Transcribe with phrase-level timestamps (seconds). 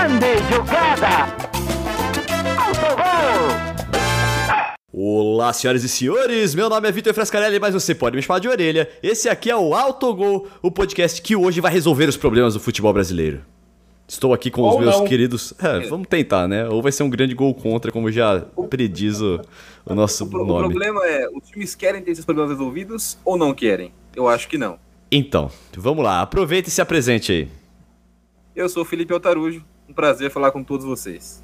[0.00, 1.08] Grande jogada!
[2.58, 3.50] Autogol!
[4.90, 8.48] Olá, senhoras e senhores, meu nome é Vitor Frescarelli, mas você pode me chamar de
[8.48, 8.88] orelha.
[9.02, 12.94] Esse aqui é o Autogol, o podcast que hoje vai resolver os problemas do futebol
[12.94, 13.42] brasileiro.
[14.08, 15.04] Estou aqui com os Ou meus não.
[15.04, 15.52] queridos.
[15.62, 16.66] É, vamos tentar, né?
[16.66, 18.40] Ou vai ser um grande gol contra, como já
[18.70, 19.38] prediz o,
[19.84, 20.68] o nosso O, pro- o nome.
[20.70, 23.92] problema é, os times querem ter esses problemas resolvidos ou não querem?
[24.16, 24.78] Eu acho que não.
[25.12, 27.48] Então, vamos lá, aproveita e se apresente aí.
[28.56, 31.42] Eu sou o Felipe Altarujo, um prazer falar com todos vocês.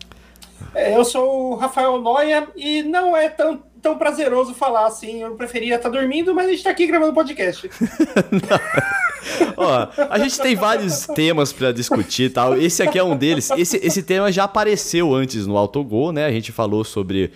[0.74, 5.20] É, Eu sou o Rafael Noia e não é tão, tão prazeroso falar assim.
[5.22, 7.68] Eu preferia estar dormindo, mas a gente tá aqui gravando podcast.
[9.56, 12.56] Ó, a gente tem vários temas pra discutir e tal.
[12.56, 13.50] Esse aqui é um deles.
[13.50, 16.24] Esse, esse tema já apareceu antes no Autogol, né?
[16.24, 17.32] A gente falou sobre.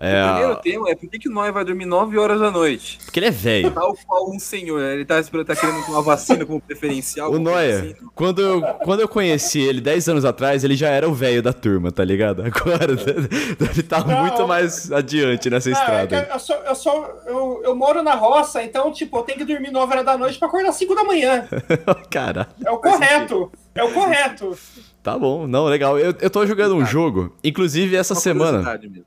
[0.00, 2.52] É, O primeiro tema é por que, que o Noé vai dormir 9 horas da
[2.52, 3.00] noite?
[3.04, 3.70] porque ele é velho.
[3.72, 4.94] Tal qual um senhor, né?
[4.94, 7.32] ele tá, esperando- tá querendo uma vacina como preferencial.
[7.32, 7.96] O Noia, vacina.
[8.14, 11.52] quando eu, quando eu conheci ele 10 anos atrás, ele já era o velho da
[11.52, 12.42] turma, tá ligado?
[12.46, 16.28] Agora ele tá Não, muito mais adiante nessa Ah, é estrada.
[16.32, 19.72] eu, sou, eu, sou, eu, eu moro na roça, então, tipo, eu tenho que dormir
[19.72, 21.48] 9 horas da noite pra acordar 5 da manhã.
[22.08, 22.46] Caralho.
[22.64, 23.50] É o correto.
[23.74, 24.56] É o correto.
[25.02, 25.98] Tá bom, não, legal.
[25.98, 28.78] Eu, eu tô jogando um jogo, inclusive essa Uma semana.
[28.80, 29.04] mesmo.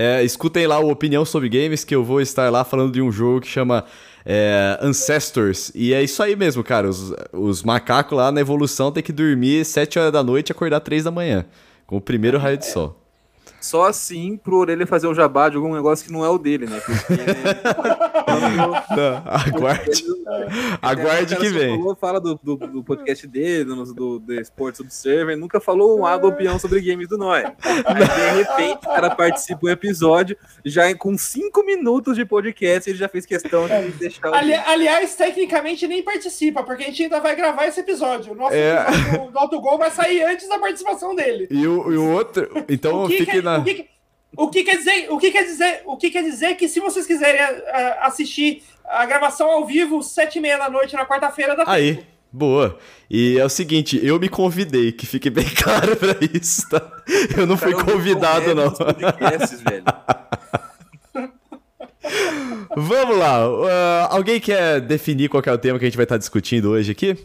[0.00, 3.10] É, escutem lá o Opinião sobre Games, que eu vou estar lá falando de um
[3.10, 3.84] jogo que chama
[4.24, 5.72] é, Ancestors.
[5.74, 6.88] E é isso aí mesmo, cara.
[6.88, 10.78] Os, os macacos lá na evolução tem que dormir 7 horas da noite e acordar
[10.78, 11.44] 3 da manhã.
[11.84, 13.07] Com o primeiro raio de sol.
[13.60, 16.66] Só assim pro Orelha fazer um jabá de algum negócio que não é o dele,
[16.66, 16.80] né?
[16.80, 17.14] Porque
[18.56, 20.04] Não, aguarde.
[20.82, 21.76] Aguarde O cara que vem.
[21.78, 26.06] Falou, fala do, do, do podcast dele, do, do, do Sports Observer, nunca falou um
[26.06, 27.54] água opinião sobre games do Noé.
[27.62, 32.98] Aí, de repente, o cara participa do episódio, já com cinco minutos de podcast, ele
[32.98, 34.34] já fez questão de deixar o.
[34.34, 38.32] Ali- aliás, tecnicamente nem participa, porque a gente ainda vai gravar esse episódio.
[38.32, 38.82] O nosso É.
[38.86, 41.48] episódio do, do Autogol vai sair antes da participação dele.
[41.50, 42.48] E o, e o outro.
[42.68, 43.58] Então O que, fique quer, na.
[43.58, 43.86] o, que,
[44.36, 45.06] o que quer dizer?
[45.10, 45.82] O que quer dizer?
[45.86, 50.38] O que quer dizer que se vocês quiserem ah, assistir a gravação ao vivo, sete
[50.38, 52.78] e meia da noite na quarta-feira da Aí, boa.
[53.10, 56.80] E é o seguinte, eu me convidei, que fique bem claro pra isso, tá?
[57.36, 58.72] Eu não fui Cara, eu convidado, recomendo não.
[58.72, 59.84] os podcasts, velho.
[62.76, 63.38] Vamos lá.
[63.70, 66.92] ah, alguém quer definir qual é o tema que a gente vai estar discutindo hoje
[66.92, 67.16] aqui?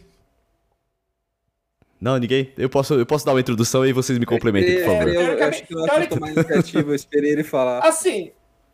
[2.03, 2.49] Não, ninguém?
[2.57, 5.07] Eu posso, eu posso dar uma introdução e vocês me complementem, por favor.
[5.07, 7.79] Eu, eu acho que eu acho que eu tô mais iniciativa, eu esperei ele falar.
[7.79, 8.31] Assim,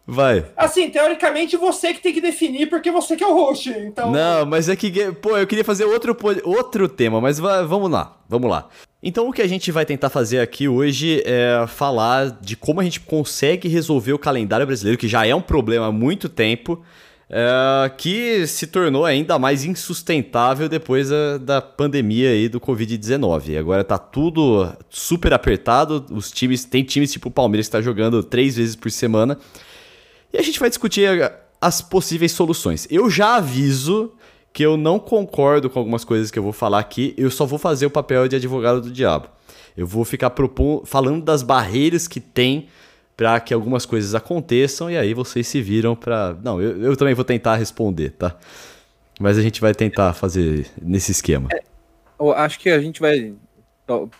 [0.07, 0.43] Vai.
[0.57, 3.69] assim, teoricamente você que tem que definir porque você que é o host.
[3.69, 7.91] Então, Não, mas é que, pô, eu queria fazer outro, outro tema, mas va- vamos
[7.91, 8.67] lá, vamos lá.
[9.03, 12.83] Então o que a gente vai tentar fazer aqui hoje é falar de como a
[12.83, 16.83] gente consegue resolver o calendário brasileiro, que já é um problema há muito tempo,
[17.29, 23.57] é, que se tornou ainda mais insustentável depois da, da pandemia aí do Covid-19.
[23.57, 28.23] Agora tá tudo super apertado, os times, tem times tipo o Palmeiras que tá jogando
[28.23, 29.37] três vezes por semana,
[30.33, 31.07] e a gente vai discutir
[31.61, 32.87] as possíveis soluções.
[32.89, 34.11] Eu já aviso
[34.51, 37.59] que eu não concordo com algumas coisas que eu vou falar aqui, eu só vou
[37.59, 39.27] fazer o papel de advogado do diabo.
[39.77, 42.67] Eu vou ficar propon- falando das barreiras que tem
[43.19, 46.37] para que algumas coisas aconteçam e aí vocês se viram para.
[46.41, 48.37] Não, eu, eu também vou tentar responder, tá?
[49.19, 51.49] Mas a gente vai tentar fazer nesse esquema.
[52.17, 53.33] Eu acho que a gente vai.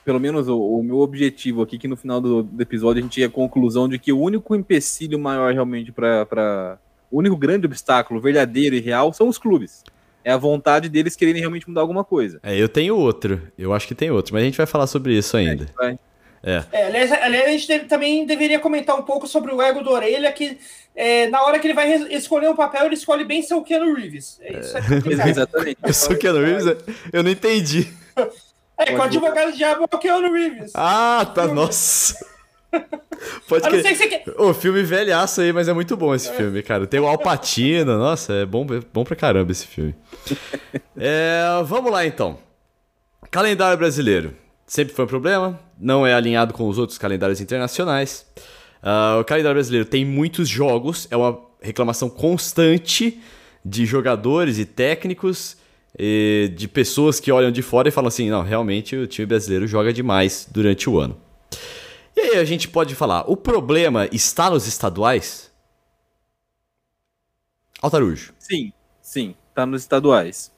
[0.04, 3.16] Pelo menos o, o meu objetivo aqui, que no final do, do episódio a gente
[3.16, 6.78] chega à conclusão de que o único empecilho maior realmente para.
[7.10, 9.82] O único grande obstáculo verdadeiro e real são os clubes.
[10.26, 12.38] É a vontade deles quererem realmente mudar alguma coisa.
[12.44, 13.42] É, eu tenho outro.
[13.58, 15.68] Eu acho que tem outro, mas a gente vai falar sobre isso ainda.
[15.78, 15.98] Vai.
[16.44, 16.64] É.
[16.72, 19.92] É, aliás, aliás, a gente deve- também deveria comentar um pouco sobre o ego do
[19.92, 20.58] Orelha, que
[20.96, 23.94] é, na hora que ele vai escolher um papel, ele escolhe bem ser o Keanu
[23.94, 24.40] Reeves.
[24.42, 25.28] É isso é complicado.
[25.30, 25.78] Exatamente.
[25.84, 26.66] Eu sou o Keanu Reeves?
[27.12, 27.88] Eu não entendi.
[28.78, 30.72] É, com o advogado do diabo é o Keanu Reeves.
[30.76, 32.16] Ah, tá, nossa.
[33.50, 34.32] Pode que...
[34.38, 36.88] O filme velhaço aí, mas é muito bom esse filme, cara.
[36.88, 39.94] Tem o Alpatino, nossa, é bom, é bom pra caramba esse filme.
[40.98, 42.38] É, vamos lá então.
[43.32, 44.34] Calendário brasileiro.
[44.66, 48.26] Sempre foi um problema, não é alinhado com os outros calendários internacionais.
[48.82, 53.20] Ah, o calendário brasileiro tem muitos jogos, é uma reclamação constante
[53.64, 55.58] de jogadores e técnicos,
[55.98, 59.68] e de pessoas que olham de fora e falam assim: não, realmente o time brasileiro
[59.68, 61.18] joga demais durante o ano.
[62.16, 65.50] E aí a gente pode falar, o problema está nos estaduais?
[67.82, 68.34] Altarujo.
[68.38, 70.52] Sim, sim, tá nos estaduais.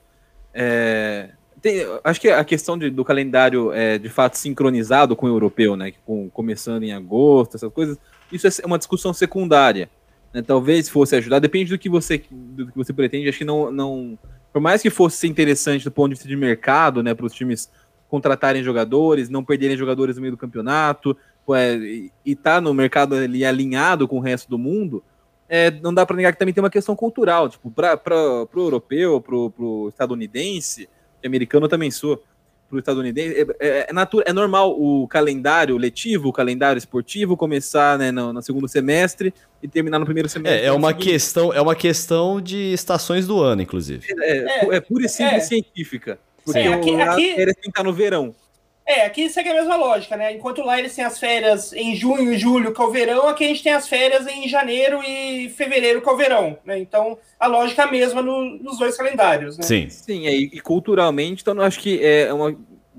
[0.52, 1.30] É,
[1.62, 5.76] tem- acho que a questão de- do calendário é de fato sincronizado com o europeu,
[5.76, 5.92] né?
[6.04, 7.96] Com, começando em agosto, essas coisas,
[8.30, 9.88] isso é uma discussão secundária.
[10.34, 13.28] né, Talvez fosse ajudar, depende do que você, do que você pretende.
[13.28, 14.18] Acho que não, não.
[14.52, 17.70] Por mais que fosse interessante do ponto de vista de mercado, né, para os times
[18.08, 21.16] contratarem jogadores, não perderem jogadores no meio do campeonato,
[21.54, 25.02] é, e, e tá no mercado ali alinhado com o resto do mundo,
[25.48, 27.98] é, não dá para negar que também tem uma questão cultural, tipo, para
[28.54, 30.88] o europeu, para o estadunidense,
[31.24, 32.22] americano também sou,
[32.68, 37.36] para o estadunidense, é, é, é, natura, é normal o calendário letivo, o calendário esportivo
[37.36, 40.62] começar né, no, no segundo semestre e terminar no primeiro semestre.
[40.62, 44.06] É, é uma questão, é uma questão de estações do ano, inclusive.
[44.20, 46.18] É, é, é pura e simples científica.
[46.44, 47.34] Porque Sim, aqui, o, aqui...
[47.34, 48.34] tem que estar no verão.
[48.92, 50.34] É, aqui segue a mesma lógica, né?
[50.34, 53.44] Enquanto lá eles têm as férias em junho e julho, que é o verão, aqui
[53.44, 56.78] a gente tem as férias em janeiro e fevereiro, que é o verão, né?
[56.78, 59.64] Então, a lógica é a mesma no, nos dois calendários, né?
[59.64, 59.88] Sim.
[59.88, 62.54] Sim, é, e culturalmente, então eu acho que é uma,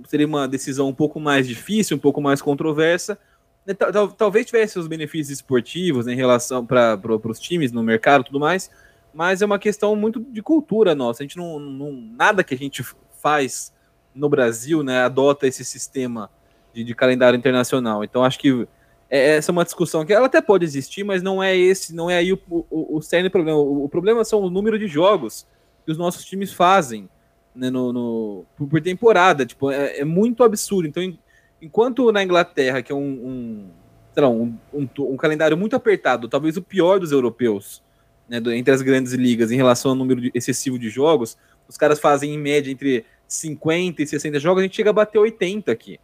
[0.07, 3.17] seria uma decisão um pouco mais difícil, um pouco mais controversa.
[3.63, 3.75] Né?
[4.17, 8.39] Talvez tivesse os benefícios esportivos né, em relação para os times no mercado e tudo
[8.39, 8.71] mais,
[9.13, 11.21] mas é uma questão muito de cultura nossa.
[11.21, 12.83] A gente não, não nada que a gente
[13.21, 13.71] faz
[14.15, 16.29] no Brasil, né, adota esse sistema
[16.73, 18.03] de, de calendário internacional.
[18.03, 18.67] Então acho que
[19.09, 22.09] é, essa é uma discussão que ela até pode existir, mas não é esse, não
[22.09, 23.59] é aí o, o, o cerne problema.
[23.59, 25.45] O, o, problema são o número de jogos
[25.85, 27.07] que os nossos times fazem
[27.55, 29.45] né, no, no por, por, temporada.
[29.45, 30.87] Tipo, é, é, muito absurdo.
[30.87, 31.19] Então, em,
[31.61, 33.69] enquanto na Inglaterra, que é um, um,
[34.17, 37.83] lá, um, um, um, calendário muito apertado, talvez o pior dos europeus,
[38.27, 41.37] né, entre as grandes ligas em relação ao número excessivo de jogos,
[41.67, 45.17] os caras fazem em média entre 50 e 60 jogos, a gente chega a bater
[45.17, 45.99] 80 aqui.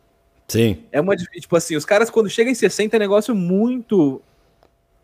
[0.47, 0.83] Sim.
[0.91, 1.15] É uma.
[1.15, 4.21] Tipo assim, os caras, quando chegam em 60, é negócio muito.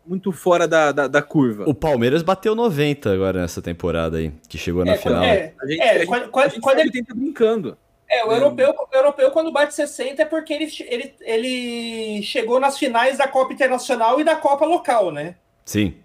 [0.04, 1.64] Muito fora da, da, da, curva.
[1.66, 5.24] O Palmeiras bateu 90 agora nessa temporada aí, que chegou na é, final.
[5.24, 7.76] É, a gente, é, a gente, quando, a gente quando ele tenta brincando.
[8.08, 12.78] É, o europeu, o europeu, quando bate 60, é porque ele, ele, ele chegou nas
[12.78, 15.34] finais da Copa Internacional e da Copa Local, né?
[15.64, 15.96] Sim.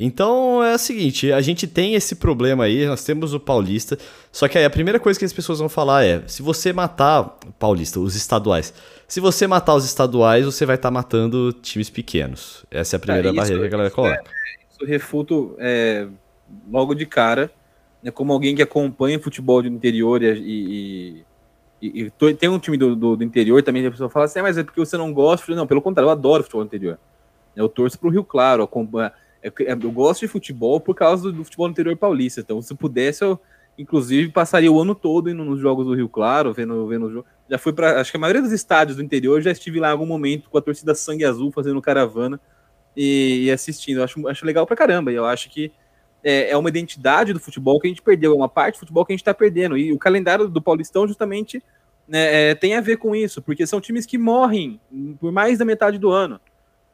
[0.00, 3.98] Então é o seguinte, a gente tem esse problema aí, nós temos o Paulista,
[4.32, 7.38] só que aí a primeira coisa que as pessoas vão falar é, se você matar
[7.46, 8.72] o Paulista, os estaduais,
[9.06, 12.64] se você matar os estaduais, você vai estar tá matando times pequenos.
[12.70, 14.14] Essa é a primeira é, barreira que a galera coloca.
[14.14, 14.22] É,
[14.72, 16.08] isso refuto é,
[16.70, 17.52] logo de cara,
[18.02, 21.24] né, como alguém que acompanha futebol do interior e, e,
[21.82, 24.42] e, e tem um time do, do, do, interior também, a pessoa fala assim, ah,
[24.42, 26.98] mas é porque você não gosta, não, pelo contrário, eu adoro futebol interior.
[27.54, 29.10] Eu torço para o Rio Claro, acompanho
[29.42, 32.40] é eu gosto de futebol por causa do, futebol interior paulista.
[32.40, 33.38] Então, se pudesse, eu
[33.76, 37.26] inclusive passaria o ano todo indo nos jogos do Rio Claro, vendo, vendo jogo.
[37.50, 39.92] Já fui para, acho que a maioria dos estádios do interior já estive lá em
[39.92, 42.40] algum momento com a torcida sangue azul fazendo caravana
[42.96, 43.98] e, e assistindo.
[43.98, 45.10] Eu acho, acho legal pra caramba.
[45.10, 45.72] E eu acho que
[46.22, 49.04] é, é, uma identidade do futebol que a gente perdeu, é uma parte do futebol
[49.04, 49.76] que a gente está perdendo.
[49.76, 51.62] E o calendário do Paulistão justamente
[52.06, 54.80] né, é, tem a ver com isso, porque são times que morrem
[55.18, 56.40] por mais da metade do ano.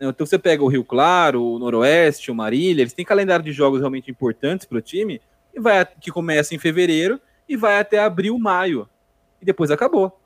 [0.01, 3.81] Então você pega o Rio Claro, o Noroeste, o Marília, eles têm calendário de jogos
[3.81, 5.21] realmente importantes para o time,
[5.53, 8.89] e vai, que começa em fevereiro e vai até abril, maio.
[9.41, 10.19] E depois acabou.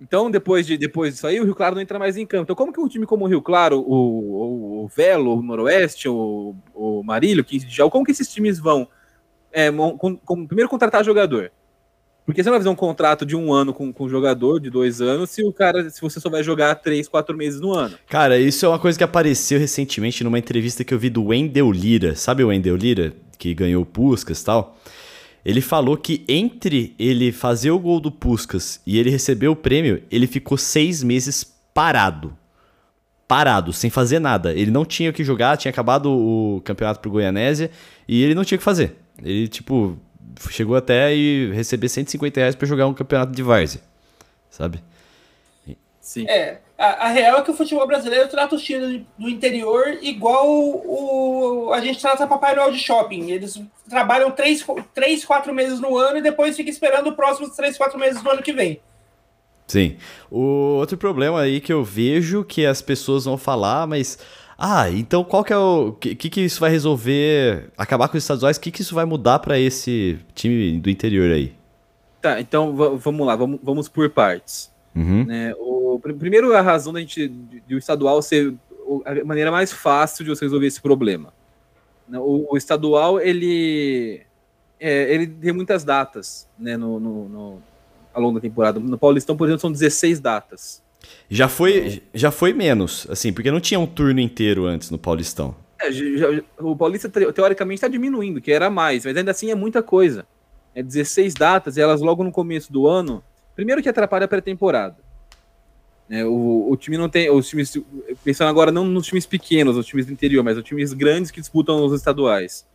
[0.00, 2.44] Então, depois, de, depois disso aí, o Rio Claro não entra mais em campo.
[2.44, 6.08] Então, como que um time como o Rio Claro, o, o, o Velo, o Noroeste,
[6.08, 8.88] o, o Marília, o 15 de Jaú, como que esses times vão
[9.52, 11.50] é, com, com, primeiro contratar jogador?
[12.24, 14.70] Porque você não vai fazer um contrato de um ano com, com um jogador, de
[14.70, 17.96] dois anos, se o cara, se você só vai jogar três, quatro meses no ano.
[18.08, 21.70] Cara, isso é uma coisa que apareceu recentemente numa entrevista que eu vi do Wendel
[21.70, 22.16] Lira.
[22.16, 23.12] Sabe o Wendel Lira?
[23.38, 24.78] Que ganhou o Puskas e tal.
[25.44, 30.02] Ele falou que entre ele fazer o gol do Puskas e ele receber o prêmio,
[30.10, 31.44] ele ficou seis meses
[31.74, 32.34] parado.
[33.28, 34.54] Parado, sem fazer nada.
[34.54, 37.70] Ele não tinha o que jogar, tinha acabado o campeonato pro Goianésia
[38.08, 38.96] e ele não tinha o que fazer.
[39.22, 39.98] Ele, tipo,
[40.50, 43.80] chegou até e receber 150 reais pra jogar um campeonato de várzea,
[44.50, 44.82] sabe?
[46.00, 46.26] Sim.
[46.28, 50.46] É, a, a, real é que o futebol brasileiro trata os times do interior igual
[50.46, 53.30] o, a gente trata Papai Noel de shopping.
[53.30, 54.62] Eles trabalham três,
[54.92, 58.30] três, quatro meses no ano e depois fica esperando os próximos três, quatro meses do
[58.30, 58.80] ano que vem.
[59.66, 59.96] Sim.
[60.30, 64.18] O outro problema aí que eu vejo que as pessoas vão falar, mas
[64.66, 65.92] ah, então qual que é o.
[65.92, 67.70] que, que isso vai resolver?
[67.76, 68.56] Acabar com os estaduais?
[68.56, 71.52] O que, que isso vai mudar para esse time do interior aí?
[72.22, 74.72] Tá, então vamos lá, vamos, vamos por partes.
[74.96, 75.26] Uhum.
[75.26, 78.54] Né, o, primeiro, a razão da gente, de, de o estadual ser
[79.04, 81.34] a maneira mais fácil de você resolver esse problema.
[82.08, 84.22] Né, o, o estadual, ele,
[84.80, 87.62] é, ele tem muitas datas né, no, no, no,
[88.14, 88.80] ao longo da temporada.
[88.80, 90.82] No Paulistão, por exemplo, são 16 datas.
[91.28, 95.54] Já foi, já foi menos, assim, porque não tinha um turno inteiro antes no Paulistão.
[95.80, 99.82] É, já, o Paulista, teoricamente, está diminuindo, que era mais, mas ainda assim é muita
[99.82, 100.26] coisa.
[100.74, 103.22] É 16 datas e elas logo no começo do ano.
[103.54, 104.96] Primeiro que atrapalha a pré-temporada.
[106.10, 107.30] É, o, o time não tem.
[107.30, 107.78] Os times.
[108.22, 111.40] Pensando agora não nos times pequenos, nos times do interior, mas os times grandes que
[111.40, 112.66] disputam os estaduais.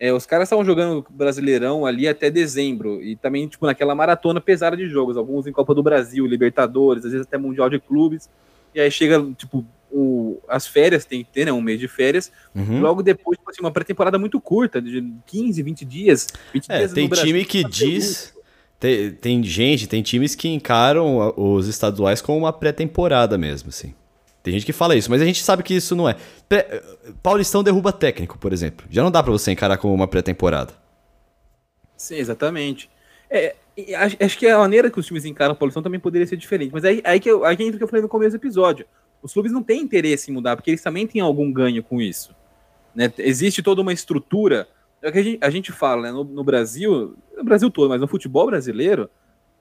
[0.00, 4.74] É, os caras estavam jogando Brasileirão ali até dezembro, e também, tipo, naquela maratona pesada
[4.74, 8.30] de jogos, alguns em Copa do Brasil, Libertadores, às vezes até Mundial de Clubes,
[8.74, 12.32] e aí chega, tipo, o, as férias, tem que ter, né, um mês de férias,
[12.54, 12.80] uhum.
[12.80, 16.92] logo depois, tipo assim, uma pré-temporada muito curta, de 15, 20 dias, 20 é, dias
[16.94, 18.34] tem time que diz...
[18.78, 23.92] Tem, tem gente, tem times que encaram os estaduais como uma pré-temporada mesmo, assim.
[24.42, 26.16] Tem gente que fala isso, mas a gente sabe que isso não é.
[27.22, 28.86] Paulistão derruba técnico, por exemplo.
[28.90, 30.72] Já não dá para você encarar como uma pré-temporada.
[31.96, 32.88] Sim, exatamente.
[33.28, 33.54] É,
[34.18, 36.72] acho que a maneira que os times encaram o Paulistão também poderia ser diferente.
[36.72, 38.86] Mas aí, aí, que, eu, aí entra o que eu falei no começo do episódio.
[39.22, 42.34] Os clubes não têm interesse em mudar, porque eles também têm algum ganho com isso.
[42.94, 43.12] Né?
[43.18, 44.66] Existe toda uma estrutura.
[45.02, 46.12] É que a gente, a gente fala né?
[46.12, 49.10] no, no Brasil, no Brasil todo, mas no futebol brasileiro,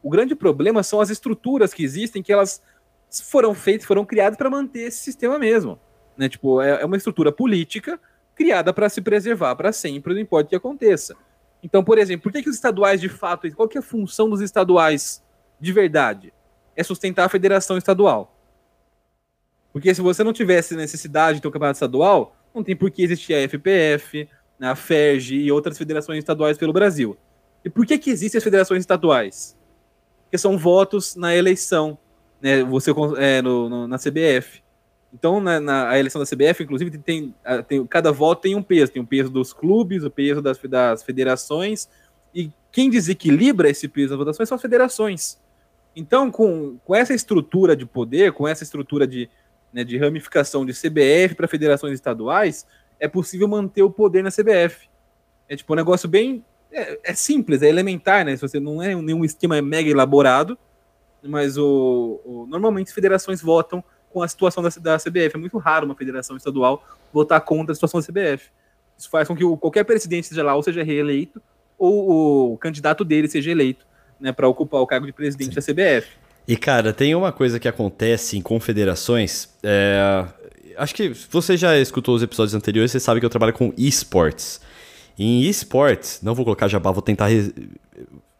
[0.02, 2.62] o grande problema são as estruturas que existem, que elas
[3.10, 5.80] foram feitos, foram criados para manter esse sistema mesmo.
[6.18, 6.30] Né?
[6.30, 8.00] Tipo, é, é uma estrutura política
[8.36, 11.16] criada para se preservar para sempre, não importa o que aconteça.
[11.62, 14.30] Então, por exemplo, por que, que os estaduais de fato, qual que é a função
[14.30, 15.24] dos estaduais
[15.60, 16.34] de verdade?
[16.76, 18.36] É sustentar a federação estadual.
[19.74, 23.04] Porque se você não tivesse necessidade de ter um campeonato estadual, não tem por que
[23.04, 24.28] existir a FPF,
[24.60, 27.18] a FERJ e outras federações estaduais pelo Brasil.
[27.64, 29.58] E por que, que existem as federações estaduais?
[30.24, 31.98] Porque são votos na eleição
[32.42, 34.62] né, você é, no, no, na CBF.
[35.14, 37.34] Então, na, na, a eleição da CBF, inclusive, tem,
[37.68, 38.92] tem, cada voto tem um peso.
[38.92, 41.90] Tem o peso dos clubes, o peso das, das federações,
[42.34, 45.40] e quem desequilibra esse peso das votações são as federações.
[45.96, 49.30] Então, com, com essa estrutura de poder, com essa estrutura de,
[49.74, 52.66] né, de ramificação de CBF para federações estaduais,
[53.00, 54.88] é possível manter o poder na CBF.
[55.48, 56.46] É tipo um negócio bem.
[56.72, 58.36] É, é simples, é elementar, né?
[58.36, 60.58] Se você não é nenhum esquema mega elaborado,
[61.24, 65.36] mas o, o, normalmente as federações votam com a situação da, da CBF.
[65.36, 66.84] É muito raro uma federação estadual
[67.14, 68.50] votar contra a situação da CBF.
[68.98, 71.42] Isso faz com que o, qualquer presidente seja lá ou seja reeleito,
[71.78, 73.86] ou o candidato dele seja eleito
[74.20, 75.74] né, para ocupar o cargo de presidente Sim.
[75.74, 76.08] da CBF.
[76.48, 79.50] E, cara, tem uma coisa que acontece em confederações.
[79.64, 80.26] É...
[80.78, 84.60] Acho que você já escutou os episódios anteriores, você sabe que eu trabalho com esportes.
[85.18, 87.30] Em esportes, não vou colocar jabá, vou tentar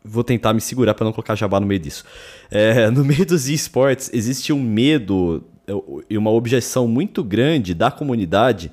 [0.04, 2.04] vou tentar me segurar para não colocar jabá no meio disso.
[2.50, 5.74] É, no meio dos esportes existe um medo é,
[6.10, 8.72] e uma objeção muito grande da comunidade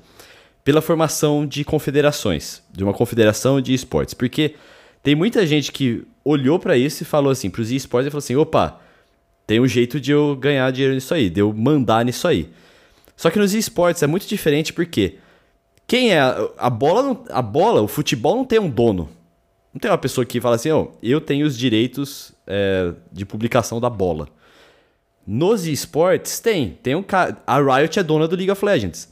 [0.63, 4.55] pela formação de confederações, de uma confederação de esportes, porque
[5.01, 8.19] tem muita gente que olhou para isso e falou assim, para os esportes e falou
[8.19, 8.81] assim, opa,
[9.45, 12.49] tem um jeito de eu ganhar dinheiro nisso aí, de eu mandar nisso aí.
[13.15, 15.15] Só que nos esportes é muito diferente porque
[15.87, 19.09] quem é a, bola, a bola, o futebol não tem um dono.
[19.77, 23.79] Não tem uma pessoa que fala assim, oh, eu tenho os direitos é, de publicação
[23.79, 24.27] da bola.
[25.23, 26.79] Nos esportes, tem.
[26.81, 27.37] Tem um cara.
[27.45, 29.07] A Riot é dona do League of Legends.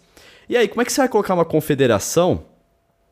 [0.49, 2.45] E aí, como é que você vai colocar uma confederação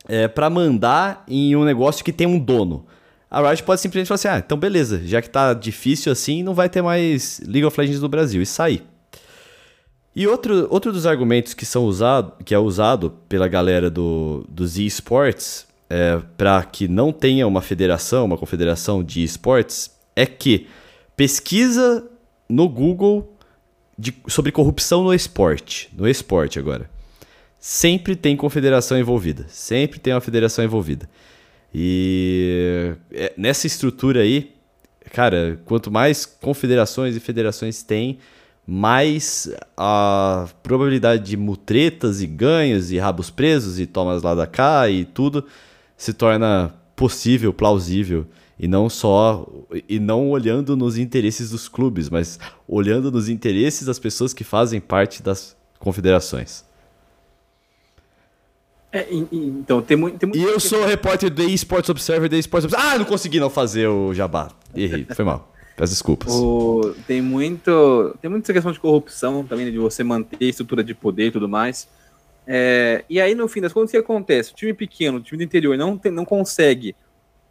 [0.10, 2.88] é, para mandar em um negócio que tem um dono?
[3.30, 6.56] A Riot pode simplesmente falar assim: ah, então beleza, já que tá difícil assim, não
[6.56, 8.42] vai ter mais League of Legends no Brasil.
[8.42, 8.82] E sair.
[10.16, 14.76] E outro, outro dos argumentos que, são usado, que é usado pela galera do, dos
[14.80, 20.68] esports é, para que não tenha uma federação, uma confederação de esportes, é que
[21.16, 22.08] pesquisa
[22.50, 23.36] no Google
[23.98, 26.90] de, sobre corrupção no esporte, no esporte agora.
[27.60, 31.10] Sempre tem confederação envolvida, sempre tem uma federação envolvida.
[31.74, 34.54] E é, nessa estrutura aí,
[35.12, 38.20] cara, quanto mais confederações e federações tem,
[38.66, 44.90] mais a probabilidade de mutretas e ganhos e rabos presos e tomas lá da cá
[44.90, 45.46] e tudo
[46.04, 48.26] se torna possível, plausível
[48.60, 49.48] e não só
[49.88, 54.82] e não olhando nos interesses dos clubes, mas olhando nos interesses das pessoas que fazem
[54.82, 56.66] parte das confederações.
[58.92, 62.66] É, então, tem muito, tem muito E eu sou repórter do Esports Observer, do Esports
[62.66, 62.94] Observer.
[62.94, 64.50] Ah, não consegui não fazer o jabá.
[64.76, 65.52] Errei, foi mal.
[65.78, 66.34] Peço desculpas.
[66.34, 70.84] O, tem muito, tem muita questão de corrupção também, né, de você manter a estrutura
[70.84, 71.88] de poder e tudo mais.
[72.46, 74.52] É, e aí, no fim das contas, o que acontece?
[74.52, 76.96] O time pequeno, o time do interior, não, tem, não consegue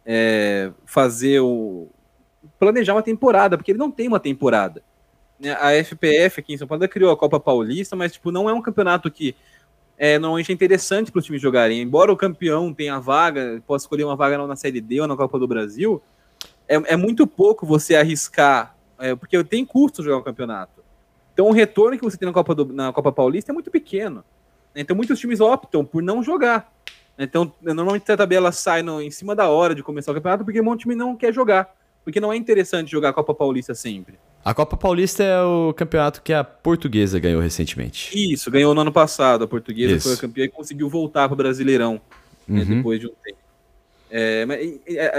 [0.05, 1.87] é, fazer o.
[2.59, 4.83] planejar uma temporada, porque ele não tem uma temporada.
[5.39, 8.53] Né, a FPF aqui em São Paulo criou a Copa Paulista, mas tipo, não é
[8.53, 9.35] um campeonato que
[9.97, 11.81] é, normalmente é interessante para os times jogarem.
[11.81, 15.39] Embora o campeão tenha vaga, possa escolher uma vaga na Série D ou na Copa
[15.39, 16.01] do Brasil,
[16.67, 20.83] é, é muito pouco você arriscar, é, porque tem custo jogar o campeonato.
[21.33, 24.23] Então o retorno que você tem na Copa, do, na Copa Paulista é muito pequeno.
[24.75, 26.71] Então muitos times optam por não jogar.
[27.17, 30.59] Então, normalmente a tabela sai no, em cima da hora de começar o campeonato porque
[30.59, 31.75] um monte de time não quer jogar.
[32.03, 34.15] Porque não é interessante jogar a Copa Paulista sempre.
[34.43, 38.11] A Copa Paulista é o campeonato que a portuguesa ganhou recentemente.
[38.13, 39.45] Isso, ganhou no ano passado.
[39.45, 40.09] A portuguesa Isso.
[40.09, 42.01] foi a campeã e conseguiu voltar para o Brasileirão
[42.45, 42.69] né, uhum.
[42.69, 43.37] né, depois de um tempo.
[44.15, 44.45] É,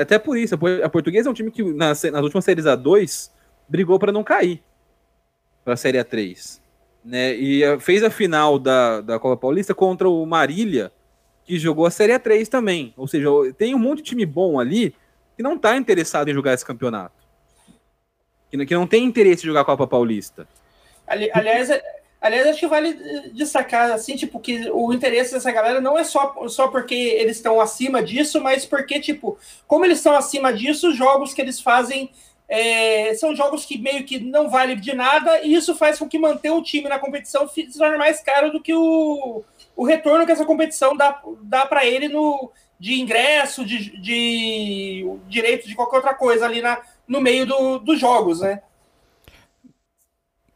[0.01, 3.29] até por isso, a Portuguesa é um time que nas, nas últimas séries A2
[3.69, 4.63] brigou para não cair
[5.65, 6.61] para a Série A3.
[7.05, 7.35] Né?
[7.35, 10.91] E fez a final da, da Copa Paulista contra o Marília,
[11.45, 12.95] que jogou a Série A3 também.
[12.97, 14.95] Ou seja, tem um monte de time bom ali
[15.37, 17.15] que não está interessado em jogar esse campeonato.
[18.51, 20.49] Que, que não tem interesse em jogar a Copa Paulista.
[21.07, 21.69] Ali, aliás,
[22.21, 22.95] aliás, acho que vale
[23.33, 27.61] destacar assim, tipo, que o interesse dessa galera não é só, só porque eles estão
[27.61, 32.11] acima disso, mas porque, tipo, como eles estão acima disso, os jogos que eles fazem
[32.49, 36.19] é, são jogos que meio que não valem de nada, e isso faz com que
[36.19, 39.43] manter o time na competição se torne mais caro do que o,
[39.77, 45.67] o retorno que essa competição dá, dá para ele no, de ingresso, de, de direito
[45.67, 48.61] de qualquer outra coisa ali na, no meio do, dos jogos, né?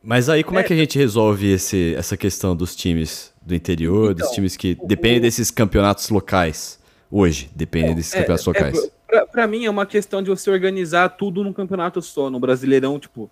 [0.02, 3.54] Mas aí como é, é que a gente resolve esse, essa questão dos times do
[3.54, 6.78] interior, então, dos times que dependem desses campeonatos locais
[7.10, 8.90] hoje, dependem desses é, campeonatos é, locais?
[9.30, 13.30] Para mim é uma questão de você organizar tudo num campeonato só, no Brasileirão, tipo,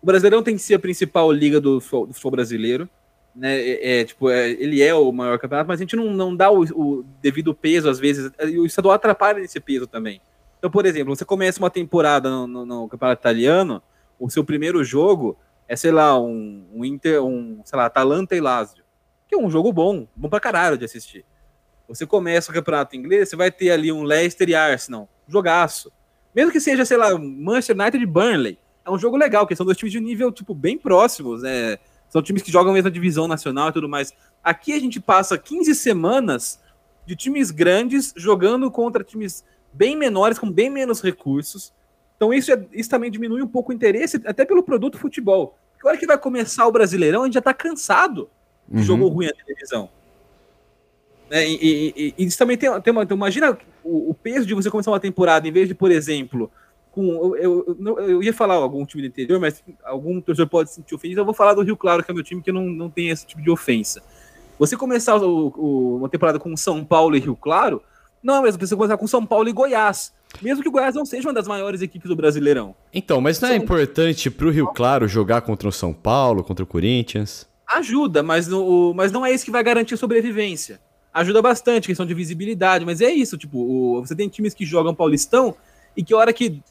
[0.00, 2.88] o Brasileirão tem que ser a principal liga do, futebol brasileiro,
[3.34, 3.58] né?
[3.60, 6.50] É, é tipo, é, ele é o maior campeonato, mas a gente não, não dá
[6.50, 10.20] o, o, devido peso às vezes, e o estadual atrapalha nesse peso também.
[10.58, 13.82] Então, por exemplo, você começa uma temporada no, no, no campeonato italiano,
[14.18, 15.36] o seu primeiro jogo
[15.68, 18.82] é, sei lá, um, um Inter, um, sei lá, Atalanta e Lazio,
[19.28, 21.24] que é um jogo bom, bom pra caralho de assistir.
[21.86, 25.92] Você começa o campeonato inglês, você vai ter ali um Leicester e Arsenal, jogaço.
[26.34, 29.66] Mesmo que seja, sei lá, Manchester United e Burnley, é um jogo legal, porque são
[29.66, 31.78] dois times de nível, tipo, bem próximos, né?
[32.08, 34.14] São times que jogam a mesma divisão nacional e tudo mais.
[34.42, 36.58] Aqui a gente passa 15 semanas
[37.04, 41.72] de times grandes jogando contra times bem menores, com bem menos recursos.
[42.16, 45.58] Então isso, é, isso também diminui um pouco o interesse, até pelo produto futebol.
[45.72, 48.28] Porque a hora que vai começar o Brasileirão, a gente já tá cansado
[48.66, 48.82] de uhum.
[48.82, 49.88] jogo ruim na televisão.
[51.30, 53.02] É, e, e, e, isso também tem, tem uma.
[53.02, 53.56] Então imagina
[53.88, 56.50] o, o, peso de você começar uma temporada, em vez de, por exemplo,
[56.90, 57.36] com.
[57.36, 60.94] Eu, eu, eu ia falar algum time do interior, mas algum torcedor pode se sentir
[60.94, 61.20] ofendido.
[61.20, 63.26] Eu vou falar do Rio Claro, que é meu time, que não, não tem esse
[63.26, 64.02] tipo de ofensa.
[64.58, 67.82] Você começar o, o, uma temporada com São Paulo e Rio Claro,
[68.22, 70.12] não é mesmo, você começar com São Paulo e Goiás.
[70.42, 72.74] Mesmo que o Goiás não seja uma das maiores equipes do Brasileirão.
[72.92, 73.62] Então, mas não é São...
[73.62, 77.48] importante pro Rio Claro jogar contra o São Paulo, contra o Corinthians?
[77.66, 80.80] Ajuda, mas, no, mas não é isso que vai garantir a sobrevivência
[81.18, 84.94] ajuda bastante, questão de visibilidade, mas é isso, tipo, o, você tem times que jogam
[84.94, 85.54] Paulistão
[85.96, 86.62] e que hora que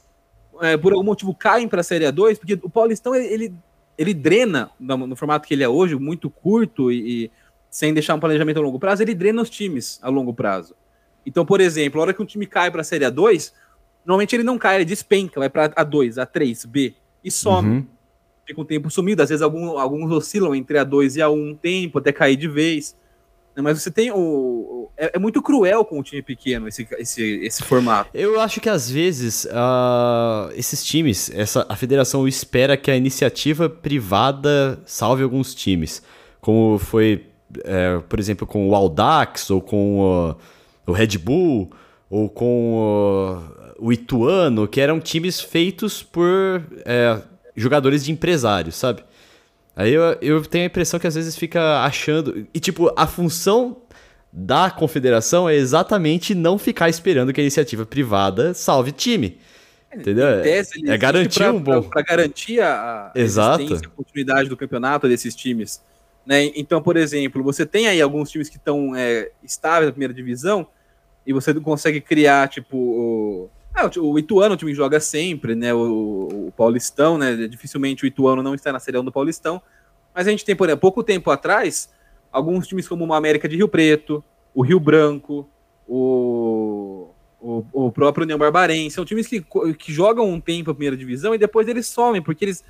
[0.61, 3.53] é, por algum motivo caem para a Série A2, porque o Paulistão ele,
[3.97, 7.31] ele drena no, no, formato que ele é hoje, muito curto e, e,
[7.69, 10.75] sem deixar um planejamento a longo prazo, ele drena os times a longo prazo.
[11.25, 13.51] Então, por exemplo, a hora que um time cai para a Série A2,
[14.05, 17.69] normalmente ele não cai, ele despenca, vai para A2, A3, B e some.
[17.69, 17.85] Uhum.
[18.45, 21.99] Fica um tempo sumido, às vezes algum, alguns oscilam entre A2 e A1 um tempo,
[21.99, 22.95] até cair de vez.
[23.57, 24.91] Né, mas você tem o.
[24.95, 28.11] É, é, muito cruel com o time pequeno esse, esse, esse formato.
[28.13, 33.67] Eu acho que às vezes uh, esses times, essa, a federação espera que a iniciativa
[33.67, 36.03] privada salve alguns times.
[36.39, 37.25] Como foi,
[37.63, 40.35] é, por exemplo, com o Aldax, ou com uh,
[40.85, 41.71] o Red Bull,
[42.11, 47.19] ou com uh, o Ituano, que eram times feitos por é,
[47.55, 49.01] jogadores de empresários, sabe?
[49.77, 52.47] Aí eu, eu tenho a impressão que às vezes fica achando.
[52.51, 53.77] E, tipo, a função
[54.33, 59.37] da confederação é exatamente não ficar esperando que a iniciativa privada salve time.
[59.93, 60.41] Entendeu?
[60.41, 61.83] Tese, é garantir pra, um bom.
[61.83, 63.75] Para garantir a, Exato.
[63.75, 65.79] a continuidade do campeonato desses times.
[66.25, 66.51] Né?
[66.55, 70.67] Então, por exemplo, você tem aí alguns times que estão é, estáveis na primeira divisão
[71.25, 75.73] e você consegue criar, tipo, é, o Ituano, o time joga sempre, né?
[75.73, 77.47] O, o, Paulistão, né?
[77.47, 79.61] Dificilmente o Ituano não está na serião do Paulistão.
[80.15, 81.93] Mas a gente tem, por exemplo, pouco tempo atrás,
[82.31, 85.47] alguns times como o América de Rio Preto, o Rio Branco,
[85.87, 87.09] o,
[87.39, 88.95] o, o próprio União Barbarense.
[88.95, 89.45] São times que,
[89.77, 92.63] que jogam um tempo a primeira divisão e depois eles somem, porque eles.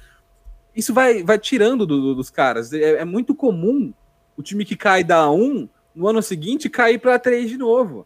[0.75, 2.73] Isso vai, vai tirando do, do, dos caras.
[2.73, 3.93] É, é, muito comum
[4.35, 8.05] o time que cai da 1 no ano seguinte cair para 3 de novo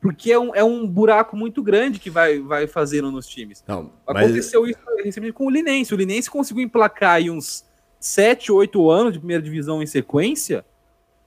[0.00, 3.62] porque é um, é um buraco muito grande que vai, vai fazendo nos times.
[3.66, 4.70] Não, Aconteceu mas...
[4.70, 5.92] isso recentemente com o Linense.
[5.92, 7.64] O Linense conseguiu emplacar aí uns
[7.98, 10.64] 7, 8 anos de primeira divisão em sequência,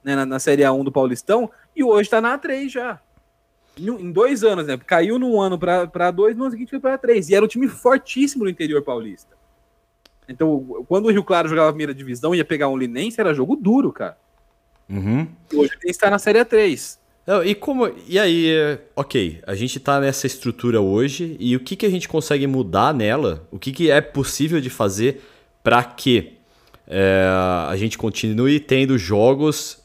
[0.04, 3.00] né, na, na Série A1 do Paulistão, e hoje está na A3 já.
[3.78, 4.78] Em, em, dois anos, né?
[4.78, 7.30] Caiu num ano para dois, no ano seguinte foi para três.
[7.30, 9.36] E era um time fortíssimo no interior paulista.
[10.28, 13.56] Então, quando o Rio Claro jogava a primeira divisão ia pegar um Linense, era jogo
[13.56, 14.18] duro, cara.
[14.90, 15.28] Uhum.
[15.54, 16.98] Hoje ele está na Série A3.
[17.26, 17.90] Não, e como.
[18.08, 22.08] E aí, ok, a gente tá nessa estrutura hoje e o que, que a gente
[22.08, 23.48] consegue mudar nela?
[23.50, 25.22] O que, que é possível de fazer
[25.64, 26.34] para que
[26.88, 27.26] é,
[27.70, 29.82] a gente continue tendo jogos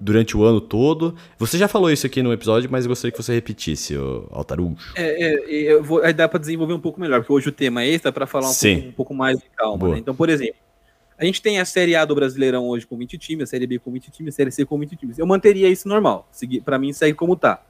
[0.00, 1.14] durante o ano todo.
[1.38, 3.94] Você já falou isso aqui no episódio, mas eu gostaria que você repetisse,
[4.30, 4.92] Altarujo.
[4.96, 7.82] É, é, eu vou, aí dá para desenvolver um pouco melhor, porque hoje o tema
[7.82, 9.88] é esse, dá para falar um pouco, um pouco, mais de calma.
[9.90, 9.98] Né?
[9.98, 10.56] Então, por exemplo,
[11.20, 13.78] a gente tem a Série A do Brasileirão hoje com 20 times, a Série B
[13.78, 15.18] com 20 times, a Série C com 20 times.
[15.18, 16.26] Eu manteria isso normal.
[16.64, 17.62] Para mim, segue como tá.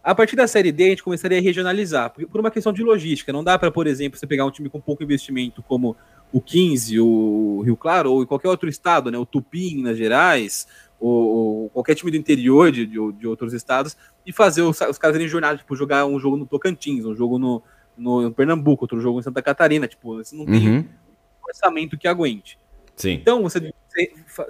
[0.00, 3.32] A partir da Série D, a gente começaria a regionalizar, por uma questão de logística.
[3.32, 5.96] Não dá para, por exemplo, você pegar um time com pouco investimento, como
[6.32, 9.18] o 15, o Rio Claro, ou qualquer outro estado, né?
[9.18, 10.68] O Tupi, Minas Gerais,
[11.00, 14.98] ou, ou, qualquer time do interior de, de, de outros estados, e fazer os, os
[14.98, 17.60] caras irem jornada, tipo, jogar um jogo no Tocantins, um jogo no,
[17.96, 20.78] no Pernambuco, outro jogo em Santa Catarina, tipo, você não tem uhum.
[20.78, 22.56] um orçamento que aguente.
[22.98, 23.12] Sim.
[23.14, 23.72] Então, você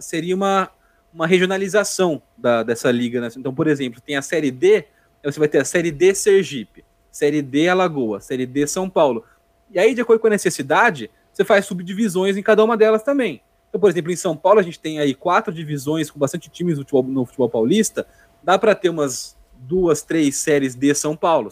[0.01, 0.71] seria uma,
[1.13, 3.21] uma regionalização da, dessa liga.
[3.21, 3.29] Né?
[3.37, 4.87] Então, por exemplo, tem a Série D,
[5.23, 9.25] você vai ter a Série D Sergipe, Série D Alagoa, Série D São Paulo.
[9.71, 13.43] E aí, de acordo com a necessidade, você faz subdivisões em cada uma delas também.
[13.69, 16.79] Então, por exemplo, em São Paulo a gente tem aí quatro divisões com bastante times
[16.79, 18.07] no futebol, no futebol paulista.
[18.43, 21.51] Dá para ter umas duas, três séries de São Paulo.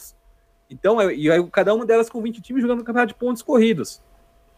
[0.71, 3.43] Então, é, e aí, cada uma delas com 20 times jogando no campeonato de pontos
[3.43, 4.01] corridos.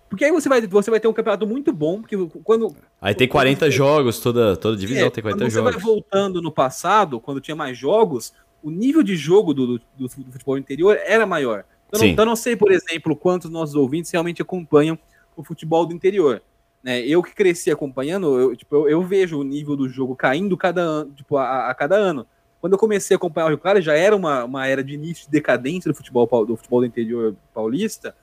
[0.09, 2.75] Porque aí você vai, você vai ter um campeonato muito bom, porque quando.
[3.01, 3.71] Aí tem 40 você...
[3.71, 5.73] jogos, toda, toda divisão é, tem 40 quando jogos.
[5.73, 9.83] Você vai voltando no passado, quando tinha mais jogos, o nível de jogo do, do,
[9.97, 11.64] do futebol interior era maior.
[11.88, 14.99] Então, não, então, não sei, por exemplo, quantos nossos ouvintes realmente acompanham
[15.37, 16.42] o futebol do interior.
[16.83, 17.01] Né?
[17.01, 20.81] Eu que cresci acompanhando, eu, tipo, eu, eu, vejo o nível do jogo caindo cada
[20.83, 22.27] ano, tipo, a, a, cada ano.
[22.61, 25.27] Quando eu comecei a acompanhar o Rio Claro, já era uma, uma era de início
[25.27, 28.14] de decadência do futebol do futebol do interior paulista.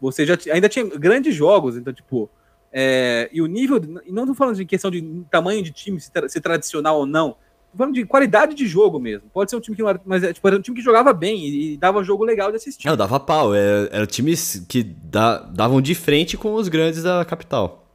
[0.00, 2.28] Você já ainda tinha grandes jogos, então, tipo,
[2.72, 6.10] é, e o nível, e não estou falando de questão de tamanho de time, se,
[6.10, 7.36] tra, se tradicional ou não,
[7.70, 9.28] tô falando de qualidade de jogo mesmo.
[9.32, 11.12] Pode ser um time que não era, mas é, tipo, era um time que jogava
[11.12, 12.86] bem e, e dava jogo legal de assistir.
[12.86, 17.24] Não, dava pau, era, era times que da, davam de frente com os grandes da
[17.24, 17.86] capital.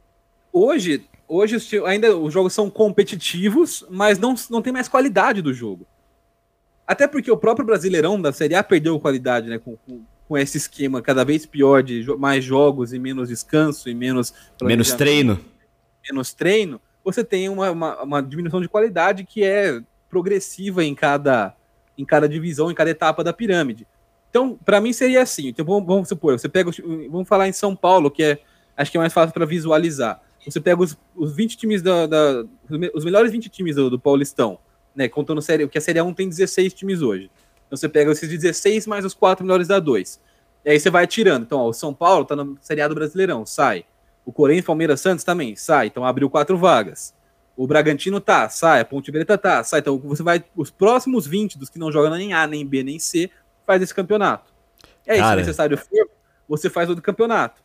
[0.52, 5.86] Hoje, hoje ainda os jogos são competitivos, mas não, não tem mais qualidade do jogo.
[6.86, 9.58] Até porque o próprio Brasileirão da Série A perdeu qualidade, né?
[9.58, 13.94] Com, com, com esse esquema cada vez pior de mais jogos e menos descanso e
[13.96, 14.32] menos.
[14.62, 15.40] Menos treino.
[16.08, 16.80] Menos treino.
[17.02, 21.52] Você tem uma, uma, uma, diminuição de qualidade que é progressiva em cada,
[21.98, 23.88] em cada divisão, em cada etapa da pirâmide.
[24.30, 25.48] Então, para mim seria assim.
[25.48, 26.70] Então, vamos, vamos supor, você pega.
[27.10, 28.38] Vamos falar em São Paulo, que é
[28.76, 30.22] acho que é mais fácil para visualizar.
[30.46, 32.44] Você pega os, os 20 times da, da,
[32.94, 34.60] Os melhores 20 times do, do Paulistão,
[34.94, 35.08] né?
[35.08, 37.28] Contando série, que a Série 1 tem 16 times hoje.
[37.70, 40.20] Então você pega esses 16 mais os quatro melhores da 2.
[40.64, 41.44] E aí você vai tirando.
[41.44, 43.84] Então, ó, o São Paulo tá no seriado Brasileirão, sai.
[44.26, 45.86] O Corinthians, Palmeiras, Santos também, sai.
[45.86, 47.14] Então abriu quatro vagas.
[47.56, 48.80] O Bragantino tá, sai.
[48.80, 49.78] A Ponte Preta tá, sai.
[49.78, 50.44] Então você vai.
[50.56, 53.30] Os próximos 20 dos que não jogam nem A, nem B, nem C,
[53.64, 54.52] faz esse campeonato.
[55.06, 56.10] É isso, se necessário for,
[56.48, 57.62] você faz outro campeonato.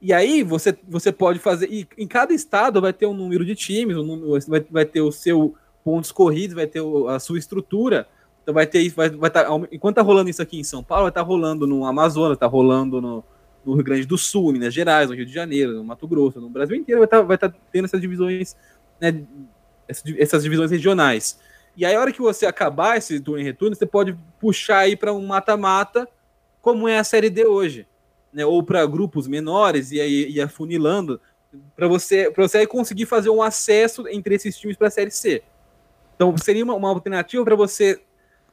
[0.00, 1.70] E aí você, você pode fazer.
[1.70, 5.02] E em cada estado vai ter um número de times, um número, vai, vai ter
[5.02, 5.54] o seu
[5.84, 6.80] pontos corridos, vai ter
[7.10, 8.08] a sua estrutura
[8.44, 11.12] então vai ter vai, vai tá, enquanto tá rolando isso aqui em São Paulo, vai
[11.12, 13.24] tá rolando no Amazonas, tá rolando no,
[13.64, 16.50] no, Rio Grande do Sul, Minas Gerais, no Rio de Janeiro, no Mato Grosso, no
[16.50, 18.54] Brasil inteiro vai estar tá, vai tá tendo essas divisões,
[19.00, 19.24] né,
[20.18, 21.40] essas divisões regionais.
[21.74, 24.94] E aí, a hora que você acabar esse turno e retorno, você pode puxar aí
[24.94, 26.06] para um mata-mata,
[26.60, 27.88] como é a Série D hoje,
[28.32, 28.44] né?
[28.46, 31.20] Ou para grupos menores e aí e afunilando
[31.74, 35.42] para você para você conseguir fazer um acesso entre esses times para a Série C.
[36.14, 38.00] Então seria uma, uma alternativa para você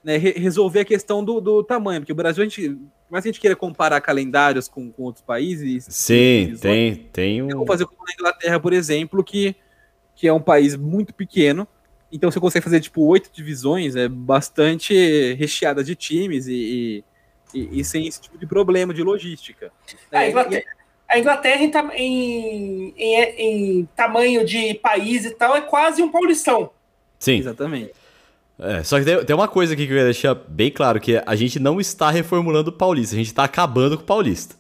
[0.04, 2.78] né, resolver a questão do, do, tamanho, porque o Brasil, a gente,
[3.10, 5.86] mas a gente queira comparar calendários com, com outros países.
[5.90, 7.50] Sim, tem, tem um.
[7.50, 9.56] Vamos fazer como na Inglaterra, por exemplo, que,
[10.16, 11.68] que é um país muito pequeno.
[12.12, 17.06] Então você consegue fazer tipo oito divisões, é bastante recheada de times e,
[17.54, 19.72] e, e, sem esse tipo de problema de logística.
[20.12, 20.66] É, a Inglaterra,
[21.08, 26.72] a Inglaterra em, em, em, em tamanho de país e tal é quase um paulistão.
[27.18, 27.38] Sim.
[27.38, 27.94] Exatamente.
[28.62, 31.22] É, só que tem, tem, uma coisa aqui que eu queria deixar bem claro, que
[31.26, 34.56] a gente não está reformulando o Paulista, a gente está acabando com o Paulista.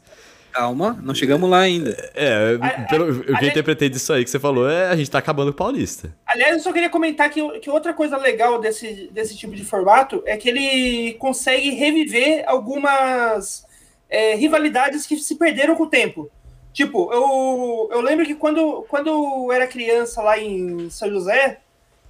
[0.51, 1.95] Calma, não chegamos lá ainda.
[2.13, 2.57] É,
[2.89, 5.53] pelo, o que eu interpretei disso aí que você falou é a gente está acabando
[5.53, 6.13] com o Paulista.
[6.25, 10.21] Aliás, eu só queria comentar que, que outra coisa legal desse, desse tipo de formato
[10.25, 13.65] é que ele consegue reviver algumas
[14.09, 16.29] é, rivalidades que se perderam com o tempo.
[16.73, 21.59] Tipo, eu, eu lembro que quando, quando eu era criança lá em São José,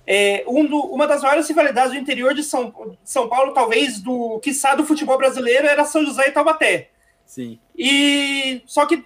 [0.05, 4.39] é, um do, uma das maiores rivalidades do interior de São, São Paulo, talvez do
[4.39, 6.89] quiçá do futebol brasileiro, era São José e Taubaté.
[7.25, 7.59] Sim.
[7.77, 9.05] E só que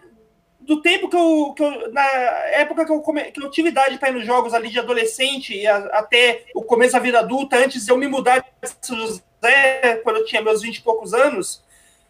[0.59, 3.99] do tempo que eu, que eu na época que eu, come, que eu tive idade
[3.99, 7.85] para ir nos jogos ali de adolescente a, até o começo da vida adulta, antes
[7.85, 11.63] de eu me mudar de São José, quando eu tinha meus 20 e poucos anos,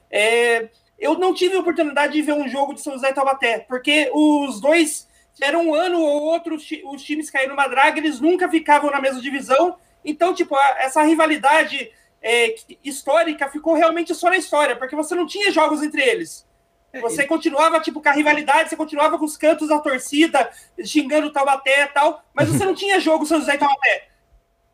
[0.09, 3.59] é, eu não tive a oportunidade de ver um jogo de São José e Taubaté,
[3.59, 5.07] porque os dois
[5.41, 9.21] era um ano ou outro os times caíram numa draga, eles nunca ficavam na mesma
[9.21, 9.77] divisão.
[10.03, 15.51] Então, tipo, essa rivalidade é, histórica ficou realmente só na história, porque você não tinha
[15.51, 16.47] jogos entre eles.
[16.93, 20.49] É, você continuava, tipo, com a rivalidade, você continuava com os cantos da torcida,
[20.83, 24.07] xingando o Taubaté e tal, mas você não tinha jogo São José e Taubaté.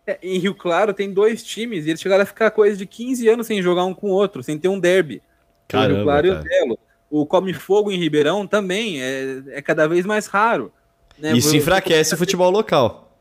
[0.06, 3.28] É, em Rio Claro tem dois times e eles chegaram a ficar coisa de 15
[3.28, 5.22] anos sem jogar um com o outro, sem ter um derby.
[5.68, 6.40] Caramba, o Rio Claro cara.
[6.40, 6.80] e o Belo.
[7.12, 10.72] O Come Fogo em Ribeirão também é, é cada vez mais raro.
[11.20, 11.34] Né?
[11.34, 13.16] Isso enfraquece o futebol local.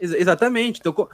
[0.00, 0.80] Ex exatamente.
[0.80, 1.08] Então,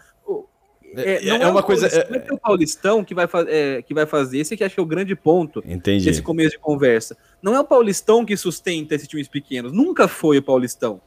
[0.96, 1.86] é, é, é uma coisa.
[1.86, 4.38] É, é o Paulistão que vai, é, que vai fazer.
[4.38, 6.04] Esse que acho que é o grande ponto Entendi.
[6.04, 7.16] desse começo de conversa.
[7.42, 9.72] Não é o Paulistão que sustenta esses times pequenos.
[9.72, 11.00] Nunca foi o Paulistão.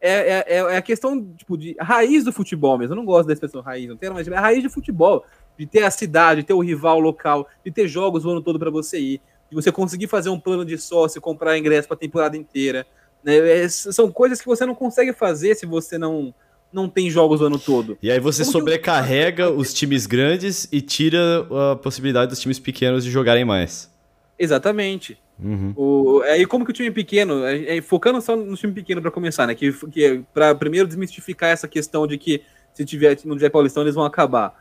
[0.00, 2.92] É, é, é a questão tipo, de raiz do futebol mesmo.
[2.92, 5.24] Eu não gosto da expressão raiz, não tem, mas é a raiz de futebol.
[5.56, 8.58] De ter a cidade, de ter o rival local, de ter jogos o ano todo
[8.58, 9.20] para você ir,
[9.52, 12.86] de você conseguir fazer um plano de sócio, comprar ingresso para a temporada inteira.
[13.22, 13.36] Né?
[13.36, 16.34] É, são coisas que você não consegue fazer se você não
[16.72, 17.98] não tem jogos o ano todo.
[18.02, 19.58] E aí você Como sobrecarrega eu...
[19.58, 23.92] os times grandes e tira a possibilidade dos times pequenos de jogarem mais.
[24.38, 25.18] Exatamente.
[25.38, 25.74] Uhum.
[25.76, 29.10] O, aí como que o time pequeno, é, é, focando só no time pequeno para
[29.10, 29.54] começar, né?
[29.54, 33.94] Que, que para primeiro desmistificar essa questão de que se tiver não tiver Paulistão eles
[33.94, 34.54] vão acabar.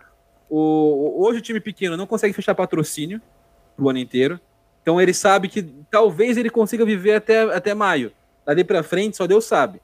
[0.49, 3.21] O, hoje o time pequeno não consegue fechar patrocínio
[3.77, 4.37] pro ano inteiro.
[4.81, 8.11] Então ele sabe que talvez ele consiga viver até, até maio.
[8.45, 9.81] Dali para frente só Deus sabe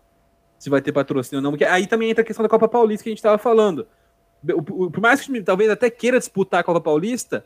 [0.57, 3.03] se vai ter patrocínio ou não, porque aí também entra a questão da Copa Paulista
[3.03, 3.87] que a gente estava falando.
[4.65, 7.45] Por mais que o time talvez até queira disputar a Copa Paulista,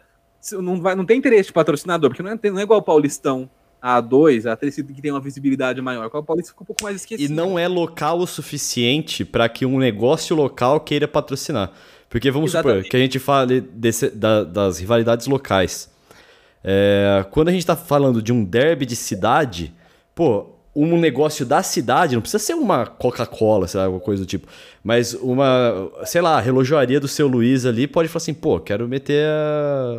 [0.54, 3.50] não, vai, não tem interesse de patrocinador, porque não é, não é igual o Paulistão
[3.84, 6.06] A2, A3, que tem uma visibilidade maior.
[6.06, 7.32] A Copa Paulista fica um pouco mais esquecida.
[7.32, 11.72] E não é local o suficiente para que um negócio local queira patrocinar.
[12.10, 12.78] Porque vamos Exatamente.
[12.78, 15.90] supor que a gente fale desse, da, das rivalidades locais.
[16.63, 19.74] É, quando a gente está falando de um derby de cidade,
[20.13, 24.26] pô, um negócio da cidade, não precisa ser uma Coca-Cola, sei lá, alguma coisa do
[24.26, 24.47] tipo,
[24.84, 29.28] mas uma, sei lá, relojoaria do seu Luiz ali pode falar assim, pô, quero meter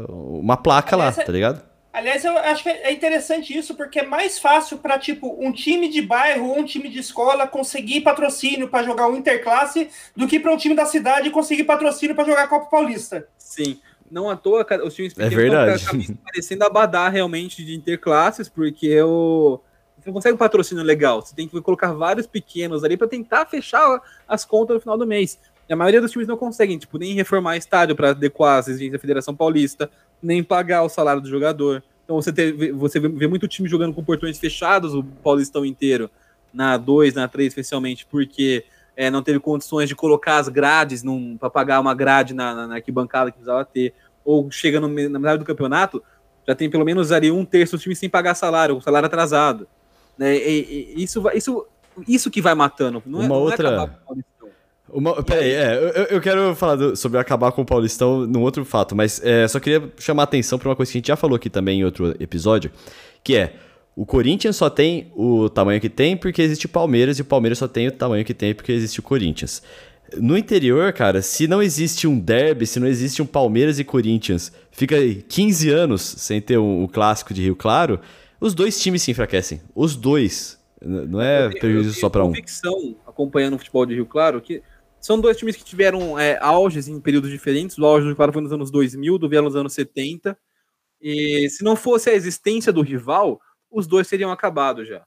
[0.08, 1.62] uma placa aliás, lá, tá ligado?
[1.92, 5.90] Aliás, eu acho que é interessante isso, porque é mais fácil para tipo um time
[5.90, 10.40] de bairro ou um time de escola conseguir patrocínio para jogar o Interclasse do que
[10.40, 13.28] para um time da cidade conseguir patrocínio para jogar a Copa Paulista.
[13.36, 13.78] Sim.
[14.12, 15.76] Não à toa, os times é verdade.
[15.76, 19.58] estão parecendo abadar realmente de interclasses, porque o
[20.02, 21.22] você não consegue um patrocínio legal.
[21.22, 25.06] Você tem que colocar vários pequenos ali para tentar fechar as contas no final do
[25.06, 25.38] mês.
[25.68, 28.94] E a maioria dos times não conseguem, tipo, nem reformar estádio para adequar as exigências
[28.94, 29.88] da Federação Paulista,
[30.20, 31.82] nem pagar o salário do jogador.
[32.04, 36.10] Então você, te, você vê muito time jogando com portões fechados o Paulistão inteiro,
[36.52, 38.64] na 2, na 3 especialmente, porque
[38.96, 41.02] é, não teve condições de colocar as grades
[41.38, 43.94] para pagar uma grade na, na, na, arquibancada que precisava ter.
[44.24, 46.02] Ou chega no, na metade do campeonato,
[46.46, 49.66] já tem pelo menos ali um terço dos times sem pagar salário, salário atrasado.
[50.16, 50.36] Né?
[50.36, 51.66] E, e, isso, isso,
[52.06, 53.02] isso que vai matando.
[53.06, 54.00] Não é, Uma é, outra.
[54.88, 58.62] Uma, peraí, é, eu, eu quero falar do, sobre acabar com o Paulistão num outro
[58.62, 61.16] fato, mas é, só queria chamar a atenção para uma coisa que a gente já
[61.16, 62.70] falou aqui também em outro episódio,
[63.24, 63.54] que é
[63.94, 67.58] o Corinthians só tem o tamanho que tem porque existe o Palmeiras e o Palmeiras
[67.58, 69.62] só tem o tamanho que tem porque existe o Corinthians.
[70.16, 74.52] No interior, cara, se não existe um derby, se não existe um Palmeiras e Corinthians,
[74.70, 74.96] fica
[75.28, 78.00] 15 anos sem ter um, um clássico de Rio Claro,
[78.40, 79.60] os dois times se enfraquecem.
[79.74, 80.58] Os dois.
[80.80, 82.28] Não é prejuízo só para um.
[82.28, 84.60] convicção, acompanhando o futebol de Rio Claro, que
[85.00, 87.78] são dois times que tiveram é, auges em períodos diferentes.
[87.78, 90.36] O auge do Rio Claro foi nos anos 2000, do Velo nos anos 70.
[91.00, 93.40] E se não fosse a existência do rival,
[93.72, 95.02] os dois teriam acabado já.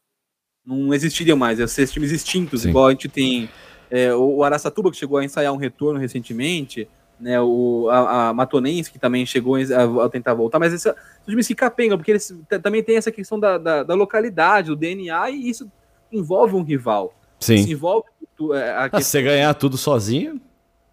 [0.66, 2.70] Não existiriam mais, iam ser times extintos, Sim.
[2.70, 3.50] igual a gente tem
[3.90, 6.88] é, o Araçatuba, que chegou a ensaiar um retorno recentemente,
[7.20, 10.96] né, o, a, a Matonense, que também chegou a, a tentar voltar, mas esse, são
[11.26, 15.30] times que capengam, porque eles também tem essa questão da, da, da, localidade, do DNA,
[15.30, 15.72] e isso
[16.12, 17.14] envolve um rival.
[17.40, 17.56] Sim.
[17.56, 18.06] Isso envolve
[18.54, 20.42] é, a ah, você ganhar tudo sozinho?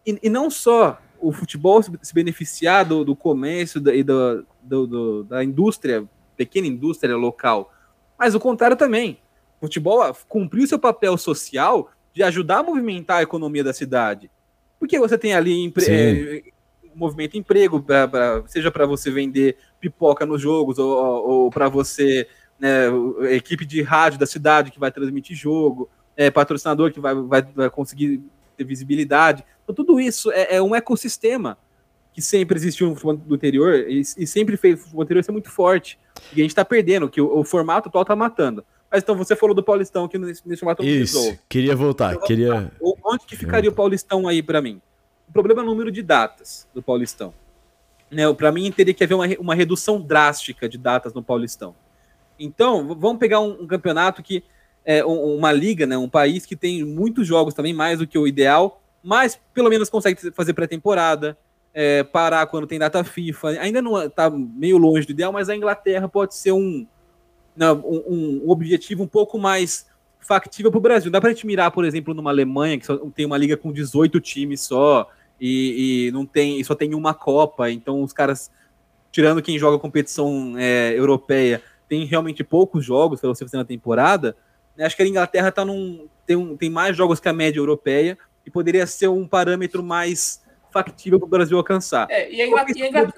[0.07, 4.87] E, e, não só o futebol se beneficiar do, do comércio da, e do, do,
[4.87, 6.05] do, da indústria,
[6.45, 7.73] pequena indústria local,
[8.19, 9.19] mas o contrário também.
[9.61, 14.31] O futebol cumpriu seu papel social de ajudar a movimentar a economia da cidade
[14.83, 16.43] porque você tem ali empre é,
[16.93, 22.27] movimento emprego, pra, pra seja para você vender pipoca nos jogos ou, ou para você,
[22.59, 22.87] né,
[23.31, 27.71] equipe de rádio da cidade que vai transmitir jogo, é, patrocinador que vai, vai, vai
[27.71, 28.25] conseguir
[28.57, 29.45] ter visibilidade.
[29.63, 31.57] Então, tudo isso é, é, um ecossistema
[32.13, 35.33] que sempre existiu no futebol do interior e, e sempre fez o futebol interior ser
[35.33, 35.99] muito forte.
[36.33, 38.65] E a gente está perdendo, que o, o formato atual está matando.
[38.91, 42.71] Mas então você falou do Paulistão aqui nesse, nesse formato Isso, queria voltar, então, queria...
[43.05, 44.81] Onde que ficaria o Paulistão aí para mim?
[45.29, 47.33] O problema é o número de datas do Paulistão.
[48.11, 51.75] Né, para mim teria que haver uma, uma redução drástica de datas no Paulistão.
[52.39, 54.45] Então, vamos pegar um, um campeonato que
[54.85, 58.27] é, uma liga, né, um país que tem muitos jogos também, mais do que o
[58.27, 61.39] ideal, mas pelo menos consegue fazer pré-temporada,
[61.75, 63.49] é, parar quando tem data FIFA.
[63.61, 66.87] Ainda não está meio longe do ideal, mas a Inglaterra pode ser um,
[67.57, 69.87] né, um, um objetivo um pouco mais
[70.21, 71.11] factível para o Brasil.
[71.11, 73.73] Dá para a gente mirar, por exemplo, numa Alemanha, que só tem uma liga com
[73.73, 75.09] 18 times só,
[75.41, 78.51] e, e não tem, e só tem uma Copa, então os caras,
[79.11, 84.37] tirando quem joga competição é, europeia, tem realmente poucos jogos para você fazer na temporada.
[84.77, 84.85] Né?
[84.85, 88.17] Acho que a Inglaterra tá num, tem, um, tem mais jogos que a média europeia
[88.47, 90.42] e poderia ser um parâmetro mais
[90.73, 92.07] factível para o Brasil alcançar.
[92.11, 93.13] É, e a Inglaterra,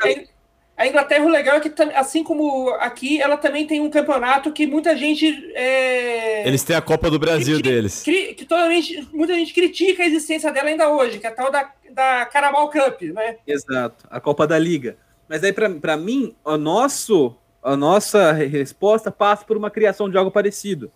[0.76, 4.66] a Inglaterra, o legal é que, assim como aqui, ela também tem um campeonato que
[4.66, 5.26] muita gente.
[5.54, 6.46] É...
[6.46, 8.02] Eles têm a Copa do Brasil que, deles.
[8.02, 11.34] Que, que toda gente, muita gente critica a existência dela ainda hoje, que é a
[11.34, 13.36] tal da, da Carabao Cup, né?
[13.46, 14.96] Exato, a Copa da Liga.
[15.28, 20.30] Mas aí, para mim, o nosso, a nossa resposta passa por uma criação de algo
[20.32, 20.90] parecido.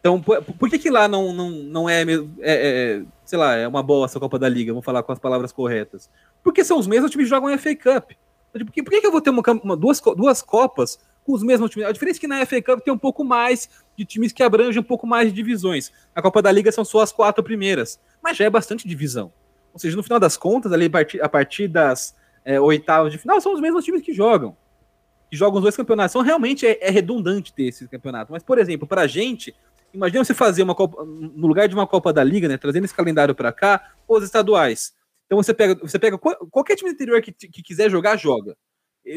[0.00, 3.68] Então, por, por que, que lá não, não, não é, é, é, sei lá, é
[3.68, 4.72] uma boa essa Copa da Liga?
[4.72, 6.10] Vamos falar com as palavras corretas.
[6.42, 8.12] Porque são os mesmos times que jogam FA Cup.
[8.50, 11.42] Por que, por que, que eu vou ter uma, uma, duas, duas Copas com os
[11.42, 11.86] mesmos times?
[11.86, 14.80] A diferença é que na FA Cup tem um pouco mais de times que abrangem
[14.80, 15.92] um pouco mais de divisões.
[16.14, 19.30] A Copa da Liga são só as quatro primeiras, mas já é bastante divisão.
[19.72, 23.18] Ou seja, no final das contas, ali a partir, a partir das é, oitavas de
[23.18, 24.56] final, são os mesmos times que jogam.
[25.30, 26.12] Que jogam os dois campeonatos.
[26.12, 28.32] Então, realmente é, é redundante ter esse campeonato.
[28.32, 29.54] Mas, por exemplo, para a gente,
[29.92, 32.94] imagina você fazer uma Copa, no lugar de uma Copa da Liga, né, trazendo esse
[32.94, 34.92] calendário para cá, os estaduais.
[35.26, 38.56] Então você pega, você pega qualquer time do interior que, que quiser jogar, joga.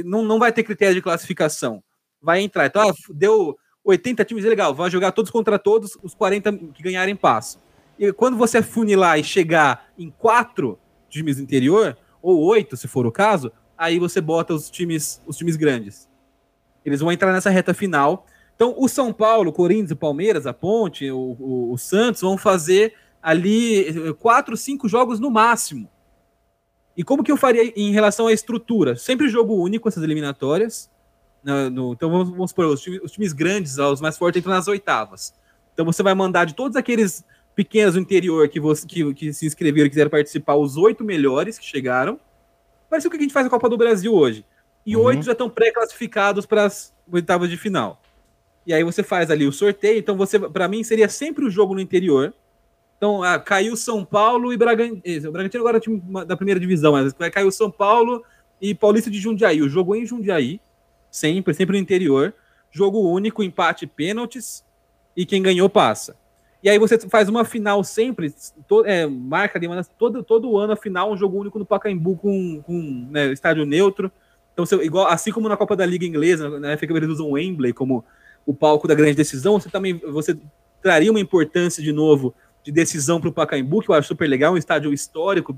[0.06, 1.84] Não, não vai ter critério de classificação.
[2.22, 2.68] Vai entrar.
[2.68, 4.74] Então, ah, deu 80 times, legal.
[4.74, 7.62] Vai jogar todos contra todos, os 40 que ganharem passam.
[7.98, 13.06] E quando você funilar e chegar em quatro times do interior, ou oito, se for
[13.06, 16.08] o caso, aí você bota os times, os times grandes.
[16.86, 18.26] Eles vão entrar nessa reta final.
[18.56, 22.38] Então, o São Paulo, o Corinthians, o Palmeiras, a Ponte, o, o, o Santos vão
[22.38, 25.90] fazer ali eh, quatro, cinco jogos no máximo.
[26.96, 28.96] E como que eu faria em relação à estrutura?
[28.96, 30.92] Sempre jogo único essas eliminatórias.
[31.44, 34.54] No, no, então vamos, vamos supor, os times, os times, grandes, os mais fortes, entram
[34.54, 35.34] nas oitavas.
[35.74, 39.46] Então você vai mandar de todos aqueles pequenos do interior que, você, que, que se
[39.46, 42.20] inscreveram e quiseram participar, os oito melhores que chegaram.
[42.90, 44.46] Parece o que a gente faz na Copa do Brasil hoje.
[44.86, 45.04] E uhum.
[45.04, 48.02] oito já estão pré-classificados para as oitavas de final.
[48.66, 50.00] E aí você faz ali o sorteio.
[50.00, 52.34] Então você, para mim, seria sempre o jogo no interior
[53.04, 55.28] então, ah, caiu São Paulo e Bragantino.
[55.28, 57.14] O Bragantino agora é time da primeira divisão, mas
[57.46, 58.24] o São Paulo
[58.62, 59.62] e Paulista de Jundiaí.
[59.62, 60.62] O jogo em Jundiaí,
[61.12, 62.34] sempre, sempre no interior.
[62.72, 64.64] Jogo único, empate, pênaltis.
[65.18, 66.16] E quem ganhou passa.
[66.64, 68.34] E aí você faz uma final sempre,
[68.70, 69.68] to, é, marca ali,
[70.00, 74.10] todo, todo ano a final, um jogo único no Pacaembu com, com né, estádio neutro.
[74.54, 77.32] Então, você, igual, assim como na Copa da Liga Inglesa, na né, FA eles usam
[77.32, 78.06] Wembley como
[78.46, 80.38] o palco da grande decisão, você também você
[80.82, 84.54] traria uma importância de novo de decisão para o Pacaembu, que eu acho super legal,
[84.54, 85.54] um estádio histórico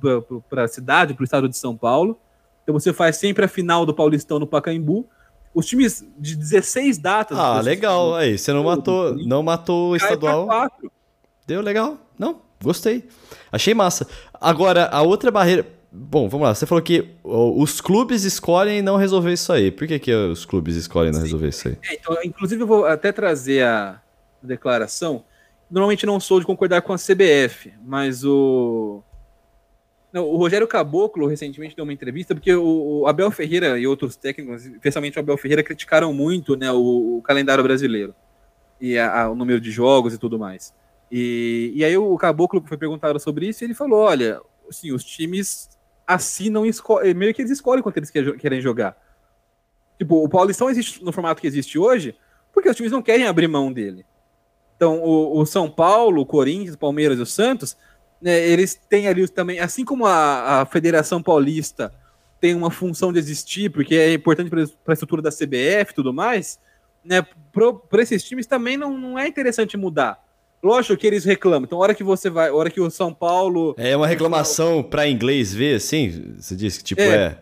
[0.50, 2.20] para a cidade, para o estado de São Paulo.
[2.64, 5.08] Então você faz sempre a final do Paulistão no Pacaembu.
[5.54, 7.38] Os times de 16 datas.
[7.38, 8.16] Ah, legal.
[8.16, 10.50] Aí, você não matou, não matou o estadual.
[11.48, 11.98] Deu legal.
[12.20, 13.08] Não, gostei.
[13.52, 14.08] Achei massa.
[14.34, 15.66] Agora, a outra barreira.
[15.98, 16.54] Bom, vamos lá.
[16.54, 19.72] Você falou que os clubes escolhem não resolver isso aí.
[19.72, 21.78] Por que, que os clubes escolhem não resolver isso aí?
[21.84, 24.02] É, então, inclusive, eu vou até trazer a
[24.44, 25.24] declaração
[25.70, 29.04] normalmente não sou de concordar com a CBF, mas o.
[30.14, 34.16] Não, o Rogério Caboclo recentemente deu uma entrevista, porque o, o, Abel Ferreira e outros
[34.16, 38.16] técnicos, especialmente o Abel Ferreira, criticaram muito né, o, o calendário brasileiro
[38.80, 40.74] e a, a, o número de jogos e tudo mais.
[41.12, 45.04] E, e aí o Caboclo foi perguntado sobre isso e ele falou: olha, assim, os
[45.04, 45.70] times
[46.08, 46.64] assinam,
[47.16, 48.98] meio que eles escolhem quanto eles querem jogar.
[49.98, 52.16] Tipo, o Paulistão existe no formato que existe hoje
[52.54, 54.06] porque os times não querem abrir mão dele.
[54.76, 57.78] Então, o, o São Paulo, o Corinthians, o Palmeiras e o Santos,
[58.22, 61.94] né, eles têm ali também, assim como a, a Federação Paulista
[62.40, 66.14] tem uma função de existir, porque é importante para a estrutura da CBF e tudo
[66.14, 66.60] mais,
[67.04, 67.26] né,
[67.90, 70.25] para esses times também não, não é interessante mudar.
[70.66, 71.66] Lógico que eles reclamam.
[71.66, 73.76] Então, a hora que você vai, a hora que o São Paulo.
[73.78, 76.34] É uma reclamação para inglês ver, assim?
[76.40, 77.16] Você disse que tipo é.
[77.16, 77.38] é...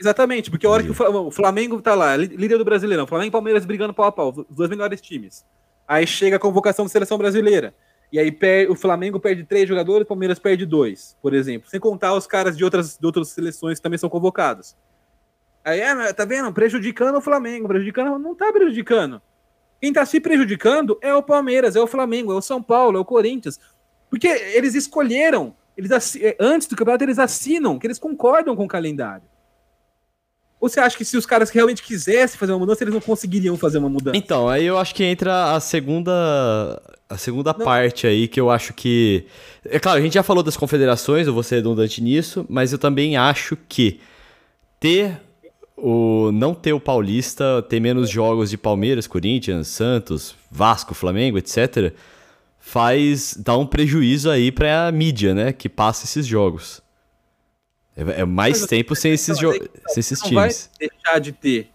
[0.00, 3.64] Exatamente, porque a hora que o Flamengo tá lá, líder do Brasileirão, Flamengo e Palmeiras
[3.64, 5.44] brigando pau a pau, os dois melhores times.
[5.86, 7.74] Aí chega a convocação da seleção brasileira.
[8.10, 8.36] E aí
[8.68, 11.68] o Flamengo perde três jogadores, o Palmeiras perde dois, por exemplo.
[11.68, 14.74] Sem contar os caras de outras, de outras seleções que também são convocados.
[15.62, 16.52] Aí, é, tá vendo?
[16.52, 17.68] Prejudicando o Flamengo.
[17.68, 19.20] Prejudicando, não tá prejudicando.
[19.84, 23.00] Quem tá se prejudicando é o Palmeiras, é o Flamengo, é o São Paulo, é
[23.02, 23.60] o Corinthians.
[24.08, 25.90] Porque eles escolheram, eles
[26.40, 29.26] antes do campeonato eles assinam, que eles concordam com o calendário.
[30.58, 33.58] Ou você acha que se os caras realmente quisessem fazer uma mudança, eles não conseguiriam
[33.58, 34.16] fazer uma mudança?
[34.16, 37.62] Então, aí eu acho que entra a segunda a segunda não.
[37.62, 39.26] parte aí que eu acho que
[39.66, 42.78] é claro, a gente já falou das confederações, eu vou ser redundante nisso, mas eu
[42.78, 44.00] também acho que
[44.80, 45.20] ter
[45.76, 51.92] o não ter o Paulista, ter menos jogos de Palmeiras, Corinthians, Santos, Vasco, Flamengo, etc,
[52.58, 56.82] faz dar um prejuízo aí para a mídia, né, que passa esses jogos.
[57.96, 60.70] É, é mais Mas, tempo sem esses, jo sem esses não times.
[60.78, 61.70] Vai deixar de ter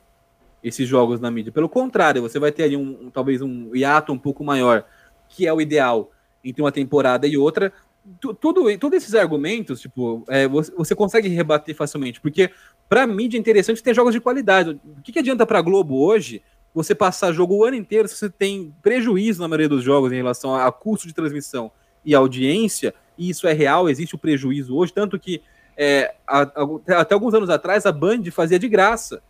[0.64, 1.52] esses jogos na mídia.
[1.52, 4.86] Pelo contrário, você vai ter ali um, um, talvez um hiato um pouco maior,
[5.30, 6.12] que é o ideal
[6.43, 7.72] entre uma temporada e outra.
[8.20, 12.50] Tudo, todos esses argumentos, tipo, é, você, você, consegue rebater facilmente, porque
[12.88, 14.80] para mídia é interessante ter jogos de qualidade.
[14.97, 16.41] O que, que adianta para Globo hoje
[16.74, 20.16] você passar jogo o ano inteiro se você tem prejuízo na maioria dos jogos em
[20.16, 21.72] relação a custo de transmissão
[22.04, 22.93] e audiência?
[23.18, 25.41] E isso é real, existe o prejuízo hoje, tanto que
[25.82, 29.22] é, a, a, até alguns anos atrás, a Band fazia de graça.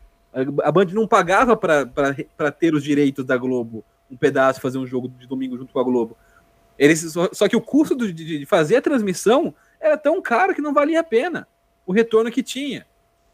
[0.63, 5.07] A, Band não pagava para ter os direitos da Globo, um pedaço, fazer um jogo
[5.09, 6.17] de domingo junto com a Globo.
[6.79, 10.61] Eles, só, só que o custo de, de, fazer a transmissão era tão caro que
[10.61, 11.45] não valia a pena
[11.85, 12.85] o retorno que tinha.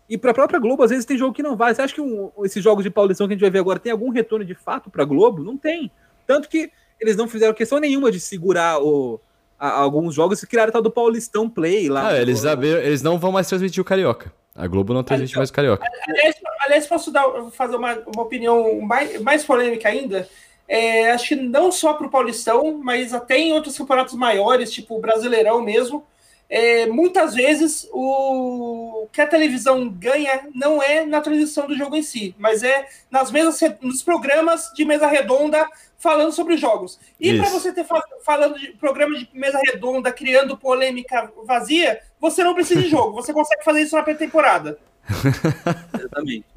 [0.10, 1.76] E para a própria Globo, às vezes tem jogo que não vale.
[1.76, 3.92] Você acha que um, esses jogos de Paulistão que a gente vai ver agora tem
[3.92, 5.44] algum retorno de fato para a Globo?
[5.44, 5.92] Não tem.
[6.26, 9.20] Tanto que eles não fizeram questão nenhuma de segurar o,
[9.60, 12.10] alguns jogos e criaram tal do Paulistão Play lá.
[12.10, 14.32] Ah, eles, abriram, eles não vão mais transmitir o Carioca.
[14.56, 15.86] A Globo não transmite então, mais o Carioca.
[16.08, 20.28] Aliás, aliás posso dar, fazer uma, uma opinião mais, mais polêmica ainda?
[20.68, 24.96] É, acho que não só para o Paulistão, mas até em outros campeonatos maiores, tipo
[24.96, 26.04] o Brasileirão mesmo,
[26.50, 32.04] é, muitas vezes o que a televisão ganha não é na transmissão do jogo em
[32.04, 37.00] si, mas é nas mesas, nos programas de mesa redonda falando sobre os jogos.
[37.20, 37.86] E para você ter
[38.24, 43.34] falando de programa de mesa redonda, criando polêmica vazia, você não precisa de jogo, você
[43.34, 44.78] consegue fazer isso na pré-temporada.
[45.98, 46.55] Exatamente.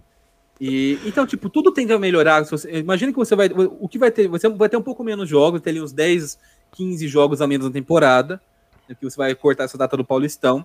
[0.61, 2.45] E, então, tipo, tudo tende a melhorar.
[2.73, 3.49] Imagina que você vai.
[3.81, 4.29] O que vai ter?
[4.29, 6.39] Você vai ter um pouco menos jogos, ter ali uns 10,
[6.73, 8.41] 15 jogos a menos na temporada
[8.95, 10.65] que você vai cortar essa data do Paulistão.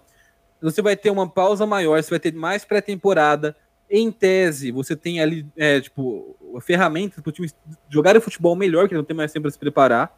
[0.61, 3.55] Você vai ter uma pausa maior, você vai ter mais pré-temporada.
[3.89, 7.49] Em tese, você tem ali, é, tipo, ferramentas para o time
[7.89, 10.17] jogar o futebol melhor, que não tem mais tempo para se preparar.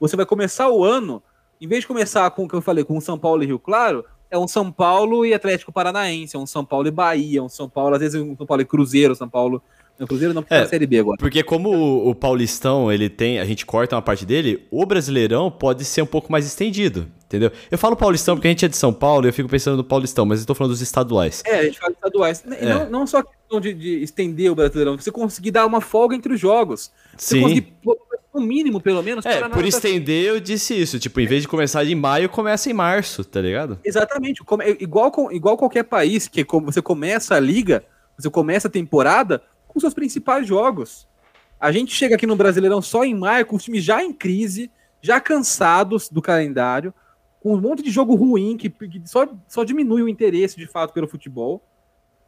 [0.00, 1.22] Você vai começar o ano,
[1.60, 4.04] em vez de começar com o que eu falei, com São Paulo e Rio Claro,
[4.34, 7.68] é um São Paulo e Atlético Paranaense, é um São Paulo e Bahia, um São
[7.68, 9.62] Paulo, às vezes um São Paulo e Cruzeiro, São Paulo
[9.98, 11.16] no Cruzeiro não, porque é, tá Série B agora.
[11.18, 15.50] Porque como o, o, Paulistão, ele tem, a gente corta uma parte dele, o Brasileirão
[15.50, 17.52] pode ser um pouco mais estendido, entendeu?
[17.70, 19.84] Eu falo Paulistão porque a gente é de São Paulo e eu fico pensando no
[19.84, 21.42] Paulistão, mas eu tô falando dos estaduais.
[21.46, 22.44] É, a gente fala estaduais.
[22.58, 22.66] É.
[22.66, 26.16] Não, não só a questão de, de, estender o Brasileirão, você conseguir dar uma folga
[26.16, 26.90] entre os jogos.
[27.16, 27.42] Você Sim.
[27.42, 27.72] conseguir,
[28.34, 29.24] no mínimo, pelo menos.
[29.24, 32.72] É, por estender eu disse isso, tipo, em vez de começar em maio, começa em
[32.72, 33.78] março, tá ligado?
[33.84, 34.42] Exatamente,
[34.80, 37.84] igual, igual qualquer país que você começa a liga,
[38.18, 39.40] você começa a temporada,
[39.74, 41.08] com seus principais jogos.
[41.60, 44.70] A gente chega aqui no Brasileirão só em maio, com os times já em crise,
[45.02, 46.94] já cansados do calendário,
[47.40, 50.94] com um monte de jogo ruim que, que só, só diminui o interesse de fato
[50.94, 51.62] pelo futebol.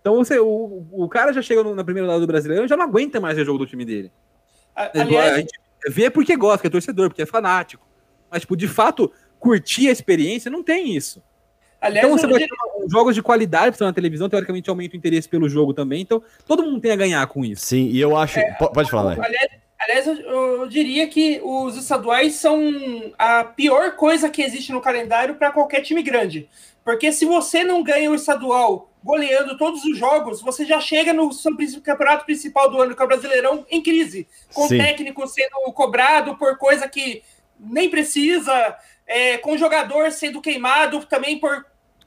[0.01, 2.85] Então você, o, o cara já chega na primeira rodada do Brasileirão e já não
[2.85, 4.13] aguenta mais ver jogo do time dele.
[4.75, 7.87] Aliás, a gente vê porque gosta, porque é torcedor, porque é fanático.
[8.31, 11.23] Mas, tipo, de fato, curtir a experiência, não tem isso.
[11.81, 12.49] Aliás, então você vai ter
[12.91, 16.03] jogos de qualidade na televisão, teoricamente aumenta o interesse pelo jogo também.
[16.03, 17.67] Então todo mundo tem a ganhar com isso.
[17.67, 18.39] Sim, e eu acho.
[18.39, 19.23] É, pode falar, né?
[19.25, 20.15] Aliás, aliás eu,
[20.61, 22.61] eu, diria que os estaduais são
[23.19, 26.49] a pior coisa que existe no calendário para qualquer time grande.
[26.85, 31.33] Porque se você não ganha o estadual goleando todos os jogos, você já chega no
[31.33, 34.27] seu campeonato principal do ano, que é o Brasileirão, em crise.
[34.53, 34.75] Com Sim.
[34.75, 37.23] o técnico sendo cobrado por coisa que
[37.59, 38.77] nem precisa
[39.07, 41.65] é, com o jogador sendo queimado também por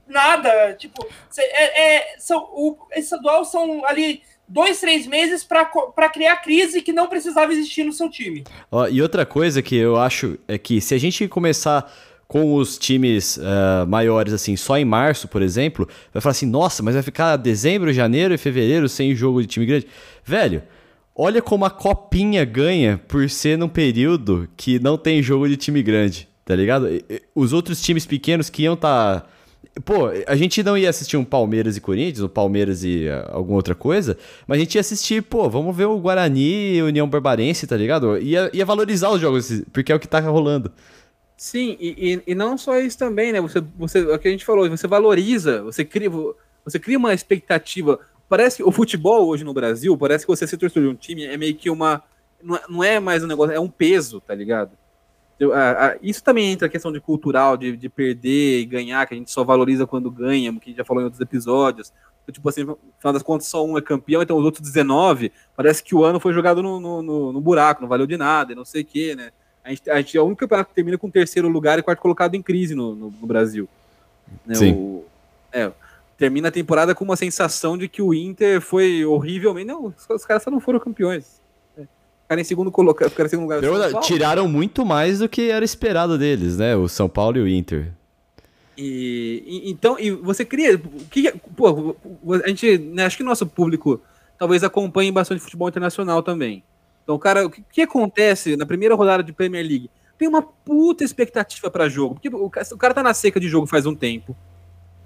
[0.10, 0.74] nada.
[0.74, 1.06] Tipo,
[1.38, 7.08] é, é, são, o estadual são ali dois, três meses para criar crise que não
[7.08, 8.44] precisava existir no seu time.
[8.72, 11.92] Ó, e outra coisa que eu acho é que se a gente começar
[12.28, 16.84] com os times uh, maiores, assim, só em março, por exemplo, vai falar assim, nossa,
[16.84, 19.88] mas vai ficar dezembro, janeiro e fevereiro sem jogo de time grande.
[20.24, 20.62] Velho,
[21.16, 25.82] olha como a copinha ganha por ser num período que não tem jogo de time
[25.82, 26.88] grande tá ligado?
[27.36, 29.22] Os outros times pequenos que iam estar.
[29.22, 29.28] Tá...
[29.86, 33.56] Pô, a gente não ia assistir um Palmeiras e Corinthians, um Palmeiras e uh, alguma
[33.56, 34.18] outra coisa,
[34.48, 38.18] mas a gente ia assistir, pô, vamos ver o Guarani União Barbarense, tá ligado?
[38.18, 40.72] Ia, ia valorizar os jogos, porque é o que tá rolando.
[41.38, 43.40] Sim, e, e, e, não só isso também, né?
[43.40, 46.10] Você, você, é o que a gente falou, você valoriza, você cria,
[46.66, 47.98] você cria uma expectativa.
[48.28, 51.26] Parece que o futebol hoje no Brasil, parece que você se torcedor de um time
[51.26, 52.04] é meio que uma.
[52.68, 54.72] Não é, é mais um negócio, é um peso, tá ligado?
[56.02, 59.32] Isso também entra a questão de cultural, de, de perder e ganhar, que a gente
[59.32, 61.94] só valoriza quando ganha, que a gente já falou em outros episódios.
[62.30, 65.82] tipo assim, no final das contas só um é campeão, então os outros 19, parece
[65.82, 68.82] que o ano foi jogado no, no, no buraco, não valeu de nada, não sei
[68.82, 69.32] o quê, né?
[69.64, 72.00] A gente, a gente é o único campeonato que termina com terceiro lugar e quarto
[72.00, 73.68] colocado em crise no, no, no Brasil.
[74.46, 74.56] Né?
[74.56, 74.74] Sim.
[74.74, 75.06] O,
[75.52, 75.72] é,
[76.18, 79.68] termina a temporada com uma sensação de que o Inter foi horrivelmente.
[79.68, 81.39] Não, os, os caras só não foram campeões.
[82.30, 84.02] Ficaram em segundo, coloca, ficaram em segundo lugar.
[84.02, 86.76] Tiraram muito mais do que era esperado deles, né?
[86.76, 87.92] O São Paulo e o Inter.
[88.78, 90.80] E, e, então, e você cria.
[91.10, 91.96] Que, pô,
[92.46, 92.78] a gente.
[92.78, 94.00] Né, acho que nosso público
[94.38, 96.64] talvez acompanhe bastante futebol internacional também.
[97.04, 99.90] Então, cara, o que, que acontece na primeira rodada de Premier League?
[100.16, 102.14] Tem uma puta expectativa para jogo.
[102.14, 104.38] Porque o, o cara tá na seca de jogo faz um tempo.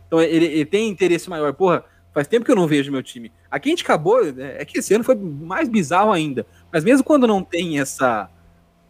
[0.07, 1.53] Então ele, ele, tem interesse maior.
[1.53, 3.31] Porra, faz tempo que eu não vejo meu time.
[3.49, 4.21] Aqui a gente acabou.
[4.25, 6.45] É, é que esse ano foi mais bizarro ainda.
[6.73, 8.27] Mas mesmo quando não tem essa.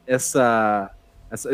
[0.08, 0.90] essa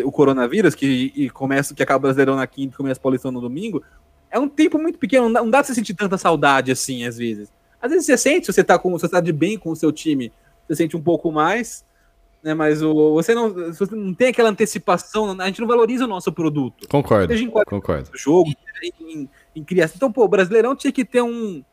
[0.03, 3.32] o coronavírus, que e começa, que acaba o Brasileirão na quinta e começa o Paulistão
[3.32, 3.82] no domingo,
[4.30, 7.05] é um tempo muito pequeno, não dá, não dá pra você sentir tanta saudade assim,
[7.05, 7.51] às vezes.
[7.82, 9.75] Às vezes você sente, se você tá, com, se você tá de bem com o
[9.75, 10.32] seu time,
[10.67, 11.84] você sente um pouco mais,
[12.43, 12.53] né?
[12.53, 16.32] Mas o, você, não, você não tem aquela antecipação, a gente não valoriza o nosso
[16.32, 16.88] produto.
[16.89, 18.11] Concordo, seja em concordo.
[18.13, 18.51] jogo,
[18.99, 19.95] em, em criação.
[19.95, 21.63] Então, pô, o Brasileirão tinha que ter um,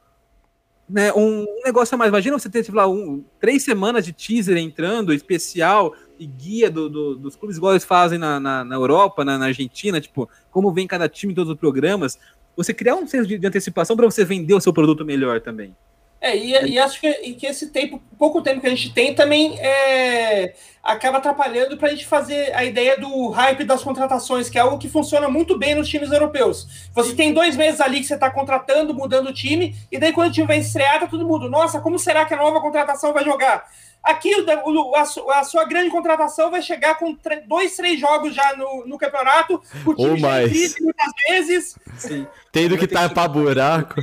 [0.88, 2.08] né, um negócio a mais.
[2.08, 7.16] Imagina você ter, lá, um, três semanas de teaser entrando, especial, e guia do, do,
[7.16, 10.86] dos clubes, igual eles fazem na, na, na Europa, na, na, Argentina, tipo, como vem
[10.86, 12.18] cada time em todos os programas,
[12.56, 15.74] você criar um senso de, de antecipação para você vender o seu produto melhor também.
[16.20, 19.14] É, e, e acho que, e que, esse tempo, pouco tempo que a gente tem,
[19.14, 24.58] também é, acaba atrapalhando para a gente fazer a ideia do hype das contratações, que
[24.58, 26.88] é algo que funciona muito bem nos times europeus.
[26.94, 30.30] Você tem dois meses ali que você está contratando, mudando o time, e daí quando
[30.30, 33.24] o time vai estrear, tá todo mundo, nossa, como será que a nova contratação vai
[33.24, 33.66] jogar?
[34.02, 34.32] Aqui
[34.64, 35.02] o, a,
[35.40, 39.94] a, sua grande contratação vai chegar com dois, três jogos já no, no campeonato, o
[39.94, 40.76] time Ou mais.
[40.80, 41.76] Muitas vezes.
[41.98, 42.26] Sim.
[42.52, 44.00] Tendo que estar para buraco.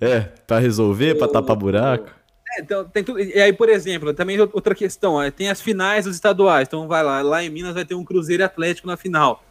[0.00, 2.10] É, para resolver, para tapar buraco.
[2.56, 3.20] É, então, tem tudo.
[3.20, 6.68] E aí, por exemplo, também outra questão, tem as finais dos estaduais.
[6.68, 9.42] Então vai lá, lá em Minas vai ter um Cruzeiro Atlético na final.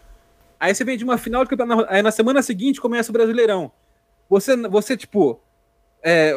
[0.60, 3.72] Aí você vem de uma final de campeonato, aí na semana seguinte começa o Brasileirão.
[4.30, 5.42] Você, você tipo,
[6.04, 6.34] é,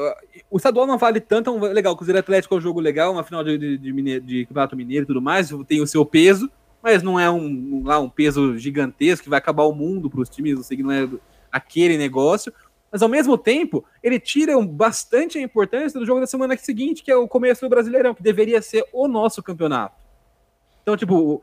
[0.50, 3.22] o estadual não vale tanto, é legal, o Cruzeiro Atlético é um jogo legal, uma
[3.22, 6.50] final de, de, de, de Campeonato Mineiro e tudo mais, tem o seu peso,
[6.82, 10.28] mas não é um, lá, um peso gigantesco que vai acabar o mundo para os
[10.28, 11.08] times, não é
[11.50, 12.52] aquele negócio.
[12.94, 17.10] Mas ao mesmo tempo, ele tira bastante a importância do jogo da semana seguinte, que
[17.10, 19.96] é o começo do Brasileirão, que deveria ser o nosso campeonato.
[20.80, 21.42] Então, tipo,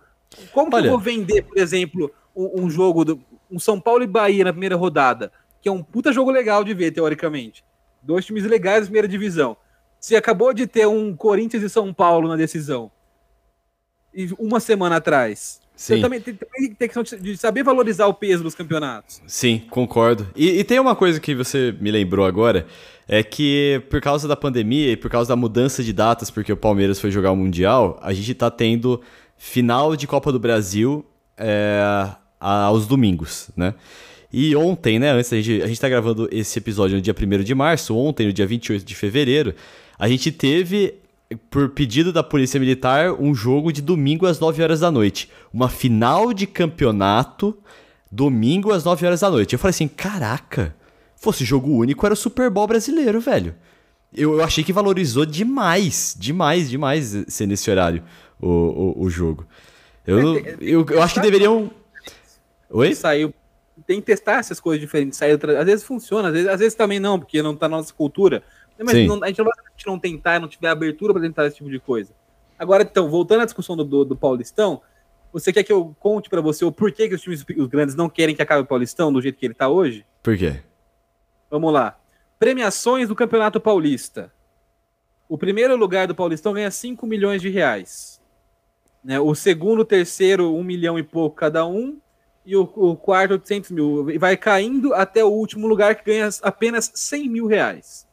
[0.53, 0.83] como Olha...
[0.83, 3.21] que eu vou vender, por exemplo, um, um jogo, do,
[3.51, 5.29] um São Paulo e Bahia na primeira rodada,
[5.61, 7.65] que é um puta jogo legal de ver, teoricamente
[8.01, 9.57] Dois times legais da primeira divisão.
[9.99, 12.89] Se acabou de ter um Corinthians e São Paulo na decisão,
[14.13, 15.60] e uma semana atrás.
[15.75, 15.95] Sim.
[15.95, 19.21] Você também tem, tem, tem questão de saber valorizar o peso dos campeonatos.
[19.25, 20.27] Sim, concordo.
[20.35, 22.67] E, e, tem uma coisa que você me lembrou agora,
[23.07, 26.57] é que por causa da pandemia e por causa da mudança de datas, porque o
[26.57, 29.01] Palmeiras foi jogar o Mundial, a gente tá tendo
[29.37, 31.03] final de Copa do Brasil
[31.35, 31.81] é,
[32.39, 33.73] aos domingos, né?
[34.31, 37.43] E ontem, né, antes a gente, a gente tá gravando esse episódio no dia 1
[37.43, 39.53] de março, ontem, no dia 28 de fevereiro,
[39.99, 40.93] a gente teve,
[41.35, 45.29] por pedido da Polícia Militar, um jogo de domingo às 9 horas da noite.
[45.53, 47.57] Uma final de campeonato,
[48.11, 49.53] domingo às 9 horas da noite.
[49.53, 50.75] Eu falei assim, caraca,
[51.15, 53.55] fosse jogo único, era o Super Bowl brasileiro, velho.
[54.13, 58.03] Eu, eu achei que valorizou demais, demais, demais ser nesse horário
[58.39, 59.45] o, o, o jogo.
[60.05, 61.71] Eu, é, eu, eu acho que deveriam...
[62.69, 62.93] Oi?
[62.95, 63.33] Saiu
[63.85, 65.19] tem que testar essas coisas diferentes.
[65.21, 68.43] Às vezes funciona, às vezes, às vezes também não, porque não tá na nossa cultura.
[68.79, 69.53] Mas não, a, gente não vai,
[69.85, 72.13] não tentar, não tiver abertura para tentar esse tipo de coisa.
[72.57, 74.81] Agora, então, voltando à discussão do, do, do Paulistão,
[75.31, 78.09] você quer que eu conte para você o porquê que os times os grandes não
[78.09, 80.05] querem que acabe o Paulistão do jeito que ele tá hoje?
[80.21, 80.61] Por quê?
[81.49, 81.97] Vamos lá.
[82.37, 84.31] Premiações do Campeonato Paulista.
[85.29, 88.21] O primeiro lugar do Paulistão ganha 5 milhões de reais.
[89.03, 89.19] Né?
[89.19, 91.99] O segundo, terceiro, 1 um milhão e pouco cada um
[92.45, 94.09] e o, o quarto 800 mil.
[94.09, 98.07] E vai caindo até o último lugar que ganha apenas 100 mil reais.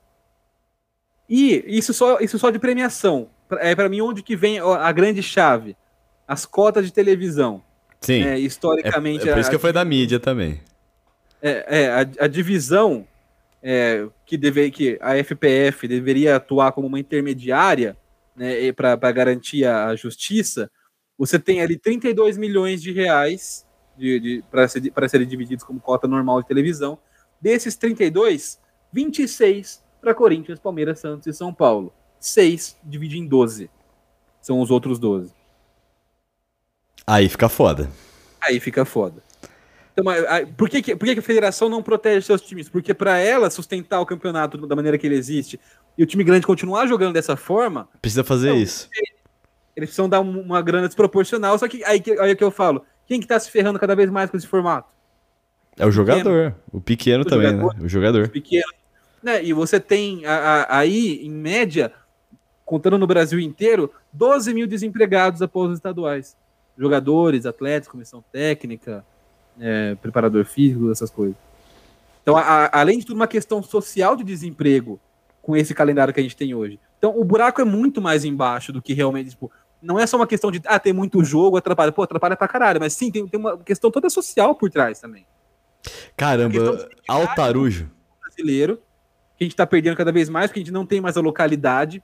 [1.28, 3.28] E isso só, isso só de premiação.
[3.60, 5.76] É para mim onde que vem a grande chave.
[6.26, 7.62] As cotas de televisão.
[8.00, 8.22] Sim.
[8.22, 9.26] É, historicamente.
[9.26, 10.60] É, é por isso a, que foi da mídia também.
[11.42, 13.06] É, é a, a divisão
[13.62, 17.96] é, que, deve, que a FPF deveria atuar como uma intermediária
[18.36, 20.70] né, para garantir a justiça.
[21.18, 23.66] Você tem ali 32 milhões de reais
[23.96, 26.98] de, de para ser, serem divididos como cota normal de televisão.
[27.40, 28.60] Desses 32,
[28.92, 31.92] 26 para Corinthians, Palmeiras, Santos e São Paulo.
[32.20, 33.70] 6 divide em 12.
[34.40, 35.32] São os outros 12.
[37.06, 37.88] Aí fica foda.
[38.40, 39.22] Aí fica foda.
[39.92, 40.04] Então,
[40.56, 42.68] por, que, por que a federação não protege seus times?
[42.68, 45.58] Porque para ela sustentar o campeonato da maneira que ele existe
[45.96, 47.88] e o time grande continuar jogando dessa forma.
[48.00, 48.88] Precisa fazer então, isso.
[49.74, 51.58] Eles precisam dar uma grana desproporcional.
[51.58, 54.08] Só que aí, aí é que eu falo: quem que tá se ferrando cada vez
[54.08, 54.88] mais com esse formato?
[55.76, 56.54] É o jogador.
[56.72, 57.84] O pequeno o também, jogador, né?
[57.84, 58.24] O jogador.
[58.26, 58.72] O pequeno.
[59.28, 59.44] Né?
[59.44, 61.92] E você tem a, a, aí, em média,
[62.64, 66.34] contando no Brasil inteiro, 12 mil desempregados após os estaduais.
[66.78, 69.04] Jogadores, atletas, comissão técnica,
[69.60, 71.36] é, preparador físico, essas coisas.
[72.22, 74.98] Então, a, além de tudo, uma questão social de desemprego
[75.42, 76.80] com esse calendário que a gente tem hoje.
[76.96, 79.52] Então, o buraco é muito mais embaixo do que realmente, tipo,
[79.82, 81.92] não é só uma questão de, ah, tem muito jogo, atrapalha.
[81.92, 85.26] Pô, atrapalha pra caralho, mas sim, tem, tem uma questão toda social por trás também.
[86.16, 87.90] Caramba, Altarujo.
[88.20, 88.80] Brasileiro,
[89.38, 91.20] que a gente tá perdendo cada vez mais, porque a gente não tem mais a
[91.20, 92.02] localidade,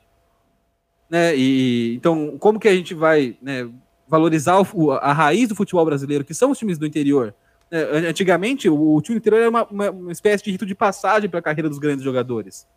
[1.10, 3.68] né, e então, como que a gente vai, né,
[4.06, 7.34] valorizar o, a raiz do futebol brasileiro, que são os times do interior,
[7.70, 11.40] é, antigamente, o, time interior era uma, uma, uma, espécie de rito de passagem para
[11.40, 12.68] a carreira dos grandes jogadores.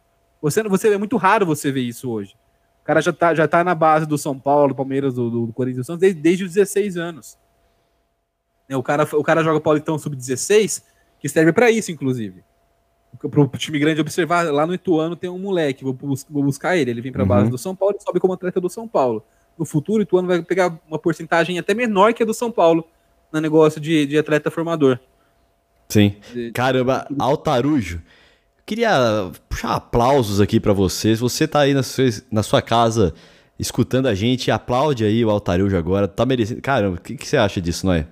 [0.41, 2.35] Você, você é muito raro você ver isso hoje.
[2.81, 5.87] O cara já tá, já tá na base do São Paulo, Palmeiras, do, do Corinthians,
[5.99, 7.37] desde, desde os 16 anos.
[8.67, 10.83] É, o cara, o cara joga Paulistão sub-16,
[11.19, 12.43] que serve para isso, inclusive.
[13.17, 15.97] Para o time grande observar, lá no Ituano tem um moleque, vou,
[16.29, 16.91] vou buscar ele.
[16.91, 17.51] Ele vem para a base uhum.
[17.51, 19.23] do São Paulo e sobe como atleta do São Paulo.
[19.57, 22.87] No futuro, o Ituano vai pegar uma porcentagem até menor que a do São Paulo
[23.31, 24.99] no negócio de, de atleta formador.
[25.89, 26.15] Sim.
[26.53, 28.01] Caramba, Altarujo.
[28.65, 31.19] Queria puxar aplausos aqui para vocês.
[31.19, 33.13] Você tá aí na sua, na sua casa
[33.57, 36.07] escutando a gente, aplaude aí o Altarujo agora.
[36.07, 36.61] Tá merecendo.
[36.61, 38.07] Caramba, o que, que, você acha disso, Noé?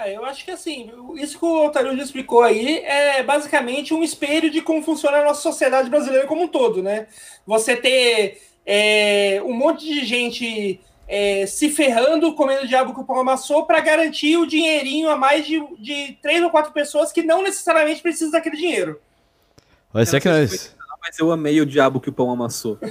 [0.00, 4.48] Ah, eu acho que assim, isso que o Altarujo explicou aí é basicamente um espelho
[4.48, 7.08] de como funciona a nossa sociedade brasileira como um todo, né?
[7.44, 13.04] Você ter é, um monte de gente é, se ferrando, comendo o diabo que o
[13.04, 17.24] pão amassou, para garantir o dinheirinho a mais de, de três ou quatro pessoas que
[17.24, 19.00] não necessariamente precisam daquele dinheiro.
[19.92, 20.76] Vai ser que nós.
[21.00, 22.78] Mas eu amei o diabo que o pão amassou.
[22.82, 22.88] É.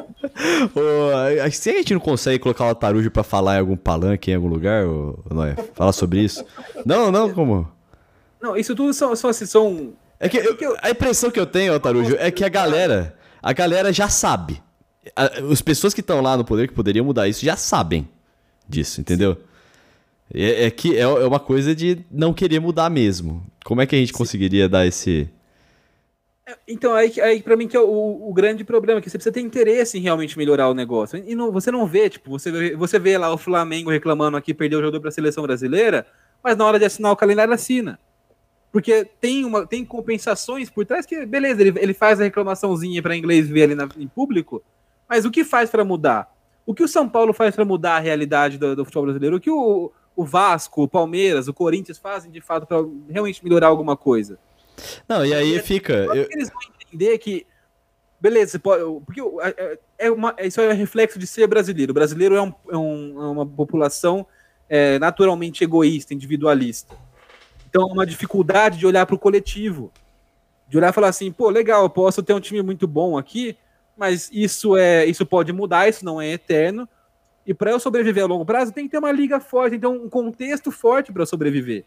[0.74, 4.34] oh, se a gente não consegue colocar o tarujo para falar em algum palanque em
[4.34, 5.54] algum lugar, ou, não é?
[5.74, 6.44] Falar sobre isso?
[6.84, 7.68] Não, não, como?
[8.40, 11.78] Não, isso tudo são, são, assim, são é que eu, a impressão que eu tenho,
[11.78, 14.62] Tarujo, é que a galera, a galera já sabe.
[15.14, 18.08] As pessoas que estão lá no poder que poderiam mudar isso já sabem
[18.66, 19.36] disso, entendeu?
[20.32, 23.44] É, é, que é, é uma coisa de não querer mudar mesmo.
[23.64, 25.28] Como é que a gente conseguiria dar esse.
[26.68, 29.40] Então, aí, aí para mim que é o, o, grande problema, que você precisa ter
[29.40, 31.22] interesse em realmente melhorar o negócio.
[31.26, 34.52] E não, você não vê, tipo, você vê, você vê lá o Flamengo reclamando aqui,
[34.52, 36.06] perdeu o jogador para a seleção brasileira,
[36.42, 37.98] mas na hora de assinar o calendário assina.
[38.70, 43.16] Porque tem, uma, tem compensações por trás que, beleza, ele, ele faz a reclamaçãozinha para
[43.16, 44.62] inglês ver ali na, em público,
[45.08, 46.30] mas o que faz para mudar?
[46.66, 49.36] O que o São Paulo faz para mudar a realidade do, do, futebol brasileiro?
[49.36, 52.78] O que o, o Vasco, o Palmeiras, o Corinthians fazem de fato para
[53.08, 54.38] realmente melhorar alguma coisa?
[55.08, 55.92] Não, e aí fica.
[55.92, 56.28] Eu...
[56.30, 57.46] Eles vão entender que.
[58.20, 61.90] Beleza, pode, porque é, é uma, isso é um reflexo de ser brasileiro.
[61.90, 64.26] O brasileiro é, um, é, um, é uma população
[64.68, 66.96] é, naturalmente egoísta, individualista.
[67.68, 69.92] Então, uma dificuldade de olhar para o coletivo,
[70.68, 73.56] de olhar e falar assim, pô, legal, eu posso ter um time muito bom aqui,
[73.96, 76.88] mas isso é, isso pode mudar, isso não é eterno.
[77.46, 79.86] E para eu sobreviver a longo prazo, tem que ter uma liga forte, tem que
[79.86, 81.84] ter um contexto forte para sobreviver.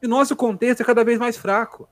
[0.00, 1.88] E o nosso contexto é cada vez mais fraco.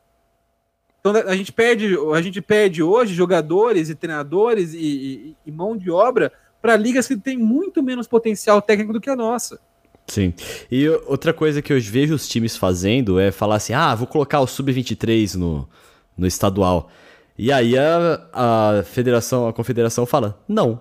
[1.08, 5.76] Então a gente perde, a gente perde hoje jogadores e treinadores e, e, e mão
[5.76, 9.60] de obra para ligas que têm muito menos potencial técnico do que a nossa.
[10.06, 10.34] Sim.
[10.70, 14.40] E outra coisa que eu vejo os times fazendo é falar assim: ah, vou colocar
[14.40, 15.68] o Sub-23 no,
[16.16, 16.90] no estadual.
[17.38, 20.80] E aí a, a federação, a confederação fala: não.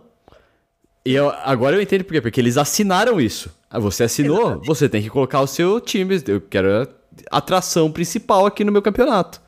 [1.06, 2.22] E eu, agora eu entendo por quê.
[2.22, 3.50] Porque eles assinaram isso.
[3.70, 4.68] Ah, você assinou, Exatamente.
[4.68, 6.22] você tem que colocar o seu time.
[6.28, 6.90] Eu quero
[7.32, 9.45] a atração principal aqui no meu campeonato.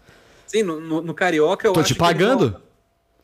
[0.47, 2.59] Sim, no, no, no Carioca eu Tô te pagando.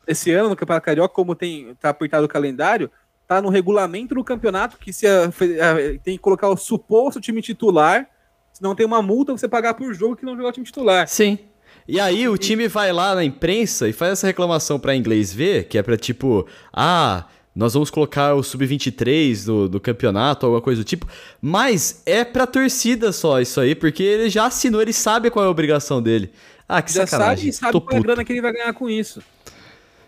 [0.06, 2.92] esse ano no Campeonato Carioca, como tem tá apertado o calendário,
[3.28, 7.42] tá no regulamento do campeonato que se a, a, tem que colocar o suposto time
[7.42, 8.08] titular,
[8.52, 11.08] senão tem uma multa você pagar por jogo que não jogar o time titular.
[11.08, 11.40] Sim.
[11.88, 15.66] E aí o time vai lá na imprensa e faz essa reclamação para inglês ver,
[15.66, 20.82] que é para tipo, ah, nós vamos colocar o sub-23 do, do campeonato, alguma coisa
[20.82, 21.08] do tipo.
[21.42, 25.48] Mas é pra torcida só isso aí, porque ele já assinou, ele sabe qual é
[25.48, 26.32] a obrigação dele.
[26.68, 27.52] Ah, que já sacanagem.
[27.52, 29.22] sabe, sabe qual é a grana que ele vai ganhar com isso.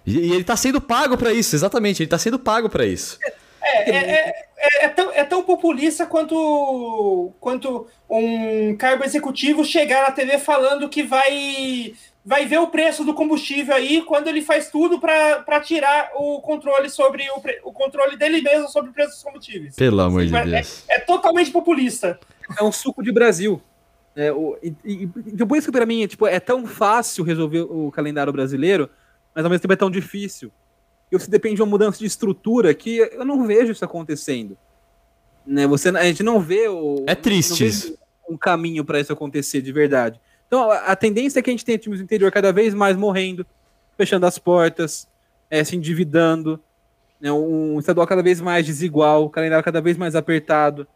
[0.05, 3.17] E, ele tá sendo pago para isso, exatamente, ele tá sendo pago para isso.
[3.61, 10.11] É, é, é, é, tão, é tão populista quanto, quanto um cargo executivo chegar na
[10.11, 11.93] TV falando que vai,
[12.23, 16.89] vai ver o preço do combustível aí quando ele faz tudo para tirar o controle
[16.89, 19.75] sobre o, o controle dele mesmo sobre o preço dos combustíveis.
[19.75, 20.83] Pelo amor de Deus.
[20.87, 22.19] É, é, totalmente populista.
[22.59, 23.61] É um suco de Brasil.
[24.15, 27.61] É, o, e, e, então por isso que para mim tipo, é tão fácil resolver
[27.61, 28.89] o calendário brasileiro,
[29.33, 30.51] mas ao mesmo tempo é tão difícil.
[31.11, 34.57] E você depende de uma mudança de estrutura que eu não vejo isso acontecendo.
[35.45, 35.67] Né?
[35.67, 37.03] Você, a gente não vê o.
[37.05, 37.95] É triste
[38.27, 40.19] Um caminho para isso acontecer de verdade.
[40.47, 42.95] Então a, a, tendência é que a gente tenha times do interior cada vez mais
[42.95, 43.45] morrendo,
[43.97, 45.07] fechando as portas,
[45.49, 46.59] é, se endividando,
[47.19, 47.31] né?
[47.31, 50.87] um estadual cada vez mais desigual, o calendário cada vez mais apertado.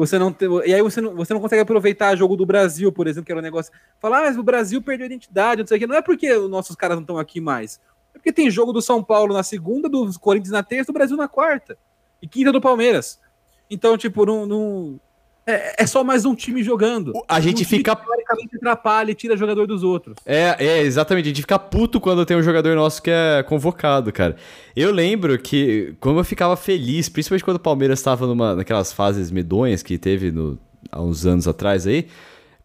[0.00, 2.90] Você não tem, e aí você não, você não consegue aproveitar o jogo do Brasil,
[2.90, 3.70] por exemplo, que era um negócio.
[3.98, 5.86] Falar, ah, mas o Brasil perdeu a identidade, não sei o que.
[5.86, 7.78] Não é porque os nossos caras não estão aqui mais.
[8.14, 11.18] É porque tem jogo do São Paulo na segunda, do Corinthians na terça, do Brasil
[11.18, 11.76] na quarta.
[12.22, 13.20] E quinta do Palmeiras.
[13.68, 14.98] Então, tipo, não
[15.46, 17.12] é, é, só mais um time jogando.
[17.28, 17.96] A gente um fica.
[17.96, 20.16] Teoricamente atrapalha e tira jogador dos outros.
[20.24, 21.26] É, é, exatamente.
[21.26, 24.36] A gente fica puto quando tem um jogador nosso que é convocado, cara.
[24.76, 29.82] Eu lembro que, como eu ficava feliz, principalmente quando o Palmeiras estava naquelas fases medonhas
[29.82, 30.58] que teve no,
[30.90, 32.06] há uns anos atrás aí.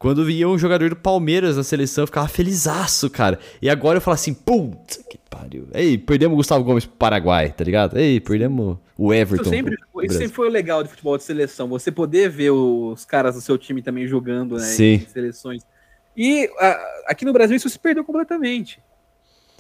[0.06, 3.40] Quando via um jogador do Palmeiras na seleção, eu ficava felizaço, cara.
[3.60, 5.68] E agora eu falo assim, putz, que pariu.
[5.74, 7.98] Ei, perdemos o Gustavo Gomes pro Paraguai, tá ligado?
[7.98, 9.42] Ei, perdemos o Everton.
[9.42, 11.68] Isso sempre, isso sempre foi o legal de futebol de seleção.
[11.70, 14.66] Você poder ver os caras do seu time também jogando, né?
[14.66, 14.94] Sim.
[14.94, 15.64] Em seleções.
[16.16, 18.80] E a, aqui no Brasil isso se perdeu completamente.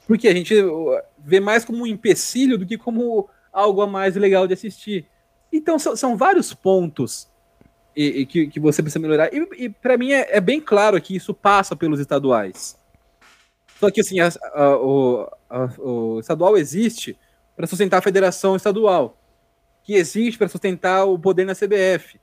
[0.05, 0.53] Porque a gente
[1.17, 5.07] vê mais como um empecilho do que como algo a mais legal de assistir.
[5.51, 7.33] Então são, são vários pontos
[7.95, 9.33] e, e que, que, você precisa melhorar.
[9.33, 12.77] E, e para mim é, é, bem claro que isso passa pelos estaduais.
[13.79, 17.17] Só que assim, a, a, o, a, o estadual existe
[17.55, 19.17] para sustentar a federação estadual,
[19.83, 22.19] que existe para sustentar o poder na CBF.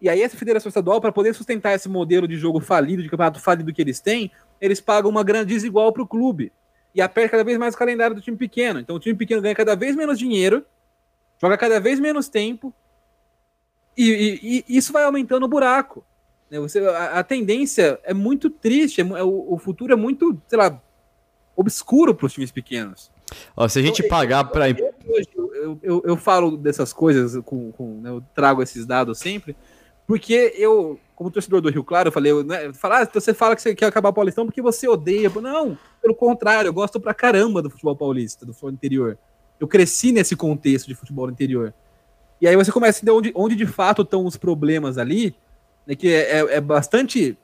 [0.00, 3.40] E aí essa federação estadual, para poder sustentar esse modelo de jogo falido, de campeonato
[3.40, 6.52] falido que eles têm, eles pagam uma grana desigual para o clube.
[6.94, 8.78] E aperta cada vez mais o calendário do time pequeno.
[8.80, 10.64] Então o time pequeno ganha cada vez menos dinheiro,
[11.40, 12.72] joga cada vez menos tempo,
[13.96, 14.04] e,
[14.42, 16.04] e, e isso vai aumentando o buraco.
[16.50, 16.58] Né?
[16.60, 20.58] Você, a, a, tendência é muito triste, é, é, o, o, futuro é muito, sei
[20.58, 20.80] lá,
[21.56, 23.10] obscuro para os times pequenos.
[23.56, 24.70] Ó, se a gente então, pagar para.
[24.70, 29.56] Eu, eu, eu, falo dessas coisas, com, com né, eu trago esses dados sempre,
[30.06, 33.62] porque eu, como torcedor do Rio Claro, eu falei, né, falar, ah, você fala que
[33.62, 35.30] você quer acabar o Paulistão porque você odeia.
[35.30, 39.18] Não, pelo contrário, eu gosto pra caramba do futebol paulista, do futebol interior.
[39.58, 41.72] Eu cresci nesse contexto de futebol interior.
[42.44, 45.34] E aí você começa a entender onde, onde de fato estão os problemas ali,
[45.86, 47.38] né, que é, é, é bastante.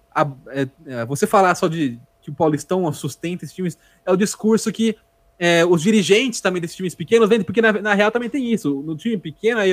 [0.49, 4.71] É, é, você falar só de que o Paulistão sustenta esses times, é o discurso
[4.71, 4.95] que
[5.39, 8.83] é, os dirigentes também desses times pequenos vendem, porque na, na real também tem isso.
[8.83, 9.71] No time pequeno aí,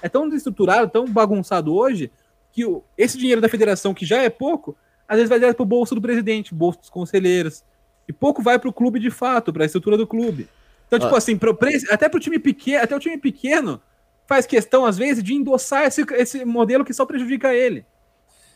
[0.00, 2.10] é tão desestruturado, tão bagunçado hoje,
[2.50, 4.74] que o, esse dinheiro da federação, que já é pouco,
[5.06, 7.62] às vezes vai direto para o bolso do presidente, bolso dos conselheiros.
[8.08, 10.48] E pouco vai para o clube de fato, para a estrutura do clube.
[10.86, 11.18] Então, tipo ah.
[11.18, 11.58] assim, pro,
[11.90, 13.78] até para time pequeno, até o time pequeno,
[14.32, 17.84] faz questão, às vezes, de endossar esse, esse modelo que só prejudica ele.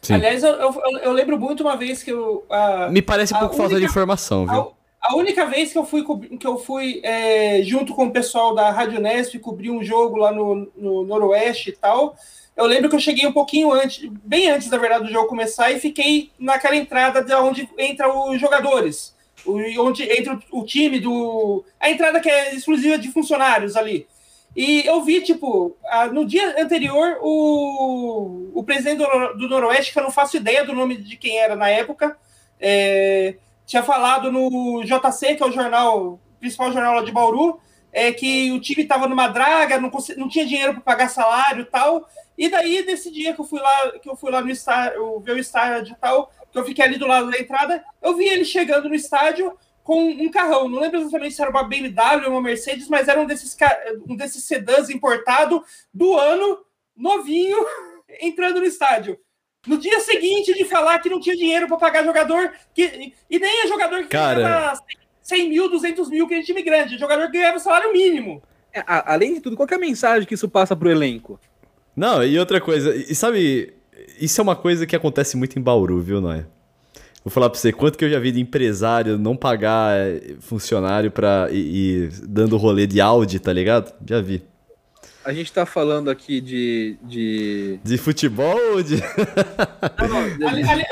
[0.00, 0.14] Sim.
[0.14, 2.46] Aliás, eu, eu, eu, lembro muito uma vez que eu.
[2.48, 4.72] A, Me parece um pouco única, falta de informação, viu?
[5.02, 6.02] A, a, única vez que eu fui,
[6.38, 10.32] que eu fui é, junto com o pessoal da Rádio Nesp cobrir um jogo lá
[10.32, 12.16] no, no Noroeste e tal.
[12.56, 15.70] Eu lembro que eu cheguei um pouquinho antes, bem antes, na verdade, do jogo começar,
[15.72, 19.14] e fiquei naquela entrada de onde entram os jogadores.
[19.46, 21.62] Onde entra o, o time do.
[21.78, 24.06] A entrada que é exclusiva de funcionários ali.
[24.56, 25.76] E eu vi, tipo,
[26.12, 30.72] no dia anterior, o, o presidente do, do Noroeste, que eu não faço ideia do
[30.72, 32.16] nome de quem era na época,
[32.58, 33.36] é,
[33.66, 37.60] tinha falado no JC, que é o jornal, principal jornal lá de Bauru,
[37.92, 41.66] é, que o time estava numa draga, não, não tinha dinheiro para pagar salário e
[41.66, 42.08] tal.
[42.38, 45.32] E daí, nesse dia que eu fui lá, que eu fui lá no estádio, ver
[45.32, 48.44] o estádio e tal, que eu fiquei ali do lado da entrada, eu vi ele
[48.44, 49.52] chegando no estádio
[49.86, 50.68] com um carrão.
[50.68, 53.56] Não lembro exatamente se era uma BMW ou uma Mercedes, mas era um desses,
[54.08, 55.62] um desses sedãs importado
[55.94, 56.58] do ano,
[56.96, 57.56] novinho,
[58.20, 59.16] entrando no estádio.
[59.64, 63.62] No dia seguinte de falar que não tinha dinheiro para pagar jogador, que, e nem
[63.62, 64.34] é jogador que Cara...
[64.34, 64.80] ganhava
[65.22, 68.42] 100 mil, 200 mil, que é time grande, é jogador que ganhava salário mínimo.
[68.72, 71.38] É, a, além de tudo, qual é a mensagem que isso passa pro elenco?
[71.94, 73.72] Não, e outra coisa, e sabe,
[74.20, 76.46] isso é uma coisa que acontece muito em Bauru, viu, Noé?
[77.26, 81.10] Vou falar pra você, quanto que eu já vi de empresário não pagar eh, funcionário
[81.10, 83.92] pra ir, ir dando rolê de Audi, tá ligado?
[84.08, 84.44] Já vi.
[85.24, 86.96] A gente tá falando aqui de.
[87.02, 89.02] De, de futebol ou de.
[90.46, 90.84] ali, ali,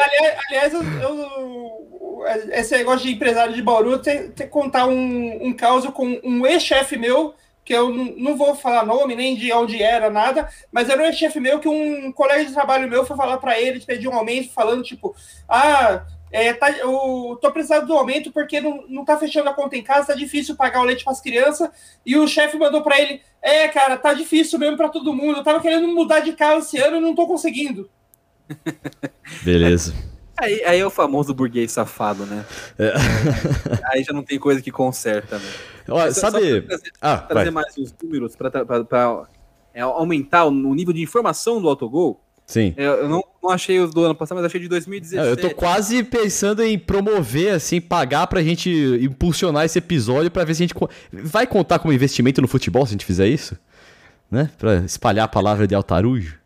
[0.49, 5.93] aliás, eu, eu, esse negócio de empresário de Bauru, tem que contar um, um caso
[5.93, 7.33] com um ex-chefe meu,
[7.65, 11.39] que eu não vou falar nome, nem de onde era, nada, mas era um ex-chefe
[11.39, 14.83] meu que um colega de trabalho meu foi falar para ele, pedir um aumento, falando
[14.83, 15.15] tipo,
[15.49, 16.05] ah
[16.35, 19.85] É, tá, eu tô precisando do aumento porque não, não tá fechando a conta em
[19.85, 21.71] casa, tá difícil pagar o leite para as crianças.
[22.05, 25.39] E o chefe mandou para ele: É, cara, tá difícil mesmo para todo mundo.
[25.39, 27.89] Eu tava querendo mudar de carro esse ano e não tô conseguindo.
[29.45, 29.95] Beleza.
[30.37, 32.45] Aí, aí é o famoso burguês safado, né?
[32.81, 32.93] É.
[33.95, 35.49] Aí já não tem coisa que conserta, né?
[35.89, 36.63] Olha, sabe.
[36.63, 38.51] trazer, ah, trazer mais os números para
[39.73, 42.24] é, aumentar o nível de informação do autogol.
[42.47, 42.75] Sim.
[42.77, 45.29] É, eu não, não, achei os do ano passado, mas achei de 2017.
[45.29, 48.71] Eu tô quase pensando em promover, assim, pagar pra gente
[49.01, 50.75] impulsionar esse episódio pra ver se a gente.
[51.11, 53.57] Vai contar como investimento no futebol se a gente fizer isso?
[54.31, 54.51] Né?
[54.59, 56.39] Pra espalhar a palavra de altarujo.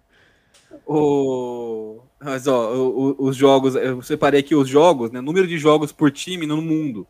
[0.86, 2.00] O...
[2.20, 2.72] Mas, ó,
[3.18, 3.74] os jogos.
[3.74, 5.20] Eu separei aqui os jogos, né?
[5.20, 7.06] Número de jogos por time no mundo.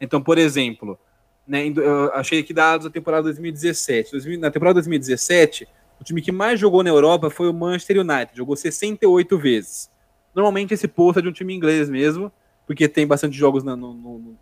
[0.00, 0.98] Então, por exemplo,
[1.46, 4.38] né, eu achei aqui dados da temporada 2017.
[4.38, 5.68] Na temporada 2017
[6.00, 9.90] o time que mais jogou na Europa foi o Manchester United, jogou 68 vezes.
[10.34, 12.30] Normalmente esse posto é de um time inglês mesmo,
[12.66, 14.36] porque tem bastante jogos no, no, no,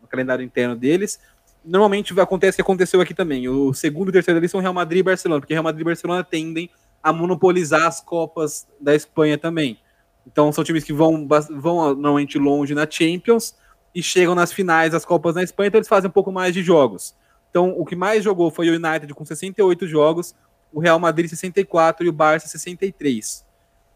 [0.00, 1.20] no calendário interno deles.
[1.64, 3.48] Normalmente acontece o que aconteceu aqui também.
[3.48, 6.24] O segundo e terceiro ali são Real Madrid e Barcelona, porque Real Madrid e Barcelona
[6.24, 6.70] tendem
[7.02, 9.78] a monopolizar as Copas da Espanha também.
[10.26, 13.54] Então são times que vão, vão normalmente longe na Champions
[13.94, 16.62] e chegam nas finais das Copas na Espanha, então eles fazem um pouco mais de
[16.62, 17.14] jogos.
[17.50, 20.34] Então o que mais jogou foi o United com 68 jogos,
[20.72, 23.46] o Real Madrid 64 e o Barça 63.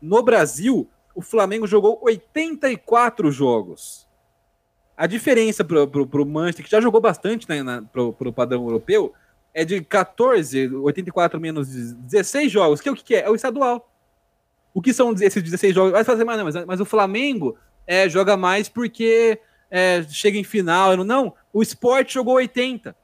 [0.00, 4.06] No Brasil, o Flamengo jogou 84 jogos.
[4.96, 9.12] A diferença para o Manchester, que já jogou bastante né, para o padrão europeu,
[9.54, 13.20] é de 14, 84 menos 16 jogos, que é o que, que é?
[13.24, 13.90] É o estadual.
[14.74, 15.92] O que são esses 16 jogos?
[15.92, 19.38] Vai fazer mais, não, mas, mas o Flamengo é, joga mais porque
[19.70, 20.96] é, chega em final.
[20.98, 22.96] Não, o esporte jogou 80.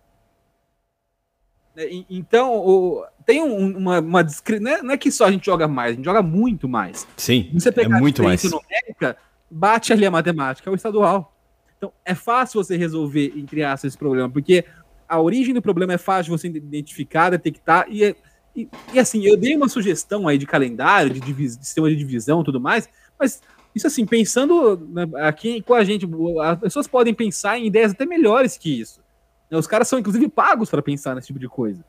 [1.77, 4.23] É, então, o, tem uma, uma
[4.59, 7.07] não, é, não é que só a gente joga mais, a gente joga muito mais.
[7.15, 8.43] Sim, você pegar é muito mais.
[8.43, 9.19] numérica,
[9.51, 11.37] bate ali a matemática, é o estadual.
[11.77, 14.65] Então, é fácil você resolver, entre aspas, esse problema, porque
[15.07, 18.17] a origem do problema é fácil de você identificar, detectar, e, é,
[18.57, 22.41] e, e, assim, eu dei uma sugestão aí de calendário, de, de sistema de divisão
[22.41, 22.89] e tudo mais,
[23.21, 23.43] mas
[23.75, 26.09] isso assim, pensando né, aqui com a gente,
[26.43, 29.03] as pessoas podem pensar em ideias até melhores que isso.
[29.51, 31.85] Os caras são, inclusive, pagos para pensar nesse tipo de coisa.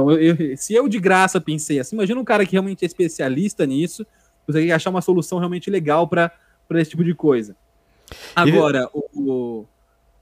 [0.00, 2.86] Então, eu, eu, se eu de graça pensei assim, imagina um cara que realmente é
[2.86, 4.06] especialista nisso,
[4.46, 6.32] consegue achar uma solução realmente legal para
[6.72, 7.54] esse tipo de coisa.
[8.34, 9.66] Agora, o, o,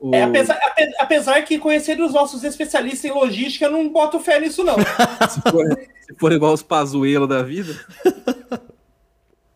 [0.01, 0.15] o...
[0.15, 0.59] É, apesar,
[0.99, 4.77] apesar que conhecendo os nossos especialistas em logística, eu não boto fé nisso, não.
[5.31, 5.65] se, for,
[6.01, 7.73] se, for, igual os Pazuelo da vida.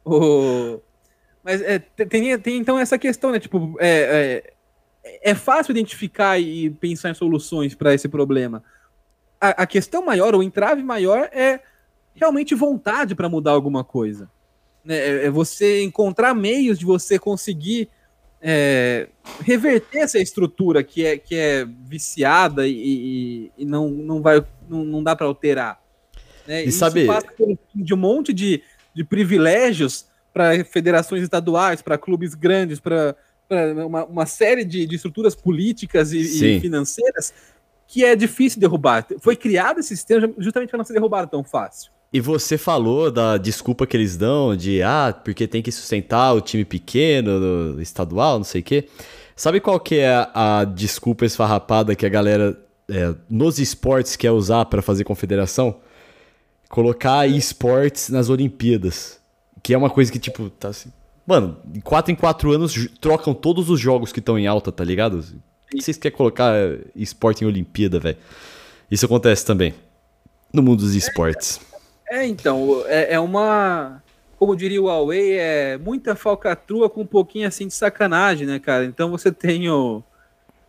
[0.05, 0.79] o...
[1.43, 3.41] Mas é, tem, tem então essa questão, né?
[3.41, 4.53] Tipo, é, é
[5.05, 8.62] é fácil identificar e pensar em soluções para esse problema.
[9.43, 11.59] A, a, questão maior, o entrave maior é
[12.14, 14.30] realmente vontade para mudar alguma coisa.
[14.88, 17.88] É, é, você encontrar meios de você conseguir
[18.40, 19.09] é,
[19.40, 25.03] reverter essa estrutura que é, que é viciada e, e, não, não, vai, não, não
[25.03, 25.82] dá para alterar.
[26.47, 26.64] Né?
[26.64, 27.05] E Isso sabe...
[27.07, 27.26] passa
[27.74, 28.62] de um monte de,
[28.95, 33.16] de privilégios para federações estaduais, para clubes grandes, para
[33.84, 37.34] uma, uma série de, de, estruturas políticas e, e, financeiras
[37.93, 39.07] que é difícil derrubar.
[39.20, 41.93] Foi criado esse sistema justamente para não ser derrubado tão fácil.
[42.11, 46.40] E você falou da desculpa que eles dão de ah, porque tem que sustentar o
[46.40, 48.88] time pequeno, estadual, não sei o quê.
[49.36, 54.30] Sabe qual que é a, a desculpa esfarrapada que a galera é, nos esportes quer
[54.30, 55.76] usar para fazer confederação?
[56.70, 59.20] Colocar esportes nas Olimpíadas.
[59.62, 60.90] Que é uma coisa que, tipo, tá assim,
[61.26, 64.82] Mano, em 4 em 4 anos trocam todos os jogos que estão em alta, tá
[64.82, 65.22] ligado?
[65.81, 66.55] Vocês querem colocar
[66.95, 68.18] esporte em Olimpíada, velho?
[68.91, 69.75] Isso acontece também.
[70.53, 71.61] No mundo dos esportes.
[72.09, 74.03] É, é então, é, é, uma.
[74.39, 78.85] Como diria o Huawei, é muita falcatrua com um pouquinho assim de sacanagem, né, cara?
[78.85, 80.03] Então você tem o.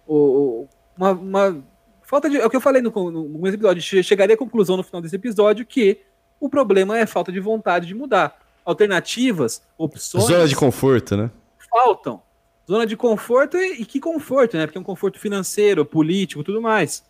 [0.08, 1.64] o uma, uma,
[2.04, 2.38] falta de.
[2.38, 4.04] É o que eu falei no, no, no episódio.
[4.04, 6.00] Chegaria à conclusão no final desse episódio que
[6.40, 10.26] o problema é falta de vontade de mudar alternativas, opções.
[10.26, 11.30] Zona de conforto, né?
[11.70, 12.22] Faltam.
[12.68, 14.66] Zona de conforto e, e que conforto, né?
[14.66, 17.04] Porque é um conforto financeiro, político, tudo mais.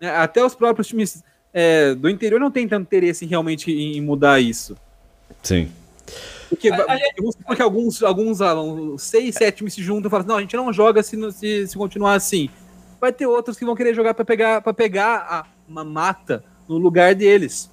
[0.00, 4.40] É, até os próprios times é, do interior não têm tanto interesse realmente em mudar
[4.40, 4.76] isso.
[5.42, 5.70] Sim.
[6.48, 6.70] Porque,
[7.46, 10.72] porque alguns, alguns, alguns seis, sete times se juntam e falam não, a gente não
[10.72, 12.48] joga se, se, se continuar assim.
[13.00, 17.14] Vai ter outros que vão querer jogar para pegar, pegar a, uma mata no lugar
[17.14, 17.70] deles.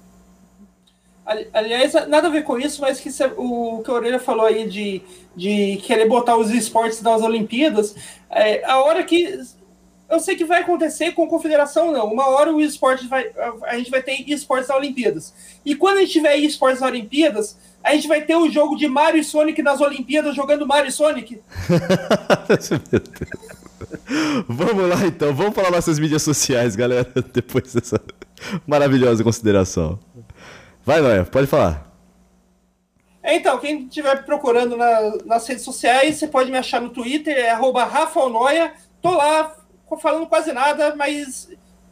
[1.52, 5.02] Aliás, nada a ver com isso, mas que o que a Orelha falou aí de,
[5.36, 7.94] de querer botar os esportes das Olimpíadas,
[8.30, 9.38] é, a hora que
[10.12, 12.12] eu sei que vai acontecer com confederação, não.
[12.12, 13.30] Uma hora o esporte vai.
[13.64, 15.32] A gente vai ter esportes das Olimpíadas.
[15.64, 18.86] E quando a gente tiver esportes das Olimpíadas, a gente vai ter o jogo de
[18.86, 21.40] Mario e Sonic nas Olimpíadas jogando Mario e Sonic.
[24.46, 27.98] vamos lá então, vamos falar nossas mídias sociais, galera, depois dessa
[28.66, 29.98] maravilhosa consideração.
[30.84, 31.90] Vai, Noia, pode falar.
[33.24, 37.50] Então, quem estiver procurando na, nas redes sociais, você pode me achar no Twitter, é
[37.50, 38.72] arroba Rafael Noia.
[39.00, 39.54] Tô lá
[40.00, 41.48] falando quase nada, mas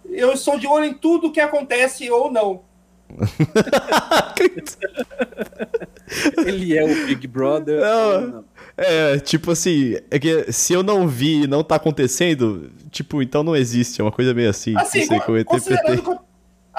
[0.08, 2.62] eu estou de olho em tudo que acontece ou não.
[6.44, 7.80] Ele é o Big Brother.
[7.80, 8.44] Não,
[8.76, 13.42] é, tipo assim, é que se eu não vi e não tá acontecendo, tipo, então
[13.42, 14.00] não existe.
[14.00, 14.76] É uma coisa meio assim.
[14.76, 15.06] Assim,
[15.44, 16.18] considerando, que eu,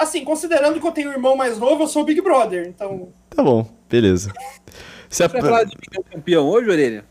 [0.02, 3.08] assim considerando que eu tenho um irmão mais novo, eu sou o Big Brother, então.
[3.30, 4.32] Tá bom, beleza.
[5.08, 7.04] Você vai falar de Mengão campeão hoje, Orelha?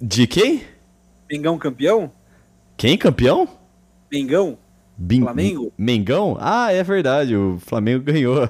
[0.00, 0.62] De quem?
[1.30, 2.10] Mengão campeão?
[2.76, 3.48] Quem campeão?
[4.10, 4.58] Mengão?
[5.00, 5.22] Bing...
[5.22, 5.72] Flamengo?
[5.78, 6.36] Mengão?
[6.40, 8.48] Ah, é verdade, o Flamengo ganhou.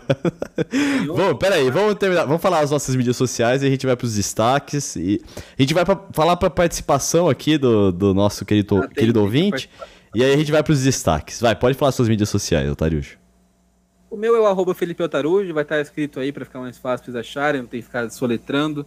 [0.70, 1.14] ganhou.
[1.16, 2.24] Bom, peraí, vamos terminar.
[2.24, 4.96] Vamos falar as nossas mídias sociais e a gente vai para os destaques.
[4.96, 5.20] E
[5.58, 9.20] a gente vai pra, falar para a participação aqui do, do nosso querido, ah, querido
[9.20, 9.68] ouvinte.
[10.14, 11.38] E aí a gente vai para os destaques.
[11.38, 13.18] Vai, pode falar suas mídias sociais, Otariujo.
[14.10, 17.04] O meu é o arroba Felipe Otarujo, vai estar escrito aí para ficar mais fácil
[17.04, 18.86] para vocês acharem, não tem que ficar soletrando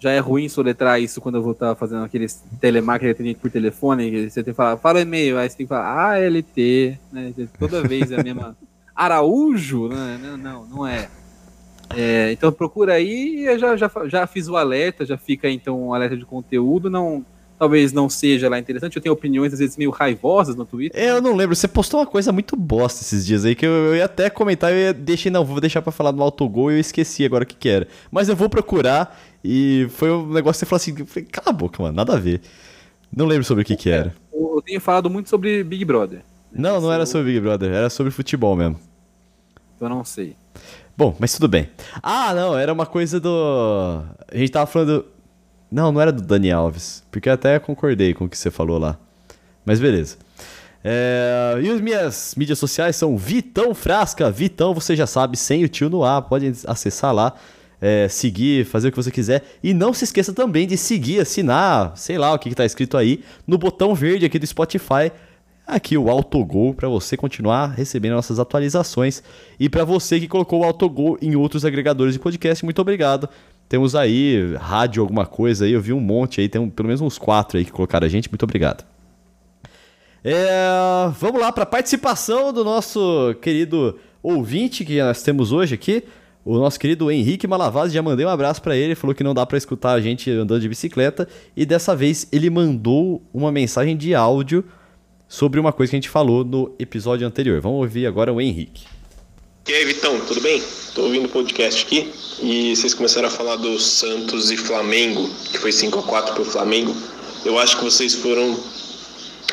[0.00, 4.42] já é ruim soletrar isso quando eu vou estar fazendo aqueles telemarketing por telefone, você
[4.42, 7.34] tem que falar, fala e-mail, aí você tem que falar ALT, né?
[7.58, 8.56] Toda vez é a mesma.
[8.96, 9.88] Araújo?
[9.88, 10.18] Né?
[10.22, 11.08] Não, não, não é.
[11.94, 12.32] é.
[12.32, 16.16] Então procura aí, eu já, já, já fiz o alerta, já fica então um alerta
[16.16, 17.24] de conteúdo, não
[17.60, 18.96] talvez não seja lá interessante.
[18.96, 20.98] Eu tenho opiniões, às vezes, meio raivosas no Twitter.
[20.98, 21.54] É, eu não lembro.
[21.54, 24.72] Você postou uma coisa muito bosta esses dias aí, que eu, eu ia até comentar,
[24.72, 27.46] eu ia deixei, não, vou deixar pra falar no autogol e eu esqueci agora o
[27.46, 27.86] que que era.
[28.10, 31.82] Mas eu vou procurar e foi um negócio que você falou assim, cala a boca,
[31.82, 32.40] mano, nada a ver.
[33.14, 34.14] Não lembro sobre o que que era.
[34.32, 36.22] Eu tenho falado muito sobre Big Brother.
[36.50, 38.80] Não, não era sobre Big Brother, era sobre futebol mesmo.
[39.78, 40.34] Eu não sei.
[40.96, 41.68] Bom, mas tudo bem.
[42.02, 44.02] Ah, não, era uma coisa do.
[44.32, 45.04] A gente tava falando.
[45.70, 47.02] Não, não era do Dani Alves.
[47.10, 48.98] Porque até concordei com o que você falou lá.
[49.64, 50.16] Mas beleza.
[50.82, 51.58] É...
[51.62, 54.30] E as minhas mídias sociais são Vitão Frasca.
[54.30, 56.22] Vitão, você já sabe, sem o tio no ar.
[56.22, 57.34] Pode acessar lá.
[57.82, 59.42] É, seguir, fazer o que você quiser.
[59.62, 63.24] E não se esqueça também de seguir, assinar, sei lá o que está escrito aí,
[63.46, 65.10] no botão verde aqui do Spotify.
[65.66, 69.22] Aqui o Autogol para você continuar recebendo nossas atualizações.
[69.58, 73.28] E para você que colocou o Autogol em outros agregadores de podcast, muito obrigado.
[73.70, 77.00] Temos aí rádio, alguma coisa aí, eu vi um monte aí, tem um, pelo menos
[77.00, 78.84] uns quatro aí que colocaram a gente, muito obrigado.
[80.24, 86.02] É, vamos lá para a participação do nosso querido ouvinte que nós temos hoje aqui,
[86.44, 87.92] o nosso querido Henrique Malavaz.
[87.92, 90.60] Já mandei um abraço para ele, falou que não dá para escutar a gente andando
[90.60, 94.64] de bicicleta e dessa vez ele mandou uma mensagem de áudio
[95.28, 97.60] sobre uma coisa que a gente falou no episódio anterior.
[97.60, 98.84] Vamos ouvir agora o Henrique.
[99.70, 100.60] E aí, Vitão, tudo bem?
[100.96, 102.12] Tô ouvindo o podcast aqui
[102.42, 106.44] e vocês começaram a falar do Santos e Flamengo, que foi 5 a 4 pro
[106.44, 106.92] Flamengo.
[107.44, 108.58] Eu acho que vocês foram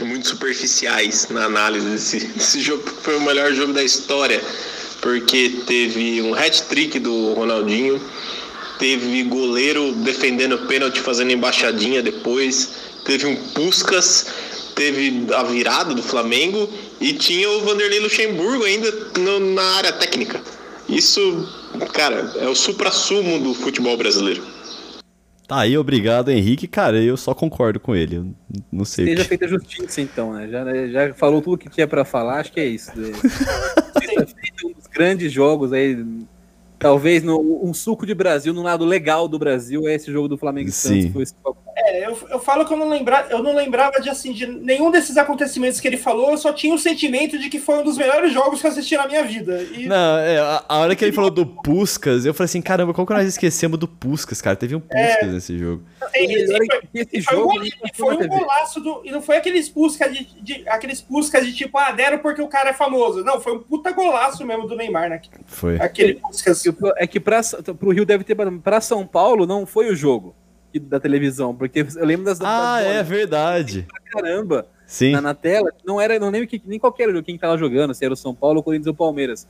[0.02, 4.42] muito superficiais na análise desse, desse jogo, foi o melhor jogo da história,
[5.02, 8.02] porque teve um hat-trick do Ronaldinho,
[8.80, 12.70] teve goleiro defendendo pênalti, fazendo embaixadinha depois,
[13.06, 14.26] teve um Puscas
[14.78, 16.70] teve a virada do Flamengo
[17.02, 20.40] e tinha o Vanderlei Luxemburgo ainda no, na área técnica.
[20.88, 21.20] Isso,
[21.94, 24.42] cara, é o supra-sumo do futebol brasileiro.
[25.48, 26.68] Tá aí, obrigado, Henrique.
[26.68, 28.18] Cara, eu só concordo com ele.
[28.18, 28.28] Eu
[28.72, 29.06] não sei.
[29.06, 29.30] Seja que...
[29.30, 30.48] feita justiça, então, né?
[30.50, 32.92] Já, já falou tudo que tinha para falar, acho que é isso.
[34.64, 36.06] um dos grandes jogos aí
[36.80, 40.38] Talvez no, um suco de Brasil, no lado legal do Brasil, é esse jogo do
[40.38, 41.12] Flamengo e Santos.
[41.12, 41.24] Foi
[41.88, 44.92] é, eu, eu falo que eu não, lembrava, eu não lembrava de, assim, de nenhum
[44.92, 47.98] desses acontecimentos que ele falou, eu só tinha o sentimento de que foi um dos
[47.98, 49.62] melhores jogos que eu assisti na minha vida.
[49.72, 49.86] E...
[49.86, 53.08] Não, é, a, a, hora que ele falou do Puskas, eu falei assim, caramba, como
[53.08, 54.58] que nós esquecemos do Puskas, cara?
[54.58, 55.84] Teve um Puskas é, nesse jogo.
[56.14, 57.54] esse jogo
[57.96, 59.02] foi, foi um golaço do.
[59.06, 62.50] E não foi aqueles Puskas de, de, aqueles Puskas de tipo, ah, deram porque o
[62.50, 63.24] cara é famoso.
[63.24, 65.22] Não, foi um puta golaço mesmo do Neymar, né?
[65.46, 65.78] Foi.
[65.80, 66.64] Aquele Puskas
[66.98, 67.40] é que para
[67.82, 68.36] o Rio deve ter.
[68.62, 70.36] Para São Paulo não foi o jogo
[70.80, 72.40] da televisão, porque eu lembro das.
[72.42, 73.88] Ah, das é verdade.
[74.12, 74.68] Caramba.
[74.86, 75.12] Sim.
[75.12, 78.06] Na, na, tela, não era, não lembro que, nem qualquer jogo quem tava jogando, se
[78.06, 79.48] era o São Paulo, o Corinthians ou o Palmeiras.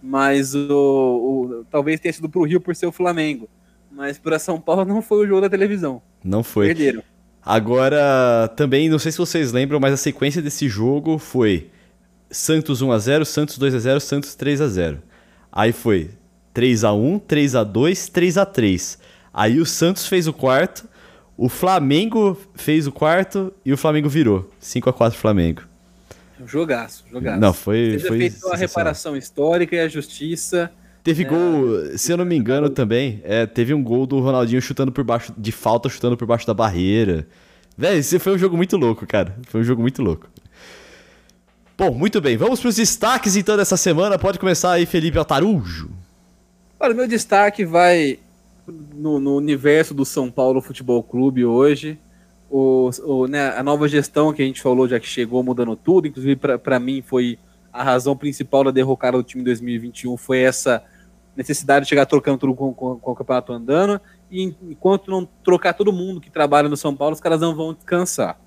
[0.00, 3.48] Mas o, o, talvez tenha sido pro Rio por ser o Flamengo.
[3.90, 6.00] Mas para São Paulo não foi o jogo da televisão.
[6.22, 6.68] Não foi.
[6.68, 7.02] Perderam.
[7.42, 11.70] Agora, também, não sei se vocês lembram, mas a sequência desse jogo foi
[12.30, 14.98] Santos 1x0, Santos 2x0, Santos 3x0.
[15.50, 16.10] Aí foi
[16.52, 18.98] 3 a 1 3 a 2 3 a 3
[19.36, 20.88] Aí o Santos fez o quarto,
[21.36, 24.50] o Flamengo fez o quarto e o Flamengo virou.
[24.58, 25.60] 5 a 4 Flamengo.
[26.46, 27.38] Jogaço, jogaço.
[27.38, 27.98] Não, foi.
[27.98, 30.72] Você foi feito a reparação histórica e a justiça.
[31.04, 34.60] Teve é, gol, se eu não me engano também, é, teve um gol do Ronaldinho
[34.62, 37.28] chutando por baixo, de falta, chutando por baixo da barreira.
[37.76, 39.36] Velho, esse foi um jogo muito louco, cara.
[39.48, 40.30] Foi um jogo muito louco.
[41.76, 42.38] Bom, muito bem.
[42.38, 44.18] Vamos para os destaques então dessa semana.
[44.18, 45.90] Pode começar aí, Felipe Altarujo.
[46.80, 48.18] Olha, meu destaque vai
[48.66, 51.98] no, no universo do São Paulo Futebol Clube hoje
[52.50, 56.06] o, o né, a nova gestão que a gente falou, já que chegou mudando tudo,
[56.06, 57.38] inclusive para mim foi
[57.72, 60.82] a razão principal da derrocada do time em 2021 foi essa
[61.36, 64.00] necessidade de chegar trocando tudo com, com, com, o campeonato andando,
[64.30, 67.74] e enquanto não trocar todo mundo que trabalha no São Paulo, os caras não vão
[67.74, 68.40] descansar,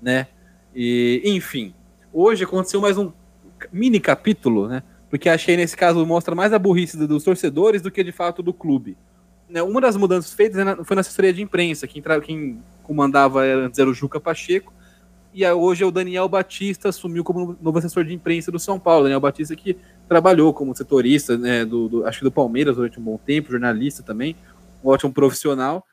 [0.00, 0.28] né?
[0.72, 1.74] E, enfim,
[2.12, 3.10] hoje aconteceu mais um
[3.72, 4.84] mini capítulo, né?
[5.10, 8.52] Porque achei nesse caso mostra mais a burrice dos torcedores do que de fato do
[8.52, 8.96] clube.
[9.48, 13.88] Né, uma das mudanças feitas foi na assessoria de imprensa, quem, quem comandava antes era
[13.88, 14.72] o Juca Pacheco,
[15.32, 19.04] e hoje é o Daniel Batista, assumiu como novo assessor de imprensa do São Paulo.
[19.04, 19.76] Daniel Batista que
[20.08, 24.02] trabalhou como setorista, né, do, do, acho que do Palmeiras durante um bom tempo, jornalista
[24.02, 24.34] também,
[24.82, 25.84] um ótimo profissional.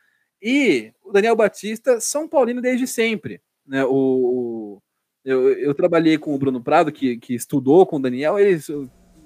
[0.41, 3.41] E o Daniel Batista, São Paulino desde sempre.
[3.68, 4.82] Né, o,
[5.24, 8.60] eu, eu trabalhei com o Bruno Prado, que, que estudou com o Daniel, ele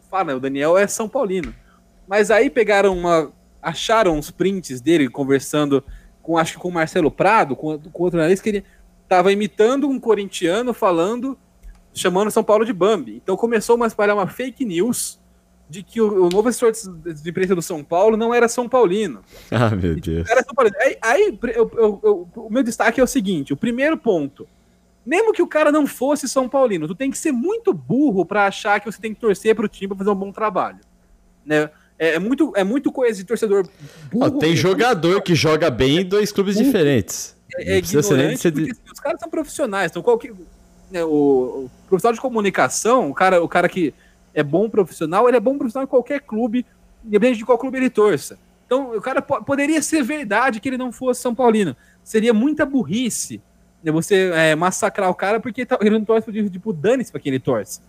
[0.09, 1.53] fala, né, o Daniel é São Paulino.
[2.07, 3.31] Mas aí pegaram uma.
[3.61, 5.83] Acharam os prints dele conversando
[6.21, 8.65] com acho que com o Marcelo Prado, com, com outro analista, que ele
[9.03, 11.37] estava imitando um corintiano falando,
[11.93, 13.15] chamando São Paulo de Bambi.
[13.15, 15.19] Então começou a espalhar uma fake news
[15.69, 18.67] de que o, o novo assessor de, de imprensa do São Paulo não era São
[18.67, 19.21] Paulino.
[19.51, 20.29] Ah, meu Deus.
[20.29, 20.75] Era São Paulino.
[20.79, 24.47] Aí, aí eu, eu, eu, o meu destaque é o seguinte: o primeiro ponto.
[25.05, 28.45] Mesmo que o cara não fosse São Paulino, tu tem que ser muito burro para
[28.45, 30.79] achar que você tem que torcer para o time para fazer um bom trabalho.
[31.43, 31.69] Né?
[31.99, 33.67] É, é, muito, é muito coisa de torcedor
[34.09, 34.39] burro.
[34.39, 36.65] tem jogador que joga bem em dois clubes burro.
[36.65, 37.35] diferentes.
[37.57, 38.51] É, é ignorante, ser...
[38.51, 39.91] porque, assim, os caras são profissionais.
[39.91, 40.31] Então, qualquer,
[40.89, 43.93] né, o, o, profissional de comunicação, o cara, o cara que
[44.33, 46.65] é bom profissional, ele é bom profissional em qualquer clube,
[47.03, 48.39] independente de qual clube ele torça.
[48.65, 51.75] Então, o cara poderia ser verdade que ele não fosse São Paulino.
[52.03, 53.41] Seria muita burrice
[53.83, 57.19] né, você é, massacrar o cara porque tá, ele não torce de tipo, dane-se pra
[57.19, 57.81] quem ele torce.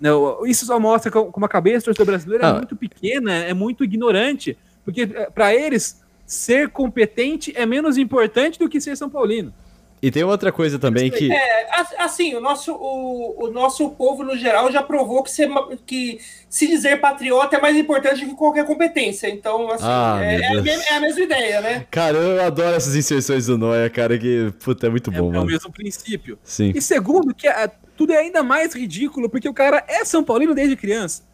[0.00, 2.50] Não, isso só mostra como a cabeça do torcedor brasileiro é ah.
[2.50, 8.58] é muito pequena, é muito ignorante, porque é, para eles ser competente é menos importante
[8.58, 9.52] do que ser São Paulino.
[10.00, 11.32] E tem outra coisa também que.
[11.32, 11.66] É,
[11.98, 15.50] assim, o nosso, o, o nosso povo, no geral, já provou que, ser,
[15.84, 19.28] que se dizer patriota é mais importante que qualquer competência.
[19.28, 21.86] Então, assim, ah, é, é, a mesma, é, a mesma, ideia, né?
[21.90, 25.36] Cara, eu adoro essas inserções do Noia, cara, que, puta, é muito bom, é, mano.
[25.36, 26.38] É o mesmo princípio.
[26.44, 26.72] Sim.
[26.74, 27.68] E segundo, que a,
[27.98, 31.24] tudo é ainda mais ridículo, porque o cara é São Paulino desde criança.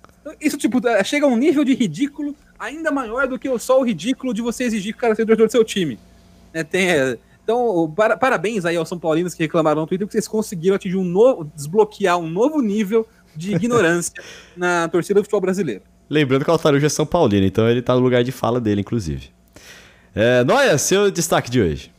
[0.41, 4.33] Isso, tipo, chega a um nível de ridículo ainda maior do que só o ridículo
[4.33, 5.99] de você exigir que o cara seja torcedor do seu time.
[6.55, 10.19] É, tem, é, então, para, parabéns aí aos São Paulinos que reclamaram no Twitter, porque
[10.19, 13.07] vocês conseguiram atingir um novo, desbloquear um novo nível
[13.37, 14.15] de ignorância
[14.57, 15.83] na torcida do futebol brasileiro.
[16.09, 18.81] Lembrando que o Altarujo é São Paulino, então ele tá no lugar de fala dele,
[18.81, 19.29] inclusive.
[20.15, 21.94] É, Noia, seu destaque de hoje.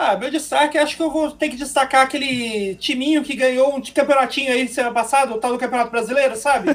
[0.00, 3.82] Ah, meu destaque, acho que eu vou ter que destacar aquele timinho que ganhou um
[3.82, 6.68] campeonatinho aí semana passada, o tal do Campeonato Brasileiro, sabe?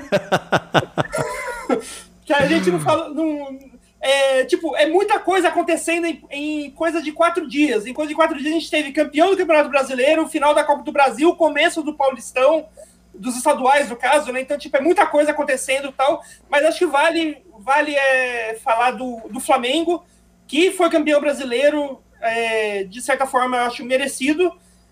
[2.26, 3.08] que a gente não fala.
[3.08, 3.58] Não,
[4.02, 7.86] é, tipo, é muita coisa acontecendo em, em, coisa de quatro dias.
[7.86, 10.84] Em coisa de quatro dias a gente teve campeão do Campeonato Brasileiro, final da Copa
[10.84, 12.66] do Brasil, começo do Paulistão,
[13.14, 14.42] dos estaduais, no caso, né?
[14.42, 16.22] Então, tipo, é muita coisa acontecendo e tal.
[16.50, 20.04] Mas acho que vale, vale é, falar do, do Flamengo,
[20.46, 24.52] que foi campeão brasileiro é, de certa forma, eu acho merecido.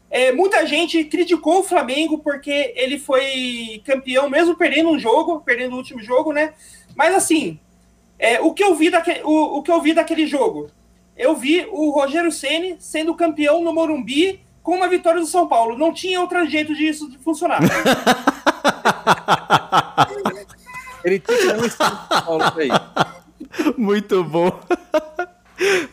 [0.09, 5.73] É, muita gente criticou o Flamengo porque ele foi campeão, mesmo perdendo um jogo, perdendo
[5.73, 6.53] o último jogo, né?
[6.95, 7.57] Mas assim,
[8.19, 10.69] é, o, que eu vi daquele, o, o que eu vi daquele jogo?
[11.15, 15.77] Eu vi o Rogério Ceni sendo campeão no Morumbi com uma vitória do São Paulo.
[15.77, 17.61] Não tinha outro jeito disso de funcionar.
[21.05, 22.69] ele tinha que dar um São Paulo aí.
[23.77, 24.51] Muito bom.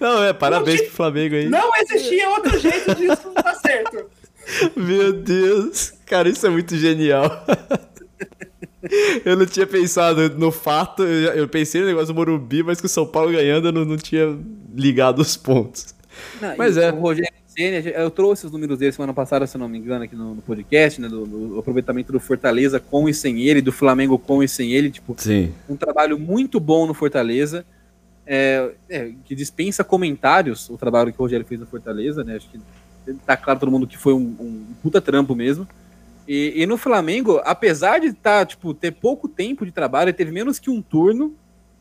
[0.01, 1.49] Não, é, parabéns pro Flamengo aí.
[1.49, 4.07] Não existia outro jeito disso não tá certo.
[4.77, 5.93] Meu Deus.
[6.07, 7.45] Cara, isso é muito genial.
[9.25, 12.91] Eu não tinha pensado no fato, eu pensei no negócio do Morumbi, mas com o
[12.91, 14.39] São Paulo ganhando eu não, não tinha
[14.75, 15.95] ligado os pontos.
[16.41, 16.91] Não, mas é.
[16.91, 20.15] O Rogério Senna, eu trouxe os números dele semana passada, se não me engano, aqui
[20.15, 21.09] no, no podcast, né?
[21.09, 24.91] Do, do, aproveitamento do Fortaleza com e sem ele, do Flamengo com e sem ele.
[24.91, 25.53] Tipo, Sim.
[25.69, 27.67] um trabalho muito bom no Fortaleza
[28.31, 32.37] é, é, que dispensa comentários o trabalho que o Rogério fez no Fortaleza, né?
[32.37, 32.61] Acho que
[33.25, 35.67] tá claro todo mundo que foi um, um puta trampo mesmo.
[36.29, 40.59] E, e, no Flamengo, apesar de tá, tipo, ter pouco tempo de trabalho, teve menos
[40.59, 41.35] que um turno,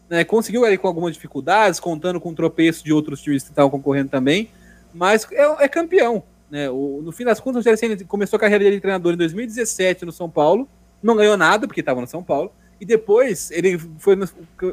[0.10, 0.24] né?
[0.24, 4.10] Conseguiu ali com algumas dificuldades, contando com o tropeço de outros times que estavam concorrendo
[4.10, 4.49] também,
[4.94, 6.24] mas é, é campeão.
[6.49, 6.69] Né?
[6.69, 10.06] O, no fim das contas, o Rogério Senna começou a carreira de treinador em 2017
[10.06, 10.65] no São Paulo,
[11.03, 14.18] não ganhou nada, porque estava no São Paulo, e depois ele foi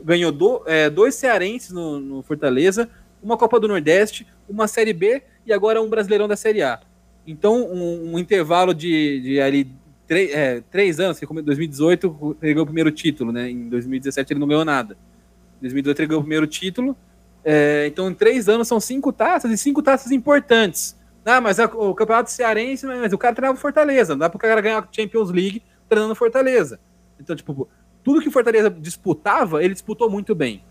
[0.05, 2.89] ganhou do, é, dois cearenses no, no, Fortaleza,
[3.23, 6.81] uma Copa do Nordeste, uma Série B e agora um Brasileirão da Série A.
[7.27, 9.71] Então, um, um intervalo de, de ali
[10.07, 13.51] três, é, três anos, em 2018 ele ganhou o primeiro título, né?
[13.51, 14.97] Em 2017 ele não ganhou nada.
[15.59, 16.97] Em 2018 ele ganhou o primeiro título.
[17.43, 20.97] É, então, em três anos são cinco taças e cinco taças importantes.
[21.25, 24.13] Ah, mas é o campeonato cearense, mas o cara treinava Fortaleza.
[24.13, 26.79] Não dá para o cara ganhar a Champions League treinando Fortaleza.
[27.19, 27.69] Então, tipo,
[28.05, 30.63] tudo que o Fortaleza disputava, ele disputou muito bem.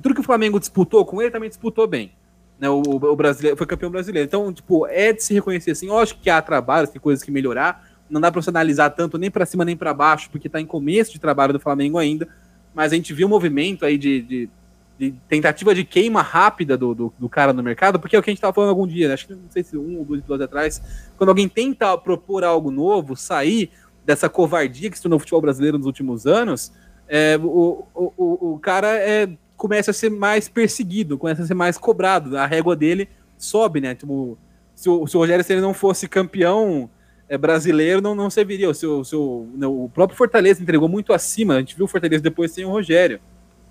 [0.00, 2.12] Tudo que o Flamengo disputou com ele também disputou bem.
[2.60, 4.26] Né, o, o brasileiro foi campeão brasileiro.
[4.26, 5.90] Então, tipo, é de se reconhecer assim.
[5.90, 7.90] Acho que há trabalhos, tem coisas que melhorar.
[8.10, 10.66] Não dá para você analisar tanto nem para cima nem para baixo, porque está em
[10.66, 12.28] começo de trabalho do Flamengo ainda.
[12.74, 14.50] Mas a gente viu um movimento aí de, de,
[14.98, 18.30] de tentativa de queima rápida do, do, do, cara no mercado, porque é o que
[18.30, 19.14] a gente estava falando algum dia, né?
[19.14, 20.82] acho que não sei se um ou dois episódios atrás,
[21.16, 23.70] quando alguém tenta propor algo novo, sair
[24.04, 26.72] dessa covardia que se tornou o futebol brasileiro nos últimos anos,
[27.14, 31.76] é, o, o, o cara é, começa a ser mais perseguido, começa a ser mais
[31.76, 33.06] cobrado, a régua dele
[33.36, 33.94] sobe, né?
[33.94, 34.38] Tipo,
[34.74, 36.88] se o, se o Rogério se ele não fosse campeão
[37.28, 38.70] é, brasileiro, não, não serviria.
[38.70, 42.22] O, seu, seu, não, o próprio Fortaleza entregou muito acima, a gente viu o Fortaleza
[42.22, 43.20] depois sem o Rogério.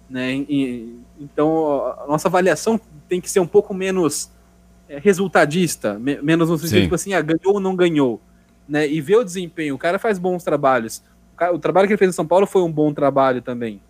[0.08, 0.36] Né?
[0.48, 4.30] E, então, a nossa avaliação tem que ser um pouco menos
[4.88, 8.22] é, resultadista, me, menos no sentido, tipo assim, ah, ganhou ou não ganhou
[8.70, 9.74] né, e ver o desempenho.
[9.74, 11.02] O cara faz bons trabalhos.
[11.50, 13.82] O, trabalho que ele fez em São Paulo foi um bom trabalho também.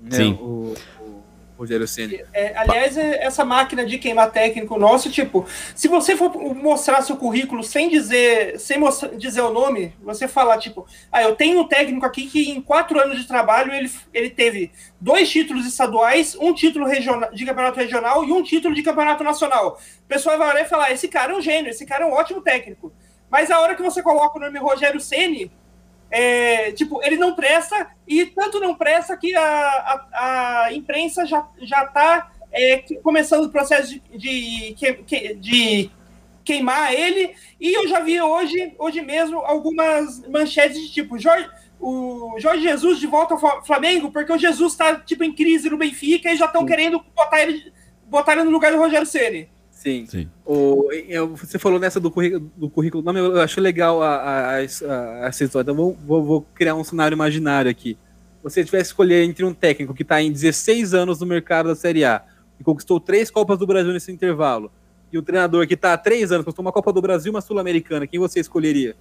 [0.00, 0.32] Né, Sim.
[0.34, 1.14] O, o
[1.58, 2.20] Rogério Ceni.
[2.32, 7.16] É, aliás, é, essa máquina de queimar técnico nosso, tipo, se você for mostrar seu
[7.16, 11.68] currículo sem dizer, sem mostrar, dizer o nome, você falar, tipo, ah, eu tenho um
[11.68, 16.52] técnico aqui que em quatro anos de trabalho ele, ele teve dois títulos estaduais, um
[16.52, 19.78] título regional, de campeonato regional e um título de campeonato nacional.
[20.04, 22.12] O pessoal vai olhar e falar, esse cara é um gênio, esse cara é um
[22.12, 22.92] ótimo técnico.
[23.30, 25.50] Mas a hora que você coloca o nome Rogério Ceni,
[26.12, 31.48] é, tipo, ele não presta, e tanto não presta que a, a, a imprensa já,
[31.62, 35.90] já tá é, começando o processo de, de, de,
[36.44, 41.48] queimar ele, e eu já vi hoje, hoje mesmo algumas manchetes de tipo, Jorge,
[41.80, 45.78] o Jorge Jesus de volta ao Flamengo, porque o Jesus está tipo, em crise no
[45.78, 47.72] Benfica e já estão querendo botar ele,
[48.04, 49.48] botar ele no lugar do Rogério Ceni.
[49.82, 50.06] Sim.
[50.06, 50.28] Sim.
[50.46, 54.56] O, eu, você falou nessa do currículo, do currículo não, eu acho legal a, a,
[54.58, 55.64] a, essa história.
[55.64, 57.98] Então, vou, vou, vou, criar um cenário imaginário aqui.
[58.44, 61.74] Você tivesse que escolher entre um técnico que está em 16 anos no mercado da
[61.74, 62.22] Série A
[62.60, 64.70] e conquistou três Copas do Brasil nesse intervalo,
[65.12, 67.40] e o treinador que está há três anos, conquistou uma Copa do Brasil e uma
[67.40, 68.94] Sul-Americana, quem você escolheria?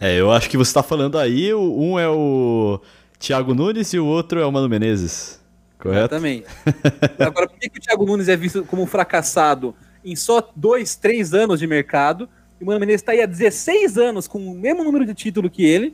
[0.00, 2.80] É, eu acho que você está falando aí, um é o
[3.18, 5.41] Thiago Nunes e o outro é o Mano Menezes.
[5.82, 6.14] Correto?
[6.14, 6.46] Exatamente.
[7.18, 10.94] Agora, por que, que o Thiago Nunes é visto como um fracassado em só dois,
[10.94, 12.28] três anos de mercado?
[12.60, 15.50] E o Mano Menezes está aí há 16 anos com o mesmo número de título
[15.50, 15.92] que ele.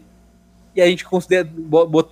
[0.77, 1.49] E a gente considera,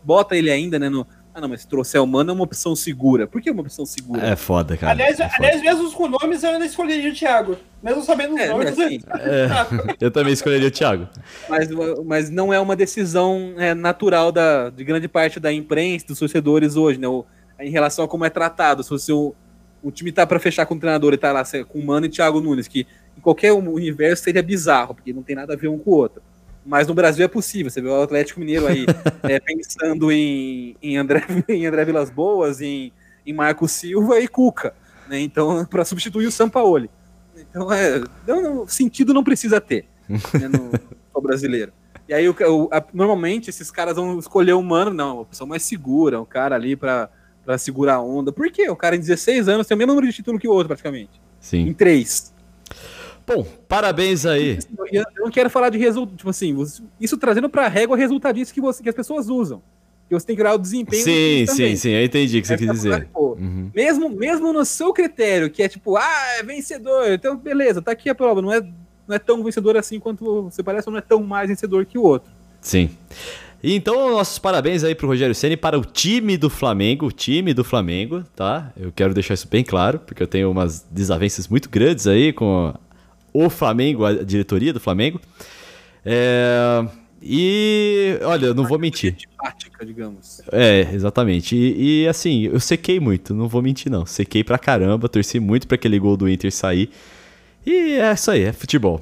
[0.02, 2.74] bota ele ainda, né, no, ah, não, mas se trouxer o Mano é uma opção
[2.74, 3.26] segura.
[3.26, 4.26] Por que é uma opção segura?
[4.26, 4.92] É foda, cara.
[4.92, 7.58] Aliás, é aliás mesmo com nomes, eu ainda escolheria o Thiago.
[7.82, 8.68] Mesmo sabendo os é, nomes.
[8.68, 9.48] Assim, é,
[10.00, 11.06] eu também escolheria o Thiago.
[11.46, 11.68] Mas,
[12.06, 16.74] mas não é uma decisão é, natural da, de grande parte da imprensa, dos torcedores
[16.74, 17.06] hoje, né?
[17.06, 17.26] O,
[17.60, 18.82] em relação a como é tratado.
[18.82, 19.34] Se você, o,
[19.82, 22.08] o time tá para fechar com o treinador e tá lá com o Mano e
[22.08, 25.78] Thiago Nunes, que em qualquer universo seria bizarro, porque não tem nada a ver um
[25.78, 26.22] com o outro.
[26.64, 27.70] Mas no Brasil é possível.
[27.70, 28.84] Você vê o Atlético Mineiro aí
[29.22, 32.92] é, pensando em, em, André, em André Vilas Boas, em,
[33.24, 34.74] em Marco Silva e Cuca.
[35.08, 35.20] Né?
[35.20, 36.90] Então, para substituir o Sampaoli.
[37.36, 40.72] Então, é, não, sentido não precisa ter né, no,
[41.14, 41.72] no brasileiro.
[42.08, 45.46] E aí, o, o, a, normalmente, esses caras vão escolher o mano, não, a opção
[45.46, 47.10] mais segura, um cara ali para
[47.46, 48.32] para segurar a onda.
[48.32, 48.68] Por quê?
[48.68, 51.12] O cara em 16 anos tem o mesmo número de título que o outro, praticamente.
[51.38, 51.68] Sim.
[51.68, 52.34] Em 3.
[53.24, 54.58] Bom, parabéns aí.
[54.92, 56.56] Eu não quero falar de resultado, tipo assim,
[57.00, 59.62] isso trazendo para a régua resultadista que, você, que as pessoas usam.
[60.08, 61.02] Que você tem que olhar o desempenho.
[61.02, 63.08] Sim, sim, sim, eu entendi o que você é quis dizer.
[63.14, 63.70] Uhum.
[63.74, 68.08] mesmo, mesmo no seu critério, que é tipo, ah, é vencedor, então beleza, tá aqui
[68.08, 68.60] a prova, não é,
[69.06, 71.98] não é tão vencedor assim quanto você parece, ou não é tão mais vencedor que
[71.98, 72.30] o outro.
[72.60, 72.90] Sim.
[73.62, 77.64] Então, nossos parabéns aí pro Rogério Ceni para o time do Flamengo, o time do
[77.64, 78.72] Flamengo, tá?
[78.76, 82.74] Eu quero deixar isso bem claro, porque eu tenho umas desavenças muito grandes aí com
[83.32, 85.20] o Flamengo, a diretoria do Flamengo.
[86.04, 86.86] É...
[87.20, 89.16] E olha, eu não vou mentir.
[89.84, 90.42] Digamos.
[90.52, 91.56] É, exatamente.
[91.56, 94.06] E, e, assim, eu sequei muito, não vou mentir, não.
[94.06, 96.90] Sequei pra caramba, torci muito para aquele gol do Inter sair.
[97.64, 99.00] E é isso aí, é futebol.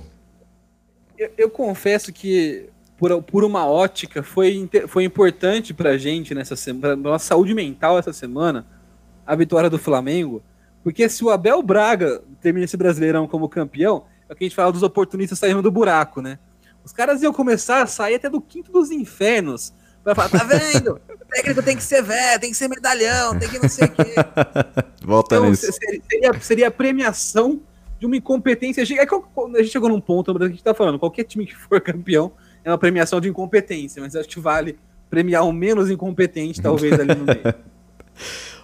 [1.18, 2.70] Eu, eu confesso que
[3.04, 7.98] por, por uma ótica, foi, foi importante pra gente nessa semana, pra nossa saúde mental
[7.98, 8.66] essa semana,
[9.26, 10.42] a vitória do Flamengo.
[10.82, 14.72] Porque se o Abel Braga termina esse Brasileirão como campeão, é que a gente fala
[14.72, 16.38] dos oportunistas saindo do buraco, né?
[16.82, 21.00] Os caras iam começar a sair até do quinto dos infernos Pra falar, tá vendo?
[21.08, 23.90] O técnico tem que ser velho, tem que ser medalhão, tem que não sei o
[23.90, 24.14] quê.
[25.02, 25.72] Volta então, nisso.
[25.72, 27.62] Seria, seria a premiação
[27.98, 28.82] de uma incompetência.
[28.82, 32.32] É a gente chegou num ponto, a gente tá falando, qualquer time que for campeão
[32.64, 34.76] é uma premiação de incompetência, mas acho que vale
[35.10, 37.54] premiar o menos incompetente, talvez, ali no meio.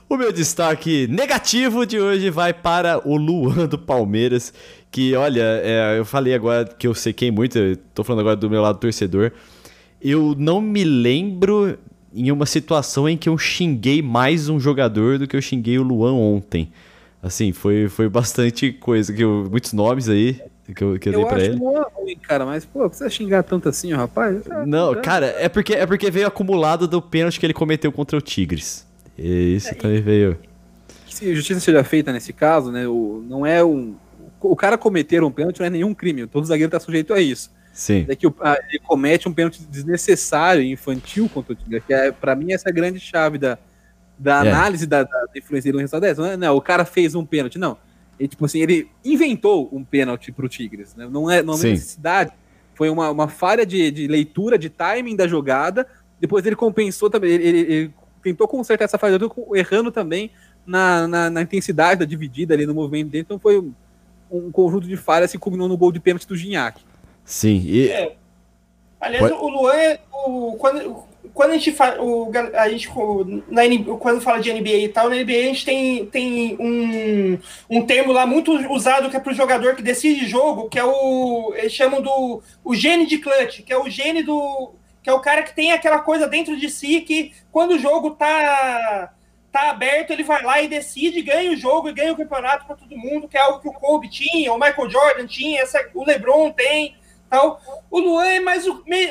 [0.09, 4.53] O meu destaque negativo de hoje vai para o Luan do Palmeiras,
[4.91, 8.51] que olha, é, eu falei agora que eu sequei muito, eu tô falando agora do
[8.51, 9.31] meu lado torcedor.
[10.03, 11.79] Eu não me lembro
[12.13, 15.85] em uma situação em que eu xinguei mais um jogador do que eu xinguei o
[15.85, 16.73] Luan ontem.
[17.23, 20.41] Assim, foi, foi bastante coisa, que eu, muitos nomes aí
[20.75, 21.63] que eu, que eu, eu dei pra ele.
[21.63, 24.43] Eu acho ruim, cara, mas, pô, precisa xingar tanto assim, rapaz?
[24.67, 28.21] Não, cara, é porque, é porque veio acumulado do pênalti que ele cometeu contra o
[28.21, 28.87] Tigres.
[29.19, 30.39] E isso é, também veio...
[31.09, 33.95] Se a justiça seja feita nesse caso, né, o, não é um...
[34.41, 37.51] O cara cometer um pênalti não é nenhum crime, todo zagueiro tá sujeito a isso.
[37.73, 38.07] Sim.
[38.09, 41.93] É que o, a, ele comete um pênalti desnecessário e infantil contra o Tigre, que
[41.93, 43.59] é, para mim, essa é a grande chave da,
[44.19, 44.51] da é.
[44.51, 46.21] análise da, da, influência dele no resultado dessa.
[46.21, 47.79] Não, é, não, o cara fez um pênalti, não.
[48.21, 51.09] Ele, tipo assim, ele inventou um pênalti pro Tigres, né?
[51.11, 52.31] Não é, não é necessidade.
[52.75, 55.87] Foi uma, uma falha de, de leitura, de timing da jogada.
[56.21, 59.19] Depois ele compensou também, ele, ele, ele tentou consertar essa falha,
[59.55, 60.31] errando também
[60.67, 63.23] na, na, na, intensidade da dividida ali no movimento dele.
[63.23, 63.73] Então foi um,
[64.31, 66.83] um conjunto de falhas que culminou no gol de pênalti do Gignac.
[67.25, 67.63] Sim.
[67.65, 67.89] E...
[67.89, 68.17] É.
[69.01, 71.05] Aliás, o Luan, é o, quando,
[71.35, 71.97] quando a gente fala,
[72.55, 72.89] a gente,
[73.49, 73.63] na
[73.99, 77.39] quando fala de NBA e tal, na NBA a gente tem, tem um,
[77.69, 80.85] um termo lá muito usado que é para o jogador que decide jogo, que é
[80.85, 81.53] o.
[81.57, 84.75] Eles chamam do o gene de clutch, que é o gene do.
[85.03, 88.13] que é o cara que tem aquela coisa dentro de si que quando o jogo
[88.13, 89.13] tá
[89.53, 92.77] tá aberto, ele vai lá e decide, ganha o jogo e ganha o campeonato para
[92.77, 96.05] todo mundo, que é algo que o Kobe tinha, o Michael Jordan tinha, essa, o
[96.05, 96.95] LeBron tem.
[97.31, 97.61] Tal.
[97.89, 98.65] O Luan é mais,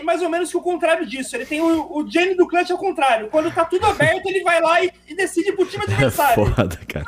[0.04, 1.36] mais ou menos que o contrário disso.
[1.38, 3.30] Ele tem o, o gênio do clutch ao contrário.
[3.30, 6.44] Quando tá tudo aberto, ele vai lá e, e decide pro time adversário.
[6.44, 7.06] É foda, cara.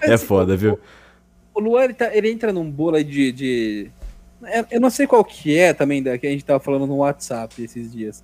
[0.00, 0.78] É, é foda, viu?
[1.52, 3.90] O Luan, ele, tá, ele entra num bolo aí de, de...
[4.70, 7.60] Eu não sei qual que é também, da, que a gente tava falando no WhatsApp
[7.60, 8.22] esses dias.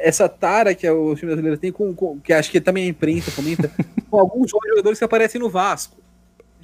[0.00, 3.30] essa tara que o time brasileiro tem, com, com, que acho que também a imprensa
[3.32, 3.70] comenta,
[4.10, 5.96] com alguns jogadores que aparecem no Vasco.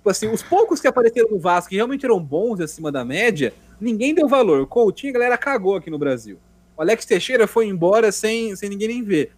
[0.02, 3.54] Tipo assim, os poucos que apareceram no Vasco que realmente eram bons acima da média,
[3.80, 4.66] ninguém deu valor.
[4.66, 6.40] Coutinho, a galera cagou aqui no Brasil.
[6.76, 9.30] O Alex Teixeira foi embora sem, sem ninguém nem ver.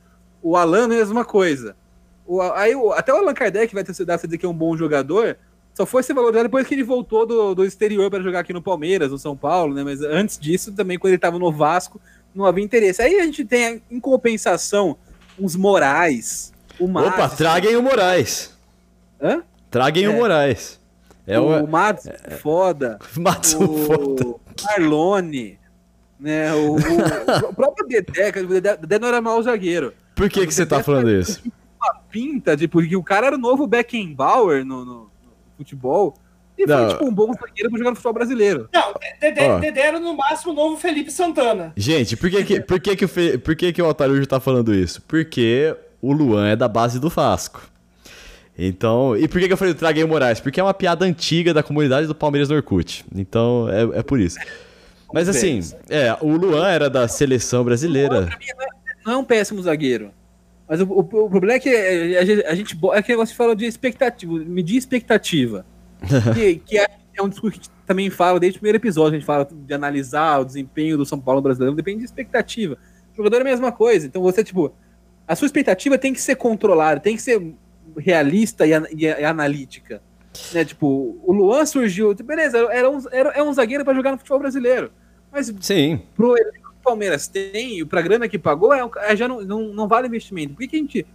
[0.42, 1.76] O Alan, mesma coisa.
[2.26, 5.36] O, aí, até o Allan Kardec vai ter dar dizer que é um bom jogador,
[5.74, 8.62] só foi ser valorizado depois que ele voltou do, do exterior para jogar aqui no
[8.62, 9.84] Palmeiras, no São Paulo, né?
[9.84, 12.00] Mas antes disso, também, quando ele estava no Vasco,
[12.34, 13.02] não havia interesse.
[13.02, 14.96] Aí a gente tem, em compensação,
[15.38, 16.54] uns Morais.
[16.78, 18.56] O Opa, Opa, traguem o Moraes.
[19.20, 19.42] Hã?
[19.74, 20.08] Traguem é.
[20.08, 20.80] o Moraes.
[21.26, 22.96] É o, o Matos é, foda.
[23.18, 24.34] Matos o foda.
[24.62, 25.58] Marlone.
[26.20, 26.78] Né, o, o,
[27.50, 29.92] o próprio Dedé, o Dedé, Dedé não era mau zagueiro.
[30.14, 31.42] Por que, que você tá falando isso?
[31.76, 35.10] Uma pinta de porque o cara era o novo Beckenbauer no, no, no
[35.58, 36.14] futebol.
[36.56, 36.78] E não.
[36.78, 38.68] foi tipo um bom zagueiro pra jogar no futebol brasileiro.
[38.72, 41.72] Não, Dedé, Dedé era no máximo o novo Felipe Santana.
[41.76, 44.72] Gente, por que, que, por que, que, o, por que, que o Otarujo tá falando
[44.72, 45.02] isso?
[45.02, 47.73] Porque o Luan é da base do Vasco.
[48.56, 50.38] Então, e por que, que eu falei do Traguei Moraes?
[50.38, 53.04] Porque é uma piada antiga da comunidade do Palmeiras do Orkut.
[53.14, 54.38] Então, é, é por isso.
[55.12, 58.28] Mas assim, é, o Luan era da seleção brasileira.
[59.06, 60.10] Não é um péssimo zagueiro.
[60.68, 63.54] Mas o, o, o problema é que a gente, a gente é que você fala
[63.54, 65.64] de expectativa, medir expectativa.
[66.34, 69.16] que, que é, é, um discurso que a gente também fala desde o primeiro episódio,
[69.16, 72.76] a gente fala de analisar o desempenho do São Paulo brasileiro, depende de expectativa.
[73.12, 74.06] O jogador é a mesma coisa.
[74.06, 74.74] Então você, tipo,
[75.28, 77.54] a sua expectativa tem que ser controlada, tem que ser
[77.96, 80.02] realista e, e, e analítica.
[80.52, 80.64] Né?
[80.64, 84.38] Tipo, o Luan surgiu, beleza, era um, era, é um zagueiro para jogar no futebol
[84.38, 84.90] brasileiro.
[85.30, 86.00] Mas Sim.
[86.14, 86.34] pro
[86.82, 90.54] Palmeiras tem, e pra grana que pagou, é, é, já não, não, não, vale investimento.
[90.54, 91.06] Por que, que a gente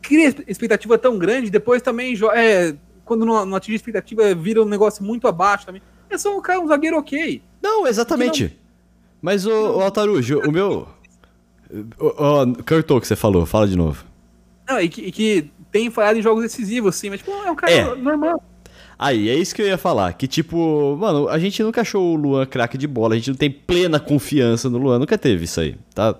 [0.00, 2.74] cria expectativa tão grande, depois também, é,
[3.04, 5.82] quando não, não atinge expectativa, vira um negócio muito abaixo também.
[6.08, 7.42] É só um, cara, um zagueiro ok.
[7.62, 8.44] Não, exatamente.
[8.44, 8.50] Não...
[9.22, 10.88] Mas o, o Altarujo, o meu.
[11.98, 14.04] O, o, cortou que você falou, fala de novo.
[14.66, 17.56] Não, e que, e que tem falhado em jogos decisivos, sim, mas tipo, é um
[17.56, 17.94] cara é.
[17.94, 18.42] normal.
[18.98, 20.12] Aí, é isso que eu ia falar.
[20.12, 23.36] Que, tipo, mano, a gente nunca achou o Luan craque de bola, a gente não
[23.36, 26.14] tem plena confiança no Luan, nunca teve isso aí, tá?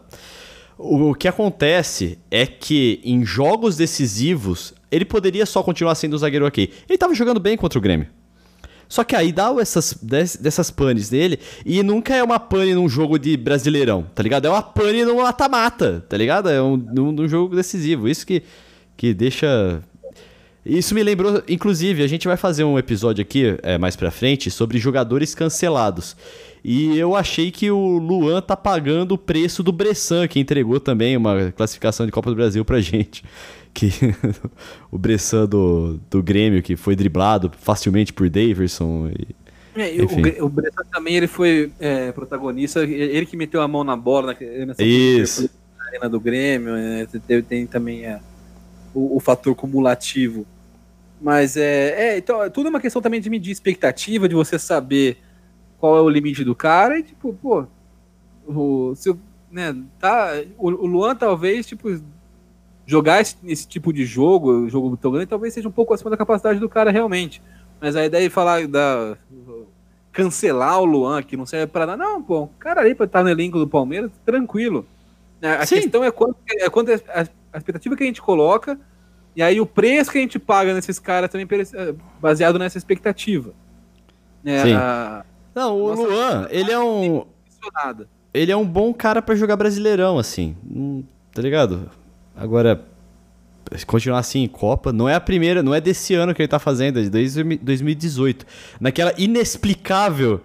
[0.79, 6.19] O, o que acontece é que em jogos decisivos, ele poderia só continuar sendo o
[6.19, 6.73] zagueiro ok.
[6.89, 8.07] Ele tava jogando bem contra o Grêmio.
[8.89, 9.95] Só que aí dá essas,
[10.41, 14.47] dessas panes dele e nunca é uma pane num jogo de brasileirão, tá ligado?
[14.47, 16.49] É uma pane num mata-mata, tá ligado?
[16.49, 18.09] É um, num, num jogo decisivo.
[18.09, 18.43] Isso que,
[19.01, 19.83] que deixa
[20.65, 24.51] Isso me lembrou, inclusive, a gente vai fazer um episódio aqui, é, mais pra frente,
[24.51, 26.15] sobre jogadores cancelados.
[26.63, 31.17] E eu achei que o Luan tá pagando o preço do Bressan, que entregou também
[31.17, 33.25] uma classificação de Copa do Brasil pra gente.
[33.73, 33.89] Que
[34.91, 39.09] o Bressan do, do Grêmio, que foi driblado facilmente por Daverson.
[39.17, 39.29] E,
[39.81, 43.97] é, o, o Bressan também ele foi é, protagonista, ele que meteu a mão na
[43.97, 44.37] bola
[44.67, 45.49] nessa Isso.
[45.87, 48.19] arena do Grêmio, é, tem, tem, também é,
[48.95, 50.47] o, o, fator cumulativo.
[51.21, 55.19] Mas é, é, então, tudo é uma questão também de medir expectativa, de você saber
[55.79, 57.67] qual é o limite do cara e tipo, pô,
[58.47, 59.15] o, se,
[59.51, 61.89] né, tá, o, o Luan talvez, tipo,
[62.87, 66.17] jogar esse, esse, tipo de jogo, jogo tão grande, talvez seja um pouco acima da
[66.17, 67.43] capacidade do cara realmente.
[67.81, 69.17] Mas a ideia de falar da
[70.13, 73.23] cancelar o Luan, que não serve para nada, não, pô, o cara ali para estar
[73.23, 74.87] no elenco do Palmeiras, tranquilo.
[75.41, 75.77] É, a Sim.
[75.77, 78.79] questão é quanto, é quanto a, a expectativa que a gente coloca
[79.35, 83.53] e aí o preço que a gente paga nesses caras também é, baseado nessa expectativa.
[84.45, 84.73] É, Sim.
[84.75, 85.25] A,
[85.55, 87.25] não, o Luan, ele é um.
[88.33, 90.57] Ele é um bom cara para jogar brasileirão, assim.
[90.65, 91.03] Hum,
[91.33, 91.91] tá ligado?
[92.37, 92.85] Agora,
[93.87, 96.59] continuar assim em Copa, não é a primeira, não é desse ano que ele tá
[96.59, 98.47] fazendo, é de 2018.
[98.81, 100.41] Naquela inexplicável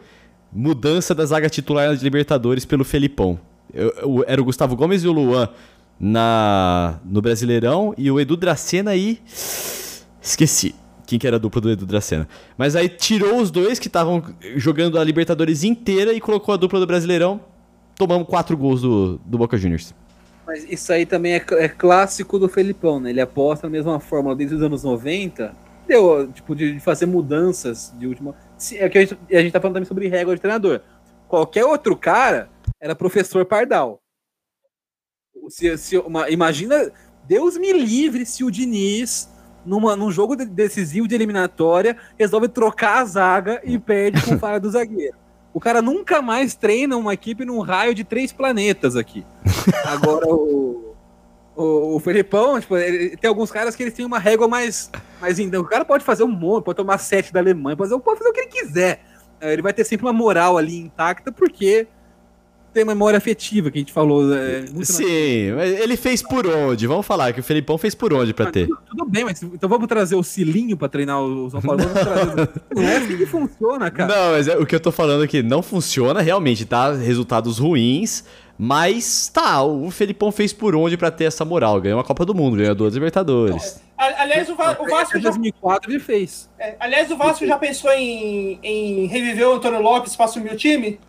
[0.52, 3.40] mudança da zaga titular de Libertadores pelo Felipão.
[3.74, 5.50] Eu, eu, era o Gustavo Gomes e o Luan
[6.00, 9.20] na, no Brasileirão e o Edu Dracena aí.
[10.22, 12.28] Esqueci quem que era a dupla do Edu Dracena.
[12.58, 14.24] Mas aí tirou os dois que estavam
[14.56, 17.40] jogando a Libertadores inteira e colocou a dupla do Brasileirão.
[17.96, 19.94] Tomamos quatro gols do, do Boca Juniors.
[20.46, 23.10] Mas isso aí também é, é clássico do Felipão, né?
[23.10, 25.56] Ele aposta na mesma fórmula desde os anos 90.
[25.88, 28.36] Deu, tipo, de, de fazer mudanças de última.
[28.74, 30.82] É que a gente, a gente tá falando também sobre regra de treinador.
[31.28, 32.50] Qualquer outro cara
[32.80, 34.00] era professor Pardal.
[35.50, 36.92] Se, se, uma, imagina,
[37.28, 39.30] Deus me livre se o Diniz
[39.66, 44.70] numa, num jogo decisivo de eliminatória, resolve trocar a zaga e perde com falha do
[44.70, 45.18] zagueiro.
[45.54, 49.26] O cara nunca mais treina uma equipe num raio de três planetas aqui.
[49.86, 50.94] Agora o,
[51.56, 55.40] o, o Felipão, tipo, ele, tem alguns caras que eles têm uma régua mais, mais
[55.40, 55.60] ainda.
[55.60, 58.30] O cara pode fazer um monte, pode tomar sete da Alemanha, pode fazer, pode fazer
[58.30, 59.02] o que ele quiser.
[59.40, 61.88] É, ele vai ter sempre uma moral ali intacta, porque
[62.76, 64.36] tem memória afetiva que a gente falou.
[64.36, 65.06] É, Sim,
[65.82, 66.86] ele fez por onde?
[66.86, 68.68] Vamos falar que o Felipão fez por onde para ter.
[68.68, 71.80] Tudo, tudo, bem, mas então vamos trazer o Cilinho para treinar o São Paulo.
[71.86, 72.50] Trazer...
[72.76, 74.14] não é assim que funciona, cara.
[74.14, 76.92] Não, mas é, o que eu tô falando aqui não funciona realmente, tá?
[76.92, 78.26] Resultados ruins.
[78.58, 81.80] Mas tá, o Felipão fez por onde para ter essa moral?
[81.80, 83.82] Ganhou a Copa do Mundo, ganhou duas Libertadores.
[83.98, 85.18] É, aliás, o, Va o Vasco.
[85.18, 86.50] Em 2004 ele fez.
[86.60, 90.58] É, aliás, o Vasco já pensou em, em reviver o Antônio Lopes para assumir o
[90.58, 91.00] time?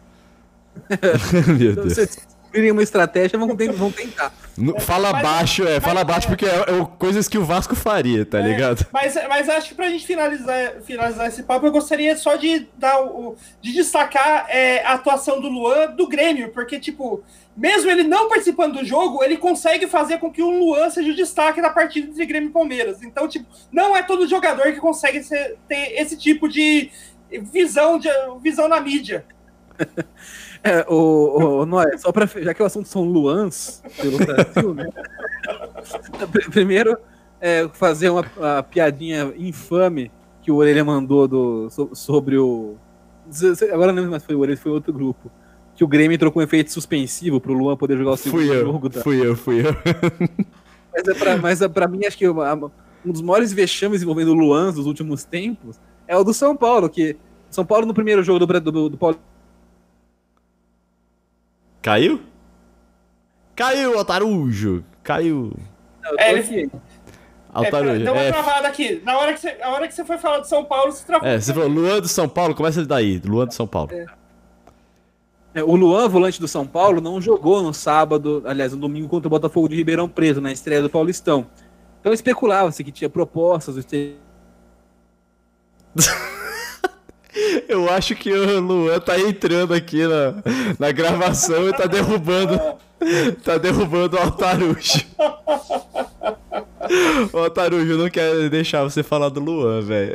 [1.58, 1.92] Meu Deus.
[1.94, 4.32] Se descobrirem uma estratégia, vão, vão tentar.
[4.80, 8.24] fala mas, baixo, é, mas, fala baixo porque é, é, coisas que o Vasco faria,
[8.24, 8.86] tá é, ligado?
[8.92, 13.00] Mas, mas acho que pra gente finalizar, finalizar esse papo, eu gostaria só de dar
[13.02, 17.22] o, de destacar é, a atuação do Luan do Grêmio, porque, tipo,
[17.56, 21.16] mesmo ele não participando do jogo, ele consegue fazer com que o Luan seja o
[21.16, 23.02] destaque da partida entre Grêmio e Palmeiras.
[23.02, 26.90] Então, tipo, não é todo jogador que consegue ser, ter esse tipo de
[27.52, 28.08] visão, de,
[28.42, 29.24] visão na mídia.
[30.62, 34.88] É, o, o Noé, só para já que o assunto são Luans pelo Brasil, né?
[36.50, 36.96] Primeiro,
[37.40, 40.10] é, fazer uma, uma, piadinha infame
[40.42, 42.76] que o Orelha mandou do, sobre o.
[43.72, 45.30] Agora não lembro mais se foi o Orelha, foi outro grupo.
[45.74, 48.60] Que o Grêmio entrou com um efeito suspensivo pro Luan poder jogar o segundo fui
[48.60, 48.90] jogo.
[48.90, 49.00] Tá?
[49.02, 49.76] Fui eu, fui eu.
[50.96, 54.34] Mas, é pra, mas é pra mim, acho que um dos maiores vexames envolvendo o
[54.34, 55.78] Luan dos últimos tempos
[56.08, 57.18] é o do São Paulo, que
[57.50, 59.18] São Paulo no primeiro jogo do, do, do Paulo
[61.86, 62.20] Caiu?
[63.54, 64.82] Caiu, Altarujo!
[65.04, 65.52] Caiu.
[66.18, 66.68] É, ele...
[67.54, 67.94] Altarujo.
[67.94, 68.32] É, deu uma é.
[68.32, 69.00] travada aqui.
[69.04, 71.28] Na hora que, você, a hora que você foi falar do São Paulo, você travou.
[71.28, 73.22] É, você falou Luan do São Paulo, começa daí.
[73.24, 73.92] Luan do São Paulo.
[73.92, 74.04] É.
[75.54, 79.28] É, o Luan, volante do São Paulo, não jogou no sábado, aliás, no domingo contra
[79.28, 81.46] o Botafogo de Ribeirão Preto, na estreia do Paulistão.
[82.00, 83.76] Então especulava-se que tinha propostas.
[87.68, 90.34] Eu acho que o Luan tá entrando aqui na,
[90.78, 92.58] na gravação e tá derrubando.
[93.44, 95.04] Tá derrubando o Altarujo.
[97.32, 100.14] O Altarujo não quer deixar você falar do Luan, velho.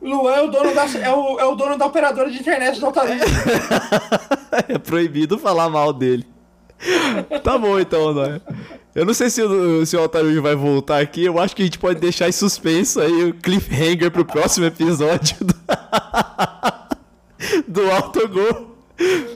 [0.00, 2.86] Luan é o dono da, é o, é o dono da operadora de internet do
[2.86, 3.24] Altarujo.
[4.68, 6.24] É proibido falar mal dele.
[7.42, 8.40] Tá bom então, Noé.
[8.96, 11.22] Eu não sei se o, se o Altarujo vai voltar aqui.
[11.22, 15.36] Eu acho que a gente pode deixar em suspenso aí o cliffhanger pro próximo episódio
[15.44, 15.54] do,
[17.68, 18.74] do Autogol.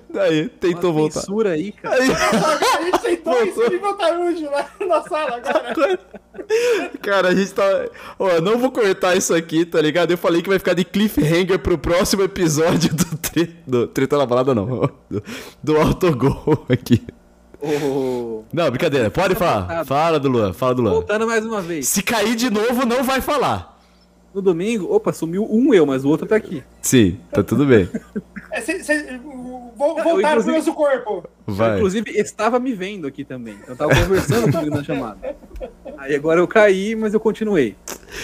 [0.09, 1.51] Daí, tentou Uma voltar.
[1.51, 2.03] aí, cara.
[2.03, 2.09] Aí...
[2.11, 6.01] a gente tentou isso de Altarujo lá na sala agora.
[7.03, 7.62] Cara, a gente tá.
[8.19, 10.11] Ó, não vou cortar isso aqui, tá ligado?
[10.11, 13.57] Eu falei que vai ficar de cliffhanger pro próximo episódio do, tre...
[13.66, 14.91] do Treta na Balada, não.
[15.09, 15.23] Do,
[15.62, 17.05] do Autogol aqui.
[18.53, 19.11] Não, brincadeira.
[19.11, 19.85] Pode falar.
[19.85, 20.93] Fala do Luan, fala do Luan.
[20.93, 21.89] Voltando mais uma vez.
[21.89, 23.78] Se cair de novo, não vai falar.
[24.32, 26.62] No domingo, opa, sumiu um eu, mas o outro tá aqui.
[26.81, 27.89] Sim, tá tudo bem.
[28.53, 29.20] É, cê, cê,
[29.77, 31.28] voltaram pro nosso corpo.
[31.47, 31.77] Vai.
[31.77, 33.57] inclusive, estava me vendo aqui também.
[33.66, 35.37] Eu tava conversando comigo na chamada.
[35.99, 37.77] Aí agora eu caí, mas eu continuei.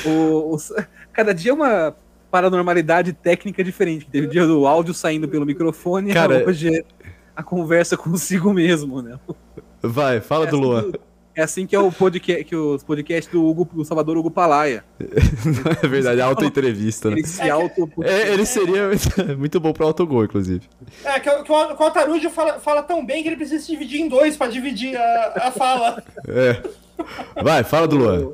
[0.05, 0.59] O, o,
[1.13, 1.97] cada dia é uma
[2.31, 4.07] paranormalidade técnica diferente.
[4.11, 6.85] Teve o dia do áudio saindo pelo microfone, Cara, hoje é
[7.37, 9.19] a conversa consigo mesmo, né?
[9.83, 10.81] Vai, fala é do Luan.
[10.81, 10.93] Assim
[11.37, 14.83] é assim que é o podcast, que os podcasts do, Hugo, do Salvador Hugo Palaia.
[15.85, 17.19] é verdade, auto-entrevista, né?
[17.19, 17.91] Ele se auto...
[18.03, 18.89] É, ele seria
[19.37, 20.63] muito bom pro autogol, inclusive.
[21.05, 23.71] É, que, que o, que o Altarujo fala, fala tão bem que ele precisa se
[23.71, 26.03] dividir em dois pra dividir a, a fala.
[26.27, 26.63] É.
[27.43, 28.33] Vai, fala do Luan.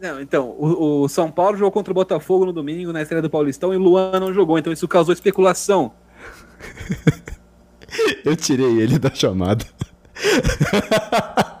[0.00, 3.28] Não, então, o, o, São Paulo jogou contra o Botafogo no domingo, na estreia do
[3.28, 5.92] Paulistão, e o Luan não jogou, então isso causou especulação.
[8.24, 9.64] Eu tirei ele da chamada.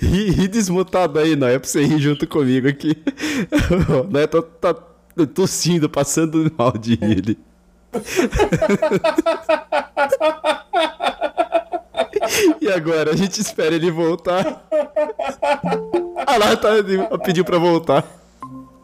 [0.00, 2.96] ri, ri desmutado aí, não é pra você rir junto comigo aqui.
[4.10, 4.74] Não é, tá, tá
[5.34, 7.38] tossindo, passando mal de rir ele.
[12.60, 13.12] E agora?
[13.12, 14.66] A gente espera ele voltar.
[16.26, 16.70] Ah lá, tá,
[17.24, 18.04] pediu pra voltar.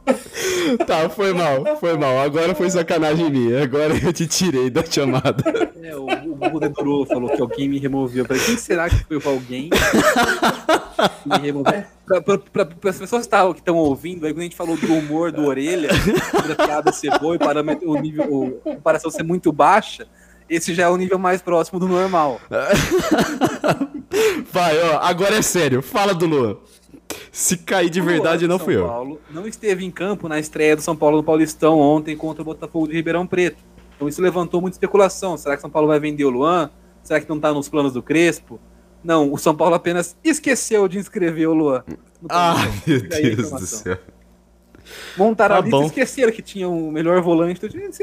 [0.86, 2.20] Tá, foi mal, foi mal.
[2.20, 3.62] Agora foi sacanagem minha.
[3.62, 5.44] Agora eu te tirei da chamada.
[5.82, 8.24] É, o, o dedurou, falou que alguém me removeu.
[8.24, 9.70] Pra quem será que foi alguém
[11.26, 11.84] me removeu?
[12.06, 14.94] Pra, pra, pra, pra as pessoas que estão ouvindo, aí quando a gente falou do
[14.94, 15.88] humor do orelha,
[16.48, 20.06] da piada ser boa e parâmetro, o nível, o, a comparação ser muito baixa,
[20.48, 22.40] esse já é o nível mais próximo do normal.
[24.52, 25.82] Vai, ó, agora é sério.
[25.82, 26.56] Fala do Luan.
[27.30, 28.86] Se cair de verdade, não fui eu.
[28.86, 32.44] Paulo não esteve em campo na estreia do São Paulo no Paulistão ontem contra o
[32.44, 33.62] Botafogo de Ribeirão Preto.
[33.96, 35.36] Então isso levantou muita especulação.
[35.36, 36.70] Será que São Paulo vai vender o Luan?
[37.02, 38.58] Será que não está nos planos do Crespo?
[39.02, 41.84] Não, o São Paulo apenas esqueceu de inscrever o Luan.
[42.28, 43.98] Ah, meu Deus do céu.
[45.16, 47.60] Montaram tá a lista e esqueceram que tinha o melhor volante.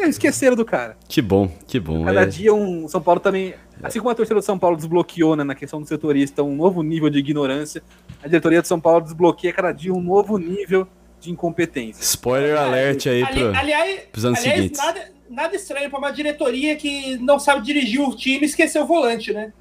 [0.07, 0.97] Esqueceram do cara.
[1.07, 2.03] Que bom, que bom.
[2.05, 2.25] Cada é...
[2.25, 3.53] dia um São Paulo também.
[3.83, 6.83] Assim como a torcida do São Paulo desbloqueou né, na questão do setorista um novo
[6.83, 7.81] nível de ignorância,
[8.23, 10.87] a diretoria do São Paulo desbloqueia cada dia um novo nível
[11.19, 12.01] de incompetência.
[12.01, 14.79] Spoiler alert aí Ali, pro, aliás, pros anos aliás, seguintes.
[14.79, 18.87] Nada, nada estranho para uma diretoria que não sabe dirigir o time e esqueceu o
[18.87, 19.53] volante, né?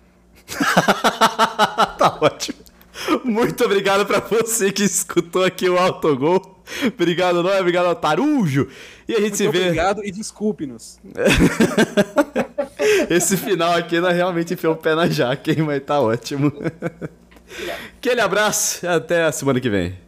[1.99, 2.59] tá ótimo.
[3.25, 6.63] Muito obrigado para você que escutou aqui o Autogol.
[6.87, 7.61] Obrigado, não é?
[7.61, 8.69] Obrigado ao Tarujo.
[9.09, 9.67] E a gente Muito se vê.
[9.67, 10.99] Obrigado e desculpe-nos.
[13.09, 15.63] Esse final aqui não realmente enfiou o pé na jaca, hein?
[15.63, 16.53] Mas tá ótimo.
[17.99, 19.99] Aquele abraço e até a semana que vem.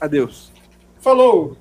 [0.00, 0.52] Adeus.
[1.00, 1.56] Falou!